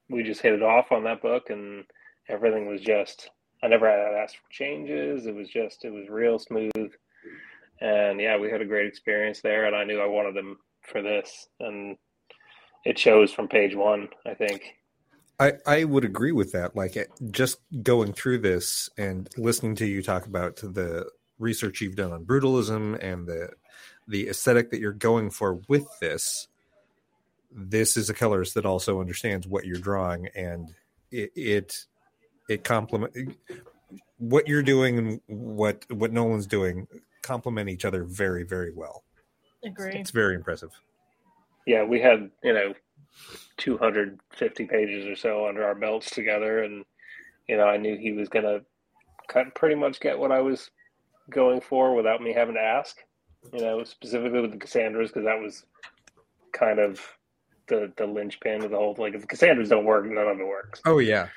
[0.08, 1.84] we just hit it off on that book, and
[2.28, 3.30] everything was just
[3.64, 5.24] I never had to ask for changes.
[5.24, 6.92] It was just it was real smooth,
[7.80, 11.00] and yeah, we had a great experience there, and I knew I wanted them for
[11.00, 11.96] this, and
[12.84, 14.08] it shows from page one.
[14.26, 14.62] I think.
[15.40, 16.76] I, I would agree with that.
[16.76, 16.96] Like
[17.30, 22.24] just going through this and listening to you talk about the research you've done on
[22.24, 23.50] brutalism and the
[24.06, 26.48] the aesthetic that you're going for with this.
[27.50, 30.74] This is a colorist that also understands what you're drawing, and
[31.10, 31.86] it it,
[32.48, 33.12] it complement
[34.18, 36.86] what you're doing and what what Nolan's doing
[37.22, 39.04] complement each other very very well.
[39.64, 39.94] Agree.
[39.94, 40.70] It's very impressive.
[41.66, 42.74] yeah, we had, you know,
[43.58, 46.62] 250 pages or so under our belts together.
[46.64, 46.84] And,
[47.48, 48.64] you know, I knew he was going to
[49.28, 50.70] cut pretty much get what I was
[51.30, 52.98] going for without me having to ask,
[53.52, 55.64] you know, specifically with the Cassandras, because that was
[56.52, 57.00] kind of
[57.68, 60.46] the, the linchpin of the whole Like, if the Cassandras don't work, none of it
[60.46, 60.82] works.
[60.84, 61.28] Oh yeah,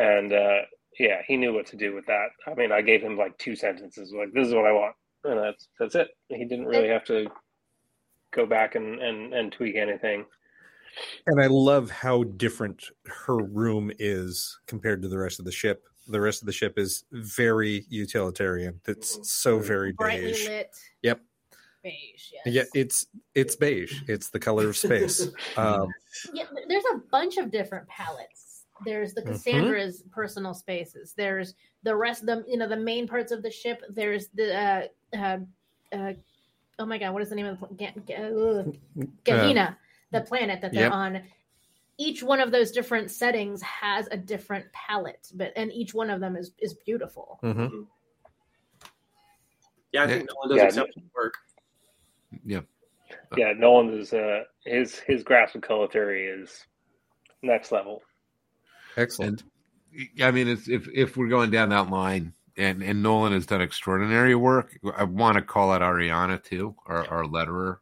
[0.00, 0.58] And, uh,
[0.98, 2.28] yeah, he knew what to do with that.
[2.46, 4.94] I mean, I gave him like two sentences, like, this is what I want.
[5.24, 6.08] And that's, that's it.
[6.28, 7.26] He didn't really have to
[8.32, 10.24] go back and, and, and tweak anything.
[11.26, 15.84] And I love how different her room is compared to the rest of the ship.
[16.08, 18.80] The rest of the ship is very utilitarian.
[18.88, 20.48] It's so very Brightly beige.
[20.48, 20.70] lit.
[21.02, 21.20] Yep.
[21.82, 22.32] Beige.
[22.32, 22.46] Yes.
[22.46, 24.02] Yeah, it's it's beige.
[24.08, 25.28] It's the color of space.
[25.56, 25.88] Um,
[26.34, 28.49] Yeah, there's a bunch of different palettes.
[28.84, 29.26] There's the Mhm.
[29.28, 31.12] Cassandra's personal spaces.
[31.14, 33.82] There's the rest of them, you know, the main parts of the ship.
[33.90, 35.38] There's the uh, uh,
[35.92, 36.12] uh,
[36.78, 38.76] oh my god, what is the name of the pla- Ga- Ga- ugh,
[39.24, 39.76] Gahina,
[40.12, 40.92] the planet that they're yep.
[40.92, 41.22] on.
[41.98, 46.20] Each one of those different settings has a different palette, but and each one of
[46.20, 47.38] them is is beautiful.
[47.42, 47.86] mhm.
[49.92, 50.64] Yeah, I think Nolan does Yeah.
[50.66, 51.34] exceptional work.
[52.44, 52.60] Yeah.
[53.36, 56.64] yeah, Nolan is uh, his his grasp of color theory is
[57.42, 58.02] next level.
[58.96, 59.42] Excellent.
[60.22, 63.60] I mean, it's, if if we're going down that line, and and Nolan has done
[63.60, 67.78] extraordinary work, I want to call out Ariana too, our, our letterer,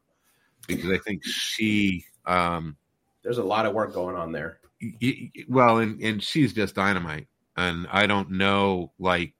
[0.67, 2.77] because I think she, um,
[3.23, 4.59] There's a lot of work going on there.
[4.81, 9.33] y- y- well, and and she's just dynamite, and I don't know like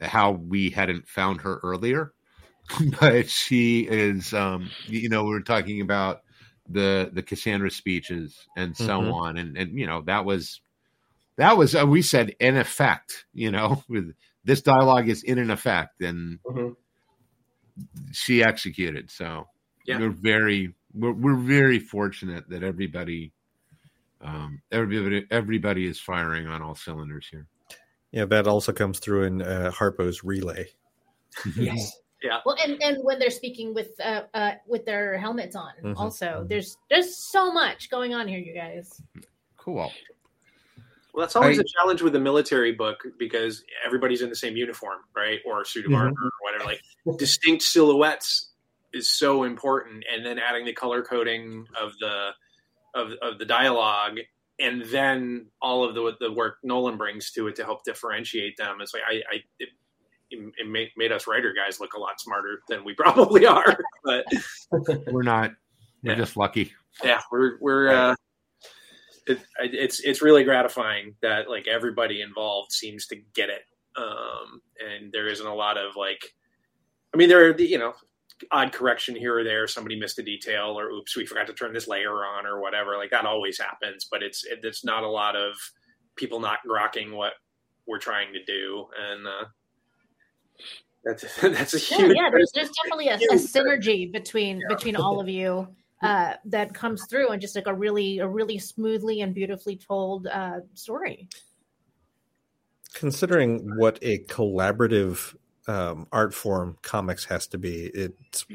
[0.00, 2.12] how we hadn't found her earlier,
[3.00, 6.22] but she is, um, you know, we were talking about
[6.68, 9.12] the the Cassandra speeches and so Mhm.
[9.14, 10.60] on, and and you know that was
[11.36, 14.14] that was uh, we said in effect, you know, with
[14.44, 16.76] this dialogue is in an effect, and Mhm.
[18.12, 19.10] she executed.
[19.10, 19.48] So
[19.86, 19.98] Yeah.
[19.98, 23.32] we're very we're, we're very fortunate that everybody
[24.20, 27.46] um everybody everybody is firing on all cylinders here
[28.12, 30.68] Yeah, that also comes through in uh, Harpo's relay.
[31.56, 31.92] Yes.
[32.44, 35.94] Well, and and when they're speaking with uh, uh with their helmets on, Mhm.
[35.96, 39.02] also there's there's so much going on here, you guys.
[39.56, 39.92] cool
[41.14, 44.56] Well, that's always I- a challenge with a military book because everybody's in the same
[44.56, 45.96] uniform, right, or suit of Mhm.
[45.98, 46.64] armor or whatever.
[46.64, 46.82] Like
[47.18, 48.50] distinct silhouettes
[48.92, 52.30] is so important, and then adding the color coding of the
[52.94, 54.18] of of the dialogue,
[54.58, 58.80] and then all of the the work Nolan brings to it to help differentiate them.
[58.80, 59.70] It's like I, I it,
[60.58, 64.24] it made, made us writer guys look a lot smarter than we probably are, but
[65.12, 65.50] we're not.
[66.02, 66.16] We're Yeah.
[66.18, 66.72] just lucky.
[67.02, 68.14] Yeah we're we're uh
[69.26, 73.62] it, it's it's really gratifying that like everybody involved seems to get it.
[73.96, 76.20] Um and there isn't a lot of like
[77.12, 77.94] i mean there are the you know
[78.50, 81.72] odd correction here or there somebody missed a detail or oops we forgot to turn
[81.72, 85.08] this layer on or whatever like that always happens but it's it, it's not a
[85.08, 85.54] lot of
[86.16, 87.34] people not grokking what
[87.86, 89.44] we're trying to do and uh
[91.04, 92.16] That's that's a Yeah, huge.
[92.16, 92.30] yeah.
[92.30, 95.68] There's, there's definitely a, a synergy between between all of you
[96.02, 100.26] uh, that comes through, and just like a really a really smoothly and beautifully told
[100.26, 101.28] uh, story.
[102.94, 105.34] considering what a collaborative
[105.66, 108.46] um, art form comics has to be it's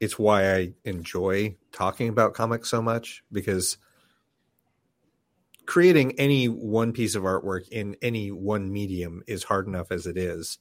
[0.00, 3.78] it's why i enjoy talking about comics so much because
[5.66, 10.16] creating any one piece of artwork in any one medium is hard enough as it
[10.16, 10.58] is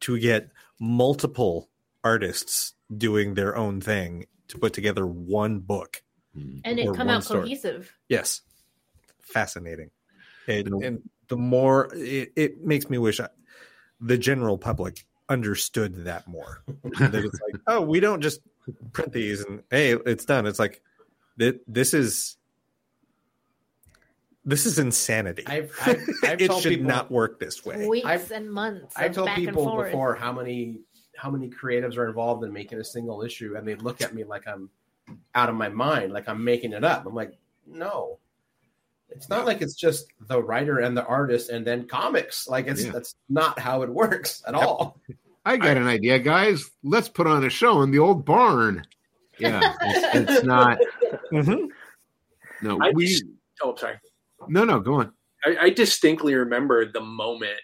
[0.00, 0.50] to get
[0.80, 1.68] multiple
[2.02, 6.02] artists doing their own thing to put together one book
[6.34, 6.58] hmm.
[6.64, 7.42] And it come out story.
[7.42, 7.92] cohesive.
[8.08, 8.40] Yes,
[9.20, 9.90] fascinating.
[10.46, 13.28] And, and the more it, it makes me wish I,
[14.00, 16.62] the general public understood that more.
[16.66, 18.40] that it's like, oh, we don't just
[18.92, 20.46] print these and hey, it's done.
[20.46, 20.80] It's like
[21.38, 22.37] th- this is
[24.48, 25.44] this is insanity.
[25.46, 27.86] I've, I've, I've it told should people, not work this way.
[27.86, 28.94] Weeks I've- and months.
[28.96, 29.86] I've of told back people forth.
[29.90, 30.80] before how many
[31.16, 34.24] how many creatives are involved in making a single issue, and they look at me
[34.24, 34.70] like I'm
[35.34, 37.06] out of my mind, like I'm making it up.
[37.06, 37.32] I'm like,
[37.66, 38.18] no,
[39.10, 42.46] it's not like it's just the writer and the artist and then comics.
[42.48, 42.92] Like it's Yeah.
[42.92, 45.00] that's not how it works at all.
[45.44, 46.70] I got an idea, guys.
[46.84, 48.84] Let's put on a show in the old barn.
[49.38, 50.78] Yeah, it's, it's not.
[51.32, 51.68] Mhm.
[52.62, 53.06] No, I we.
[53.06, 53.24] just-
[53.62, 53.94] oh, sorry.
[54.46, 55.12] No, no, go on.
[55.44, 57.58] I, I distinctly remember the moment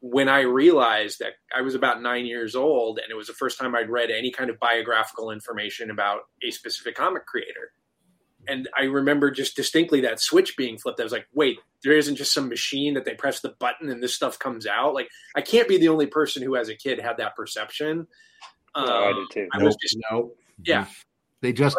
[0.00, 3.58] when I realized that I was about nine years old, and it was the first
[3.58, 7.72] time I'd read any kind of biographical information about a specific comic creator.
[8.46, 11.00] And I remember just distinctly that switch being flipped.
[11.00, 14.02] I was like, wait, there isn't just some machine that they press the button and
[14.02, 14.94] this stuff comes out.
[14.94, 18.06] Like, I can't be the only person who, as a kid, had that perception.
[18.76, 19.48] No, I Um, did too.
[19.52, 20.32] I was just, No,
[20.64, 20.86] yeah.
[21.42, 21.76] They just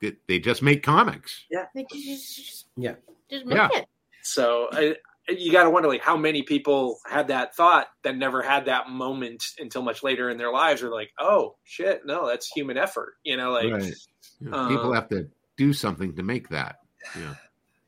[0.00, 1.44] they, they just make comics.
[1.74, 2.94] Like, just, just- Yeah.
[3.32, 3.68] Just make Yeah.
[3.72, 3.86] it.
[4.22, 4.96] So I,
[5.28, 8.88] you got to wonder, like, how many people had that thought that never had that
[8.88, 10.82] moment until much later in their lives?
[10.82, 13.14] Are like, oh shit, no, that's human effort.
[13.24, 13.92] You know, like, Right.
[14.40, 16.76] Yeah, Uh, People have to do something to make that.
[17.16, 17.34] Yeah.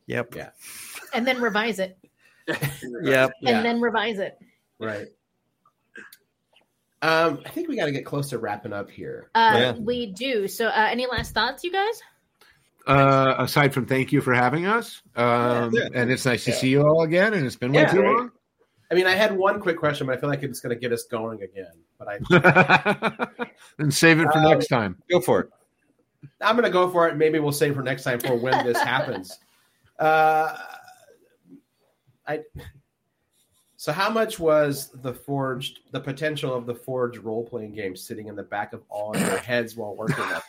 [0.07, 0.35] Yep.
[0.35, 0.49] Yeah.
[1.13, 1.97] and then revise it,
[2.47, 3.31] Yep.
[3.41, 3.57] Yeah.
[3.57, 4.37] and then revise it.
[4.79, 5.07] right.
[7.01, 9.29] Um, I think we got to get close to wrapping up here.
[9.35, 9.71] Uh, Yeah.
[9.73, 10.47] We do.
[10.47, 12.01] So, uh, any last thoughts, you guys?
[12.87, 15.87] Uh, aside from thank you for having us, um, Yeah.
[15.95, 16.57] and it's nice to Yeah.
[16.57, 17.33] see you all again.
[17.33, 17.91] And it's been way Yeah.
[17.91, 18.17] too Right.
[18.17, 18.31] long.
[18.91, 20.91] I mean, I had one quick question, but I feel like it's going to get
[20.91, 21.71] us going again.
[21.97, 23.27] But I,
[23.79, 25.01] and save it for Um, next time.
[25.09, 25.49] Go for it.
[26.41, 27.15] I'm going to go for it.
[27.17, 29.39] Maybe we'll save for next time for when this happens.
[29.97, 30.55] Uh,
[32.27, 32.43] I.
[33.77, 38.27] So, how much was the forged, the potential of the forged role playing game sitting
[38.27, 40.43] in the back of all of your heads while working on it?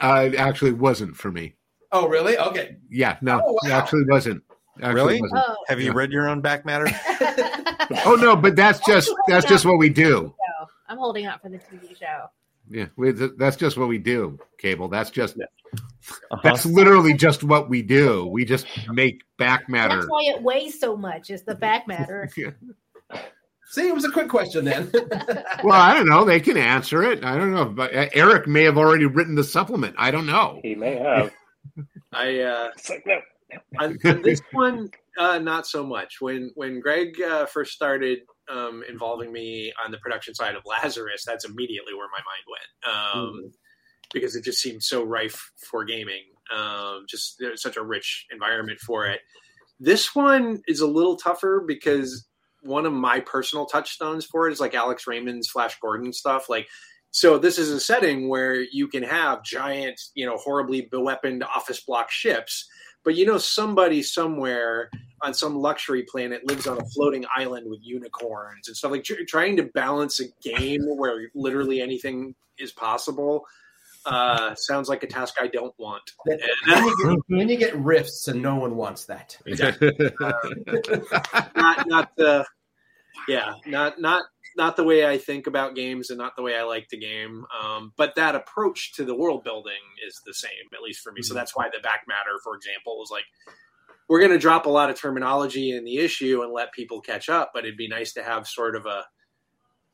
[0.00, 1.54] Uh, it actually wasn't for me.
[1.92, 2.36] Oh, really?
[2.38, 2.76] Okay.
[2.90, 3.78] Yeah, no, Oh, it wow.
[3.78, 4.42] actually wasn't.
[4.82, 5.20] Actually Really?
[5.20, 5.42] wasn't.
[5.46, 5.56] Oh.
[5.68, 5.96] Have you Yeah.
[5.96, 6.86] read your own back matter?
[8.04, 10.34] Oh no, but that's just that's just what we do.
[10.88, 12.26] I'm holding out for the TV show.
[12.68, 14.40] Yeah, we, that's just what we do.
[14.58, 14.88] Cable.
[14.88, 16.40] That's just Uh-huh.
[16.42, 18.26] that's literally just what we do.
[18.26, 19.96] We just make back matter.
[19.98, 21.30] That's why it weighs so much.
[21.30, 22.28] Is the back matter?
[23.68, 24.90] See, it was a quick question then.
[25.64, 26.24] Well, I don't know.
[26.24, 27.24] They can answer it.
[27.24, 27.64] I don't know.
[27.64, 29.96] But uh, Eric may have already written the supplement.
[29.98, 30.60] I don't know.
[30.62, 31.32] He may have.
[32.12, 33.18] I uh, It's like no.
[33.80, 36.20] on, on this one, uh, not so much.
[36.20, 41.24] When when Greg uh, first started um, involving me on the production side of Lazarus,
[41.24, 43.52] that's immediately where my mind went um,
[44.12, 46.22] because it just seemed so rife for gaming.
[46.56, 49.20] Um, just there's such a rich environment for it.
[49.80, 52.26] This one is a little tougher because
[52.66, 56.48] one of my personal touchstones for it is like Alex Raymond's Flash Gordon stuff.
[56.48, 56.68] Like,
[57.10, 61.80] so this is a setting where you can have giant, you know, horribly beweaponed office
[61.80, 62.68] block ships
[63.06, 64.90] but you know somebody somewhere
[65.22, 69.22] on some luxury planet lives on a floating island with unicorns and stuff like tr-
[69.28, 73.44] trying to balance a game where literally anything is possible
[74.04, 76.12] uh, sounds like a task I don't want.
[76.26, 76.38] then,
[76.68, 79.36] you get, then you get rifts, and no one wants that.
[81.56, 82.46] Not not the
[83.28, 84.24] yeah, not not
[84.56, 87.44] not the way I think about games and not the way I like the game.
[87.62, 89.72] Um, but that approach to the world building
[90.06, 91.22] is the same, at least for me.
[91.22, 93.24] So that's why the back matter, for example, was like
[94.08, 97.28] we're going to drop a lot of terminology in the issue and let people catch
[97.28, 97.50] up.
[97.52, 99.04] But it'd be nice to have sort of a,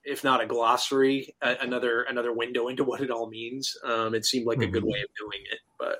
[0.05, 3.75] if not a glossary, a, another another window into what it all means.
[3.85, 5.99] Um, it seemed like a good way of doing it, but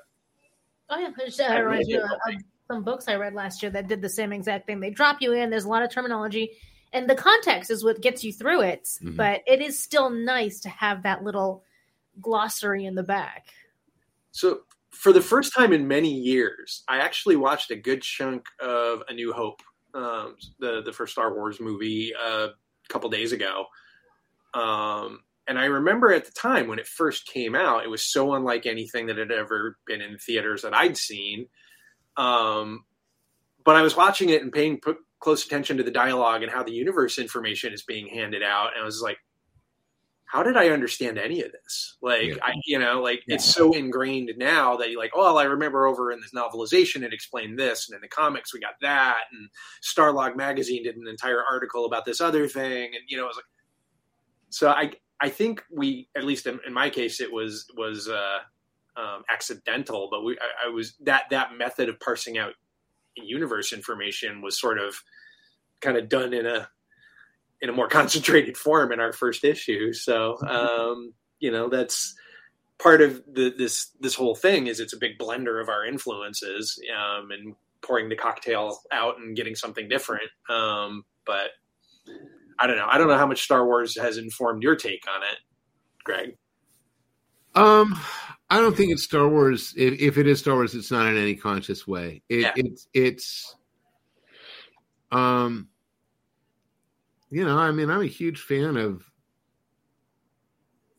[0.89, 2.41] Oh yeah, there's uh, I really reminds me did of- that of
[2.71, 4.79] some books I read last year that did the same exact thing.
[4.79, 5.49] They drop you in.
[5.49, 6.51] There's a lot of terminology,
[6.93, 8.83] and the context is what gets you through it.
[9.01, 9.17] Mhm.
[9.17, 11.63] But it is still nice to have that little
[12.21, 13.47] glossary in the back.
[14.31, 14.61] So
[14.91, 19.13] for the first time in many years, I actually watched a good chunk of A
[19.13, 19.61] New Hope,
[19.93, 22.53] um, the the first Star Wars movie, uh, a
[22.89, 23.65] couple days ago.
[24.53, 28.33] Um, and I remember at the time when it first came out, it was so
[28.33, 31.47] unlike anything that had ever been in theaters that I'd seen.
[32.15, 32.85] Um,
[33.65, 34.93] but I was watching it and paying p-
[35.23, 38.81] close attention to the dialogue and how the universe information is being handed out, and
[38.81, 39.17] I was like,
[40.25, 41.97] how did I understand any of this?
[42.01, 42.35] Like, Yeah.
[42.43, 45.85] I, you know, like it's so ingrained now that you're like, oh, well, I remember
[45.85, 49.47] over in this novelization it explained this, and in the comics we got that, and
[49.81, 53.37] Starlog magazine did an entire article about this other thing, and you know, it was
[53.37, 53.45] like,
[54.49, 54.91] so I,
[55.21, 58.39] I think we, at least in, in my case, it was was uh,
[58.97, 62.53] um, accidental, but we, I, I was that that method of parsing out
[63.15, 64.95] universe information was sort of
[65.81, 66.67] kind of done in a
[67.61, 69.93] in a more concentrated form in our first issue.
[69.93, 72.15] So, um, you know, that's
[72.79, 76.79] part of the, this this whole thing is it's a big blender of our influences
[76.95, 80.29] um, and pouring the cocktail out and getting something different.
[80.49, 81.51] Um, but
[82.59, 82.87] I don't know.
[82.87, 85.37] I don't know how much Star Wars has informed your take on it,
[86.03, 86.37] Greg.
[87.55, 87.99] Um,
[88.53, 89.73] I don't think it's Star Wars.
[89.75, 92.21] If, if it is Star Wars, it's not in any conscious way.
[92.29, 92.51] It, Yeah.
[92.55, 93.55] It's it's
[95.11, 95.69] um,
[97.31, 99.09] you know, I mean, I'm a huge fan of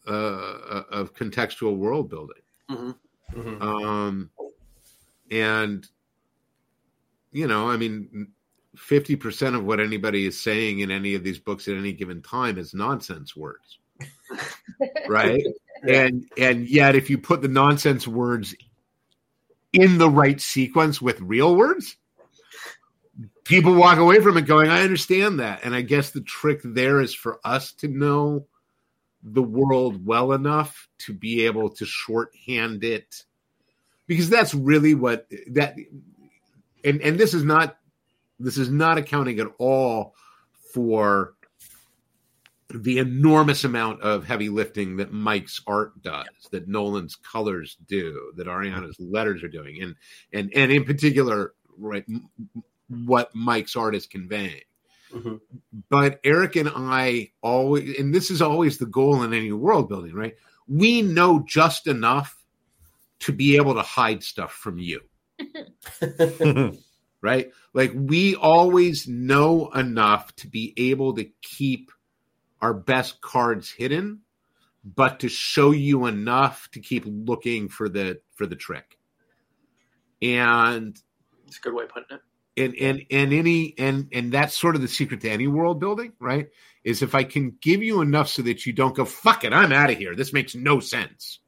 [0.09, 2.43] uh of contextual world building.
[2.69, 3.63] Mhm.
[3.63, 4.31] Um,
[5.31, 5.87] and
[7.31, 8.33] you know, I mean,
[8.75, 12.21] fifty percent of what anybody is saying in any of these books at any given
[12.21, 13.79] time is nonsense words,
[15.09, 15.45] right?
[15.87, 18.55] And and yet, if you put the nonsense words
[19.73, 21.97] in the right sequence with real words,
[23.45, 27.01] people walk away from it going, "I understand that." And I guess the trick there
[27.01, 28.47] is for us to know
[29.23, 33.25] the world well enough to be able to shorthand it
[34.07, 35.77] because that's really what that
[36.85, 37.79] and and this is not
[38.39, 40.15] this is not accounting at all
[40.73, 41.34] for
[42.83, 48.47] the enormous amount of heavy lifting that Mike's art does, that Nolan's colors do, that
[48.49, 49.95] Ariana's letters are doing, and
[50.33, 52.05] and and in particular, right,
[52.89, 54.63] what Mike's art is conveying
[55.13, 55.41] Mhm.
[55.91, 60.13] but Eric and I always, and this is always the goal in any world building,
[60.13, 60.35] right?
[60.67, 62.37] We know just enough
[63.21, 65.01] to be able to hide stuff from you,
[67.21, 67.53] right?
[67.73, 71.93] Like we always know enough to be able to keep
[72.61, 74.21] our best cards hidden,
[74.85, 78.99] but to show you enough to keep looking for the for the trick.
[80.23, 80.99] And
[81.47, 82.23] It's a good way of putting it.
[82.57, 86.13] and and and any and and that's sort of the secret to any world building
[86.21, 86.49] right?
[86.85, 89.73] Is if i can give you enough so that you don't go fuck it i'm
[89.73, 90.15] out of here.
[90.15, 91.41] This makes no sense.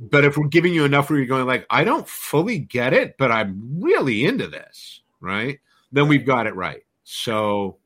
[0.00, 3.16] But if we're giving you enough where you're going like i don't fully get it
[3.18, 5.58] but i'm really into this right?
[5.92, 6.82] Then we've got it right.
[7.04, 7.78] So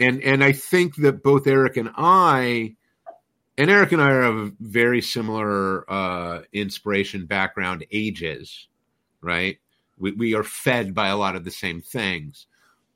[0.00, 2.74] and and i think that both eric and i
[3.56, 8.68] and eric and i are of very similar uh inspiration background ages
[9.20, 9.58] right
[9.98, 12.46] we, we are fed by a lot of the same things.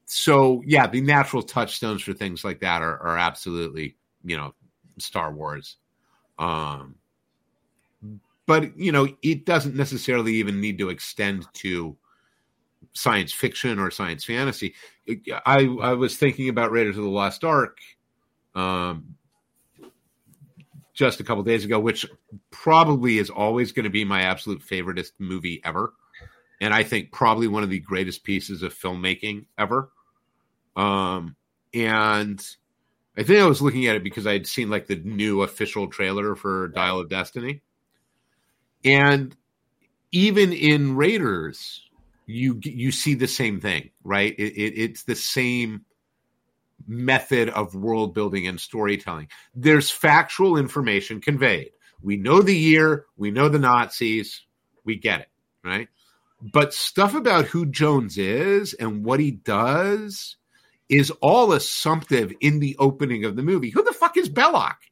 [0.06, 4.54] So yeah, the natural touchstones for things like that are, are absolutely, you know,
[4.98, 5.76] Star Wars.
[6.38, 6.96] Um,
[8.46, 11.96] but you know, it doesn't necessarily even need to extend to
[12.92, 14.74] science fiction or science fantasy.
[15.46, 17.78] I I was thinking about Raiders of the Lost Ark
[18.54, 19.14] um,
[20.94, 22.06] just a couple days ago, which
[22.50, 25.92] probably is always going to be my absolute favoriteest movie ever
[26.60, 29.90] and I think probably one of the greatest pieces of filmmaking ever.
[30.76, 31.36] Um,
[31.72, 32.44] and
[33.16, 35.88] I think I was looking at it because I had seen like the new official
[35.88, 37.62] trailer for Dial of Destiny,
[38.84, 39.36] and
[40.12, 41.87] even in Raiders,
[42.28, 44.34] you you see the same thing, right?
[44.38, 45.84] It, it, it's the same
[46.86, 49.28] method of world building and storytelling.
[49.54, 51.70] There's factual information conveyed.
[52.00, 54.44] We know the year, we know the Nazis,
[54.84, 55.28] we get it,
[55.64, 55.88] right?
[56.40, 60.36] but stuff about who Jones is and what he does
[60.88, 63.70] is all assumptive in the opening of the movie.
[63.70, 64.76] Who the fuck is Belloc?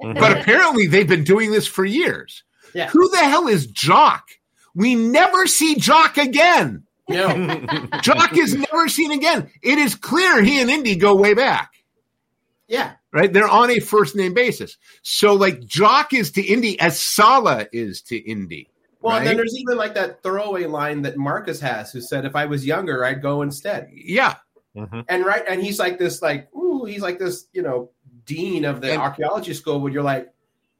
[0.00, 2.42] But apparently they've been doing this for years.
[2.74, 2.88] Yeah.
[2.88, 4.30] Who the hell is Jock?
[4.74, 6.84] We never see Jock again.
[7.08, 7.28] No.
[8.02, 9.50] Jock is never seen again.
[9.62, 11.72] It is clear he and Indy go way back.
[12.68, 12.92] Yeah.
[13.12, 13.30] Right?
[13.32, 14.78] They're on a first name basis.
[15.02, 18.68] So like Jock is to Indy as Sallah is to Indy.
[19.02, 22.36] Well, and then there's even like that throwaway line that Marcus has, who said, "If
[22.36, 24.36] I was younger, I'd go instead." Yeah.
[24.76, 25.00] Mm-hmm.
[25.08, 27.90] And right, and he's like this, like, ooh, he's like this, you know,
[28.24, 29.80] dean of the And- archaeology school.
[29.80, 30.31] Where you're like,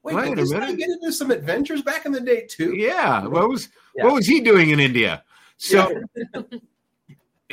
[0.03, 2.75] wait, Wait did a this guy get into some adventures back in the day too?
[2.75, 3.25] Yeah.
[3.25, 4.05] What was Yeah.
[4.05, 5.23] what was he doing in India?
[5.57, 6.01] So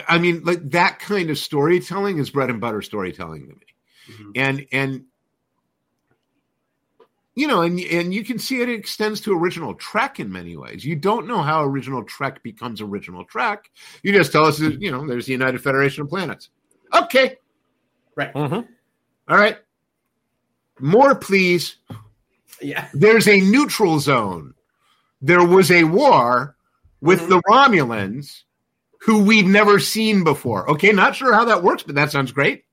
[0.08, 3.66] I mean, like that kind of storytelling is bread and butter storytelling to me.
[4.08, 4.32] Mhm.
[4.36, 5.04] and and
[7.36, 10.84] you know, and and you can see it extends to original Trek in many ways.
[10.84, 13.70] You don't know how original Trek becomes original Trek.
[14.02, 16.50] You just tell us, that, you know, there's the United Federation of Planets.
[16.92, 17.36] Okay,
[18.16, 18.34] Right.
[18.34, 18.66] Mhm.
[19.28, 19.58] all right.
[20.80, 21.76] More, please.
[22.60, 22.88] Yeah.
[22.94, 24.54] There's a neutral zone.
[25.22, 26.56] There was a war
[27.00, 27.28] with Mhm.
[27.28, 28.42] the Romulans,
[29.00, 30.68] who we've never seen before.
[30.70, 32.64] Okay, not sure how that works, but that sounds great.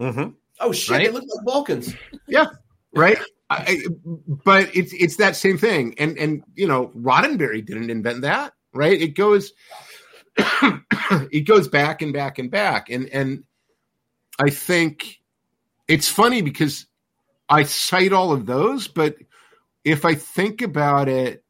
[0.00, 0.34] Mhm.
[0.60, 0.90] Oh shit!
[0.96, 1.06] Right?
[1.06, 1.94] They look like Vulcans.
[2.26, 2.46] Yeah,
[2.94, 3.18] right?
[3.50, 3.82] I, I-
[4.44, 9.00] but it's it's that same thing, and and you know, Roddenberry didn't invent that, right?
[9.00, 9.52] It goes,
[11.30, 13.44] it goes back and back and back, and and
[14.38, 15.20] I think
[15.88, 16.86] it's funny because
[17.48, 19.16] I cite all of those, but
[19.86, 21.42] if I think about it,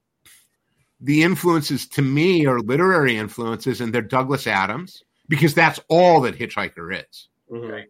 [1.00, 6.38] the influences to me are literary influences, and they're Douglas Adams because that's all that
[6.38, 7.86] Hitchhiker is Mhm.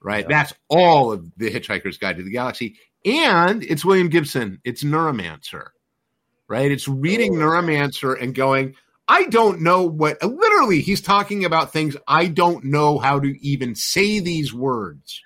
[0.00, 0.22] right?
[0.24, 0.28] Yeah.
[0.28, 2.76] That's all of the Hitchhiker's Guide to the Galaxy.
[3.04, 4.60] And it's William Gibson.
[4.64, 5.68] It's Neuromancer,
[6.48, 6.70] right?
[6.70, 7.38] It's reading Oh.
[7.40, 8.74] Neuromancer and going,
[9.08, 13.74] I don't know what, literally, he's talking about things I don't know how to even
[13.74, 15.20] say these words.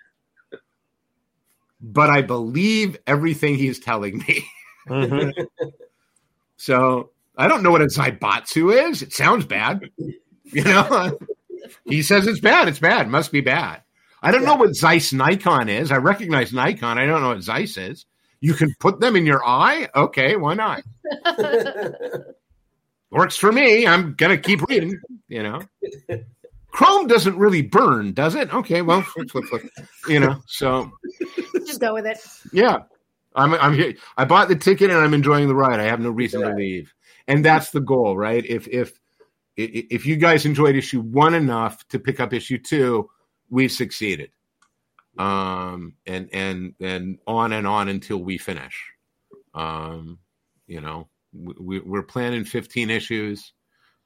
[1.80, 4.44] But I believe everything he's telling me.
[4.88, 5.32] Mhm.
[6.58, 9.02] So I don't know what a Zaibatsu is.
[9.02, 9.90] It sounds bad.
[10.44, 11.18] You know,
[11.84, 12.66] he says it's bad.
[12.66, 13.08] It's bad.
[13.10, 13.82] Must be bad.
[14.22, 15.92] I don't know what Zeiss Nikon is.
[15.92, 16.98] I recognize Nikon.
[16.98, 18.06] I don't know what Zeiss is.
[18.40, 19.88] You can put them in your eye.
[19.94, 20.82] Okay, why not?
[23.10, 23.86] Works for me.
[23.86, 24.98] I'm gonna keep reading.
[25.28, 25.60] You know,
[26.70, 28.52] Chrome doesn't really burn, does it?
[28.52, 29.62] Okay, well, flip, flip, flip.
[30.08, 30.90] You know, so
[31.66, 32.18] Just go with it.
[32.52, 32.78] yeah,
[33.36, 33.94] I'm I'm here.
[34.16, 35.78] I bought the ticket and I'm enjoying the ride.
[35.78, 36.92] I have no reason to leave,
[37.28, 38.44] and that's the goal, right?
[38.44, 38.98] If if
[39.56, 43.08] if you guys enjoyed issue one enough to pick up issue two,
[43.50, 44.30] we've succeeded.
[45.18, 48.82] Um, and and and on and on until we finish.
[49.54, 50.18] Um,
[50.66, 53.52] you know, we, we're planning 15 issues,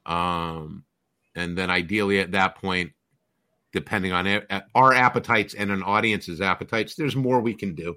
[0.07, 0.85] um,
[1.35, 2.93] and then ideally at that point,
[3.73, 7.97] depending on it, our appetites and an audience's appetites, there's more we can do.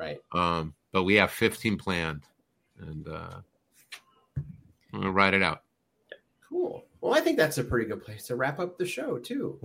[0.00, 0.18] Right.
[0.32, 2.22] Um, but we have 15 planned,
[2.80, 3.40] and uh,
[4.92, 5.62] I'm gonna ride it out.
[6.48, 6.84] Cool.
[7.00, 9.58] Well, I think that's a pretty good place to wrap up the show too.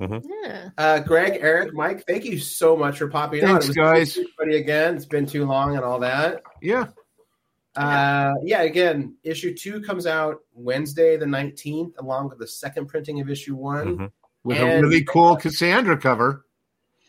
[0.43, 0.69] Yeah.
[0.77, 3.49] Uh, Greg, Eric, Mike, thank you so much for popping on.
[3.61, 4.13] Thanks, It was guys.
[4.13, 4.95] to everybody again.
[4.95, 6.43] It's been too long and all that.
[6.61, 6.87] Yeah,
[7.75, 13.19] Uh, yeah, again, issue two comes out Wednesday the 19th, along with the second printing
[13.19, 13.97] of issue one.
[13.97, 14.11] Mhm.
[14.45, 16.44] with And- a really cool Cassandra cover.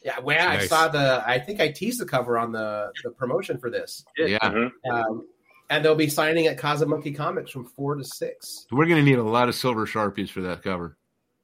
[0.06, 3.58] Yeah, well, I saw the, I think I teased the cover on the, the promotion
[3.58, 4.04] for this.
[4.16, 4.70] Yeah, Mhm.
[4.88, 5.26] Um,
[5.68, 8.66] and they'll be signing at Kazamonkey Comics from four to six.
[8.70, 10.96] we're gonna need a lot of silver sharpies for that cover.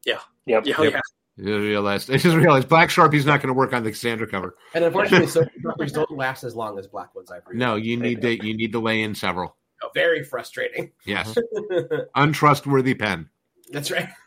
[0.04, 0.20] Yep.
[0.46, 0.92] Yeah, oh, Yep.
[0.92, 1.00] yeah.
[1.36, 4.54] You realized I just realized black sharpie's not going to work on the Cassandra cover.
[4.74, 7.30] And unfortunately, silver copies don't last as long as black ones.
[7.32, 7.58] I've read.
[7.58, 9.56] No, you need to you need to lay in several.
[9.94, 10.92] very frustrating.
[11.04, 11.36] Yes,
[12.14, 13.28] untrustworthy pen.
[13.72, 14.08] That's right.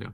[0.00, 0.08] Yeah.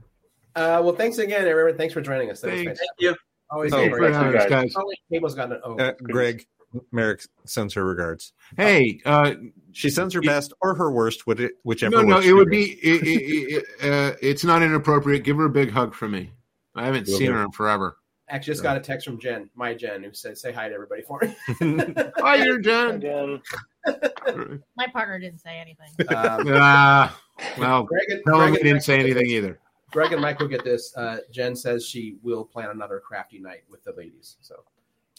[0.55, 1.75] Uh, well, thanks again, everyone.
[1.77, 2.41] Thanks for joining us.
[2.41, 2.63] Thanks.
[2.79, 3.15] Thank you.
[3.53, 4.11] Always Oh, great.
[4.13, 4.73] For having us, guys.
[4.75, 5.77] Oh, Cable's got an oh.
[5.77, 6.45] Uh, Greg,
[6.91, 8.33] Merrick sends her regards.
[8.57, 9.33] Hey, uh,
[9.73, 11.97] She sends her best or her worst, whichever.
[11.97, 12.51] no, no, it would you.
[12.51, 12.63] be.
[12.81, 15.23] It, it, it, uh, it's not inappropriate.
[15.23, 16.31] Give her a big hug from me.
[16.75, 17.33] I haven't Will seen do.
[17.33, 17.97] her in forever.
[18.29, 21.03] Actually, just got a text from Jen, my Jen, who said, "Say hi to everybody
[21.03, 21.35] for me."
[22.17, 22.95] Hi, you're John.
[22.95, 23.41] Again,
[24.77, 25.89] My partner didn't say anything.
[26.15, 27.19] um, Ah,
[27.59, 29.59] well, Greg and, no, Greg we didn't say anything either.
[29.93, 30.95] Greg and Mike will get this.
[30.97, 34.37] Uh, Jen says she will plan another crafty night with the ladies.
[34.41, 34.55] So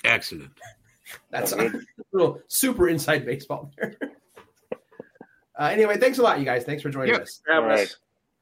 [0.04, 0.50] Excellent.
[1.30, 1.70] that's a
[2.12, 3.96] little super inside baseball there.
[5.56, 6.64] Uh, anyway, thanks a lot, you guys.
[6.64, 7.22] Thanks for joining Yep.
[7.22, 7.40] us.
[7.46, 7.80] For having All us.
[7.80, 7.96] right.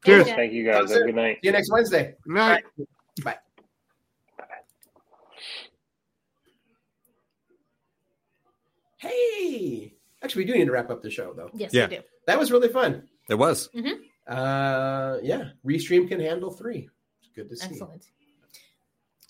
[0.06, 0.26] Cheers.
[0.28, 0.90] Thank you guys.
[0.90, 1.34] Have a good night.
[1.42, 2.14] See you next Wednesday.
[2.26, 2.64] Night.
[3.22, 3.36] Bye.
[8.98, 11.50] Hey, actually, we do need to wrap up the show though.
[11.54, 11.88] Yes, Yeah.
[11.88, 12.02] we do.
[12.26, 13.08] That was really fun.
[13.28, 13.68] It was.
[14.26, 16.88] Uh, yeah, Restream can handle three.
[17.20, 17.66] It's good to see.
[17.66, 18.06] Excellent.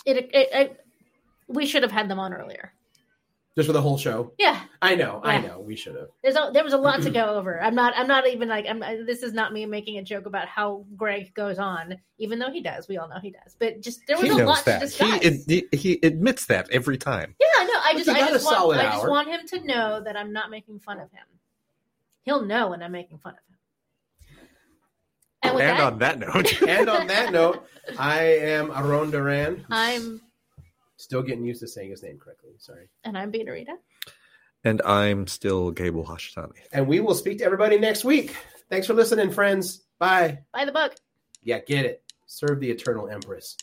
[0.05, 0.85] It, it, it,
[1.49, 2.73] we should have had them on earlier.
[3.55, 4.33] Just for the whole show.
[4.39, 5.61] Yeah, I know, I know.
[5.61, 6.09] We should have.
[6.23, 7.61] there's a, there was a lot to go over.
[7.63, 8.81] I'm not I'm not even like I'm.
[9.05, 12.63] This is not me making a joke about how Greg goes on, even though he
[12.63, 12.89] does.
[12.89, 13.55] We all know he does.
[13.59, 14.81] But just there was He a knows lot to that.
[14.81, 15.21] discuss.
[15.21, 17.37] He, ad- he he admits that every time.
[17.39, 19.41] yeah, no, I But just you I got a just want I just want him
[19.49, 21.27] to know that I'm not making fun of him.
[22.23, 23.59] He'll know when I'm making fun of him.
[25.43, 27.67] And And that, on that note, And on that note,
[27.99, 29.65] I am Aron Duran.
[29.71, 30.21] I'm
[30.97, 32.51] still getting used to saying his name correctly.
[32.59, 32.89] Sorry.
[33.05, 33.75] and I'm Beta Rita.
[34.65, 36.53] and I'm still Gable Hashitani.
[36.73, 38.37] And we will speak to everybody next week.
[38.71, 39.83] Thanks for listening, friends.
[39.99, 40.39] Bye.
[40.53, 40.95] Buy the book.
[41.43, 42.03] Yeah, get it.
[42.27, 43.57] Serve the Eternal Empress.